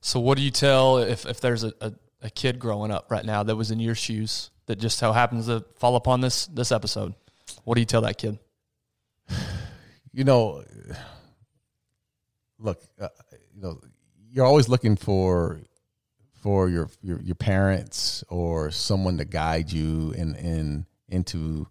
So 0.00 0.20
what 0.20 0.36
do 0.38 0.42
you 0.42 0.50
tell 0.50 0.98
if 0.98 1.26
if 1.26 1.40
there's 1.40 1.64
a, 1.64 1.72
a, 1.80 1.92
a 2.22 2.30
kid 2.30 2.58
growing 2.58 2.90
up 2.90 3.10
right 3.10 3.24
now 3.24 3.42
that 3.42 3.56
was 3.56 3.70
in 3.70 3.80
your 3.80 3.94
shoes 3.94 4.50
that 4.66 4.76
just 4.76 4.98
so 4.98 5.12
happens 5.12 5.46
to 5.46 5.64
fall 5.76 5.96
upon 5.96 6.20
this 6.20 6.46
this 6.46 6.72
episode? 6.72 7.14
What 7.64 7.74
do 7.74 7.80
you 7.80 7.86
tell 7.86 8.02
that 8.02 8.18
kid? 8.18 8.38
you 10.18 10.24
know, 10.24 10.64
look, 12.58 12.82
uh, 13.00 13.06
you 13.54 13.62
know, 13.62 13.80
you're 14.32 14.44
always 14.44 14.68
looking 14.68 14.96
for 14.96 15.60
for 16.42 16.68
your, 16.68 16.90
your 17.02 17.20
your 17.22 17.36
parents 17.36 18.24
or 18.28 18.72
someone 18.72 19.16
to 19.18 19.24
guide 19.24 19.70
you 19.70 20.10
in 20.16 20.34
in 20.34 20.86
into 21.08 21.68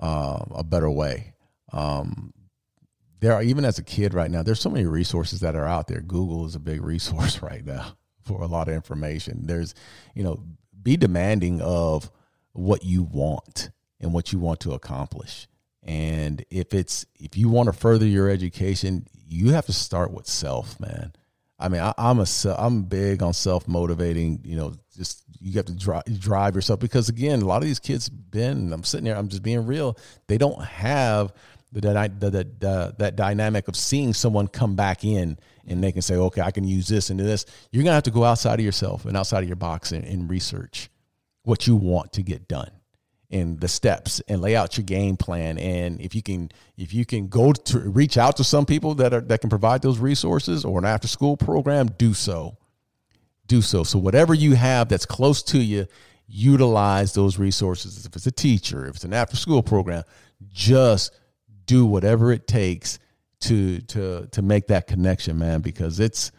uh, 0.00 0.44
a 0.50 0.62
better 0.62 0.90
way. 0.90 1.32
Um, 1.72 2.34
there 3.20 3.32
are 3.32 3.42
even 3.42 3.64
as 3.64 3.78
a 3.78 3.82
kid 3.82 4.12
right 4.12 4.30
now. 4.30 4.42
There's 4.42 4.60
so 4.60 4.68
many 4.68 4.84
resources 4.84 5.40
that 5.40 5.56
are 5.56 5.66
out 5.66 5.88
there. 5.88 6.02
Google 6.02 6.44
is 6.44 6.54
a 6.54 6.60
big 6.60 6.82
resource 6.84 7.40
right 7.40 7.64
now 7.64 7.96
for 8.20 8.42
a 8.42 8.46
lot 8.46 8.68
of 8.68 8.74
information. 8.74 9.46
There's, 9.46 9.74
you 10.14 10.24
know, 10.24 10.44
be 10.82 10.98
demanding 10.98 11.62
of 11.62 12.10
what 12.52 12.84
you 12.84 13.04
want 13.04 13.70
and 13.98 14.12
what 14.12 14.30
you 14.30 14.38
want 14.38 14.60
to 14.60 14.72
accomplish. 14.72 15.48
And 15.82 16.44
if 16.50 16.74
it's 16.74 17.06
if 17.18 17.36
you 17.36 17.48
want 17.48 17.66
to 17.66 17.72
further 17.72 18.06
your 18.06 18.30
education, 18.30 19.06
you 19.28 19.50
have 19.50 19.66
to 19.66 19.72
start 19.72 20.12
with 20.12 20.26
self, 20.26 20.78
man. 20.78 21.12
I 21.58 21.68
mean, 21.68 21.80
I, 21.80 21.92
am 21.96 22.18
a 22.18 22.26
I'm 22.58 22.82
big 22.82 23.22
on 23.22 23.32
self 23.32 23.66
motivating. 23.66 24.40
You 24.44 24.56
know, 24.56 24.74
just 24.96 25.24
you 25.40 25.52
have 25.54 25.66
to 25.66 25.74
drive, 25.74 26.04
drive 26.20 26.54
yourself 26.54 26.80
because 26.80 27.08
again, 27.08 27.42
a 27.42 27.46
lot 27.46 27.62
of 27.62 27.64
these 27.64 27.78
kids 27.78 28.08
Ben. 28.08 28.72
I'm 28.72 28.84
sitting 28.84 29.04
there. 29.04 29.16
I'm 29.16 29.28
just 29.28 29.42
being 29.42 29.66
real. 29.66 29.96
They 30.28 30.38
don't 30.38 30.62
have 30.64 31.32
the, 31.72 31.80
the, 31.80 32.12
the, 32.18 32.30
the, 32.58 32.94
that 32.98 33.16
dynamic 33.16 33.66
of 33.68 33.76
seeing 33.76 34.12
someone 34.12 34.46
come 34.46 34.76
back 34.76 35.04
in 35.04 35.38
and 35.66 35.82
they 35.82 35.90
can 35.90 36.02
say, 36.02 36.16
okay, 36.16 36.42
I 36.42 36.50
can 36.50 36.64
use 36.64 36.86
this 36.86 37.10
and 37.10 37.18
do 37.18 37.24
this. 37.24 37.46
You're 37.70 37.82
gonna 37.82 37.94
have 37.94 38.02
to 38.04 38.10
go 38.10 38.24
outside 38.24 38.58
of 38.58 38.64
yourself 38.64 39.04
and 39.04 39.16
outside 39.16 39.42
of 39.42 39.48
your 39.48 39.56
box 39.56 39.92
and, 39.92 40.04
and 40.04 40.28
research 40.28 40.90
what 41.44 41.66
you 41.66 41.76
want 41.76 42.12
to 42.12 42.22
get 42.22 42.46
done 42.46 42.70
and 43.32 43.60
the 43.60 43.68
steps 43.68 44.20
and 44.28 44.40
lay 44.40 44.54
out 44.54 44.76
your 44.76 44.84
game 44.84 45.16
plan. 45.16 45.58
And 45.58 46.00
if 46.00 46.14
you 46.14 46.22
can 46.22 46.50
if 46.76 46.92
you 46.92 47.04
can 47.04 47.28
go 47.28 47.52
to 47.52 47.78
reach 47.78 48.18
out 48.18 48.36
to 48.36 48.44
some 48.44 48.66
people 48.66 48.94
that 48.96 49.14
are 49.14 49.20
that 49.22 49.40
can 49.40 49.50
provide 49.50 49.82
those 49.82 49.98
resources 49.98 50.64
or 50.64 50.78
an 50.78 50.84
after 50.84 51.08
school 51.08 51.36
program 51.36 51.88
do 51.98 52.14
so. 52.14 52.58
Do 53.46 53.62
so. 53.62 53.82
So 53.84 53.98
whatever 53.98 54.34
you 54.34 54.54
have 54.54 54.88
that's 54.88 55.06
close 55.06 55.42
to 55.44 55.58
you 55.58 55.86
utilize 56.28 57.14
those 57.14 57.38
resources. 57.38 58.06
If 58.06 58.14
it's 58.14 58.26
a 58.26 58.32
teacher 58.32 58.86
if 58.86 58.96
it's 58.96 59.04
an 59.04 59.14
after 59.14 59.36
school 59.36 59.62
program 59.62 60.04
just 60.52 61.18
do 61.66 61.86
whatever 61.86 62.32
it 62.32 62.46
takes 62.46 62.98
to 63.40 63.80
to 63.80 64.28
to 64.30 64.42
make 64.42 64.68
that 64.68 64.86
connection 64.86 65.38
man 65.38 65.60
because 65.60 66.00
it's 66.00 66.30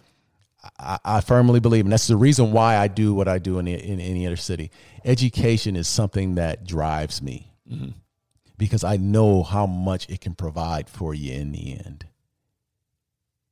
I, 0.79 0.99
I, 1.03 1.21
firmly 1.21 1.59
believe, 1.59 1.85
and 1.85 1.91
that's 1.91 2.07
the 2.07 2.17
reason 2.17 2.51
why 2.51 2.77
I 2.77 2.87
do 2.87 3.13
what 3.13 3.27
I 3.27 3.37
do 3.37 3.59
in 3.59 3.65
the, 3.65 3.73
in, 3.73 3.97
the 3.97 4.25
inner 4.25 4.35
city. 4.35 4.71
Education 5.03 5.75
is 5.75 5.87
something 5.87 6.35
that 6.35 6.65
drives 6.65 7.21
me 7.21 7.51
mm-hmm. 7.69 7.89
because 8.57 8.83
I 8.83 8.97
know 8.97 9.43
how 9.43 9.65
much 9.65 10.09
it 10.09 10.21
can 10.21 10.35
provide 10.35 10.89
for 10.89 11.13
you 11.13 11.33
in 11.33 11.51
the 11.51 11.73
end. 11.73 12.05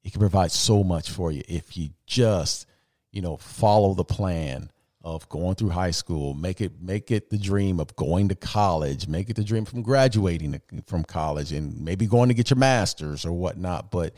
It 0.03 0.13
can 0.13 0.19
provide 0.19 0.51
so 0.51 0.83
much 0.83 1.09
for 1.11 1.31
you 1.31 1.43
if 1.47 1.77
you 1.77 1.89
just, 2.05 2.65
you 3.11 3.21
know, 3.21 3.37
follow 3.37 3.93
the 3.93 4.05
plan 4.05 4.71
of 5.03 5.27
going 5.29 5.55
through 5.55 5.69
high 5.69 5.91
school, 5.91 6.33
make 6.33 6.61
it 6.61 6.81
make 6.81 7.11
it 7.11 7.29
the 7.29 7.37
dream 7.37 7.79
of 7.79 7.95
going 7.95 8.29
to 8.29 8.35
college, 8.35 9.07
make 9.07 9.29
it 9.29 9.35
the 9.35 9.43
dream 9.43 9.65
from 9.65 9.81
graduating 9.81 10.59
from 10.85 11.03
college, 11.03 11.51
and 11.51 11.79
maybe 11.81 12.05
going 12.05 12.29
to 12.29 12.35
get 12.35 12.49
your 12.49 12.57
master's 12.57 13.25
or 13.25 13.31
whatnot. 13.31 13.91
But 13.91 14.13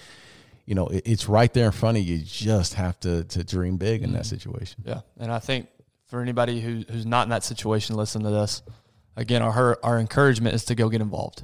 you 0.66 0.76
know, 0.76 0.88
it, 0.88 1.04
it's 1.06 1.28
right 1.28 1.52
there 1.54 1.68
in 1.68 1.72
front 1.72 1.98
of 1.98 2.04
you. 2.04 2.16
You 2.16 2.24
just 2.26 2.76
have 2.76 3.00
to 3.02 3.24
to 3.26 3.44
dream 3.44 3.78
big 3.78 4.04
in 4.04 4.14
that 4.14 4.26
situation. 4.26 4.84
Yeah, 4.86 5.02
and 5.20 5.32
I 5.32 5.40
think 5.40 5.68
for 6.06 6.22
anybody 6.22 6.62
who 6.62 6.84
who's 6.90 7.06
not 7.06 7.24
in 7.24 7.30
that 7.30 7.44
situation, 7.44 7.96
listen 7.96 8.24
to 8.24 8.30
this. 8.30 8.62
Again, 9.16 9.42
our 9.42 9.78
our 9.84 10.00
encouragement 10.00 10.56
is 10.56 10.66
to 10.66 10.76
go 10.76 10.90
get 10.90 11.02
involved. 11.02 11.44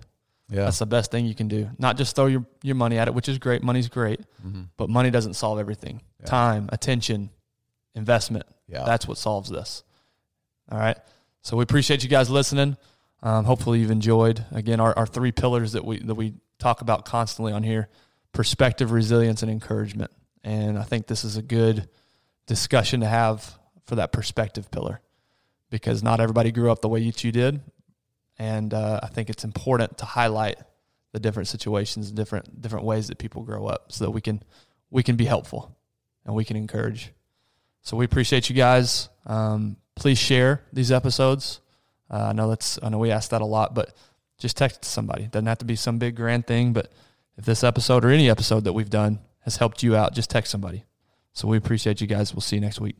Yeah, 0.49 0.65
that's 0.65 0.80
the 0.80 0.86
best 0.86 1.11
thing 1.11 1.26
you 1.26 1.36
can 1.36 1.47
do. 1.47 1.70
Not 1.78 1.97
just 1.97 2.15
throw 2.15 2.28
your 2.28 2.45
your 2.63 2.76
money 2.76 2.97
at 2.97 3.07
it, 3.07 3.13
which 3.13 3.30
is 3.30 3.38
great. 3.38 3.61
Money's 3.61 3.89
great, 3.89 4.22
mm-hmm. 4.45 4.63
but 4.78 4.89
money 4.89 5.11
doesn't 5.11 5.34
solve 5.34 5.59
everything. 5.59 6.01
Yeah. 6.20 6.26
Time, 6.26 6.70
attention, 6.72 7.30
investment. 7.95 8.45
Yeah, 8.67 8.84
that's 8.86 9.07
what 9.07 9.17
solves 9.17 9.49
this. 9.49 9.84
All 10.72 10.80
right. 10.80 10.97
So 11.41 11.57
we 11.57 11.63
appreciate 11.63 12.03
you 12.03 12.09
guys 12.09 12.30
listening. 12.30 12.78
Um, 13.22 13.43
hopefully 13.45 13.80
you've 13.80 13.91
enjoyed 13.91 14.45
again 14.51 14.80
our, 14.80 14.97
our 14.97 15.05
three 15.05 15.32
pillars 15.32 15.74
that 15.74 15.84
we 15.84 15.99
that 15.99 16.15
we 16.15 16.36
talk 16.57 16.82
about 16.82 17.05
constantly 17.05 17.51
on 17.51 17.63
here 17.63 17.89
perspective, 18.34 18.92
resilience, 18.92 19.42
and 19.42 19.52
encouragement. 19.52 20.12
And 20.44 20.78
I 20.78 20.84
think 20.84 21.08
this 21.08 21.24
is 21.24 21.38
a 21.38 21.42
good 21.42 21.90
discussion 22.48 23.02
to 23.02 23.08
have 23.08 23.58
for 23.86 23.96
that 23.96 24.12
perspective 24.12 24.72
pillar 24.72 25.02
because 25.70 26.02
not 26.02 26.20
everybody 26.20 26.52
grew 26.52 26.72
up 26.72 26.82
the 26.82 26.90
way 26.90 27.00
you 27.00 27.12
did. 27.12 27.62
And 28.38 28.74
uh, 28.74 29.02
I 29.04 29.08
think 29.08 29.30
it's 29.30 29.44
important 29.44 29.98
to 30.00 30.06
highlight 30.06 30.58
the 31.12 31.20
different 31.20 31.48
situations, 31.48 32.12
different 32.12 32.62
different 32.62 32.86
ways 32.86 33.08
that 33.08 33.18
people 33.18 33.44
grow 33.44 33.68
up, 33.68 33.92
so 33.92 34.06
that 34.06 34.12
we 34.12 34.22
can 34.22 34.42
we 34.90 35.04
can 35.04 35.16
be 35.16 35.26
helpful 35.26 35.76
and 36.26 36.36
we 36.36 36.46
can 36.46 36.56
encourage. 36.56 37.12
So 37.82 37.98
we 37.98 38.06
appreciate 38.06 38.50
you 38.50 38.56
guys. 38.56 39.10
Um, 39.26 39.78
please 39.96 40.18
share 40.18 40.64
these 40.72 40.92
episodes. 40.92 41.60
Uh, 42.10 42.28
I 42.30 42.34
know 42.34 42.50
that's 42.50 42.80
I 42.82 42.90
know 42.90 42.98
we 42.98 43.12
ask 43.12 43.32
that 43.32 43.42
a 43.42 43.46
lot, 43.46 43.74
but 43.74 43.96
just 44.38 44.56
text 44.56 44.86
somebody. 44.86 45.28
Doesn't 45.28 45.48
have 45.48 45.58
to 45.60 45.66
be 45.66 45.76
some 45.76 45.98
big 45.98 46.16
grand 46.16 46.48
thing, 46.48 46.74
but 46.74 46.92
if 47.40 47.46
this 47.46 47.64
episode 47.64 48.04
or 48.04 48.10
any 48.10 48.30
episode 48.30 48.66
that 48.66 48.74
we've 48.74 48.90
done 48.90 49.20
has 49.46 49.56
helped 49.56 49.82
you 49.82 49.96
out, 49.96 50.14
just 50.14 50.30
text 50.30 50.52
somebody. 50.52 50.84
So 51.32 51.48
we 51.48 51.56
appreciate 51.56 52.02
you 52.02 52.08
guys. 52.08 52.34
We'll 52.34 52.42
see 52.42 52.58
you 52.58 52.62
next 52.62 52.82
week. 52.82 52.98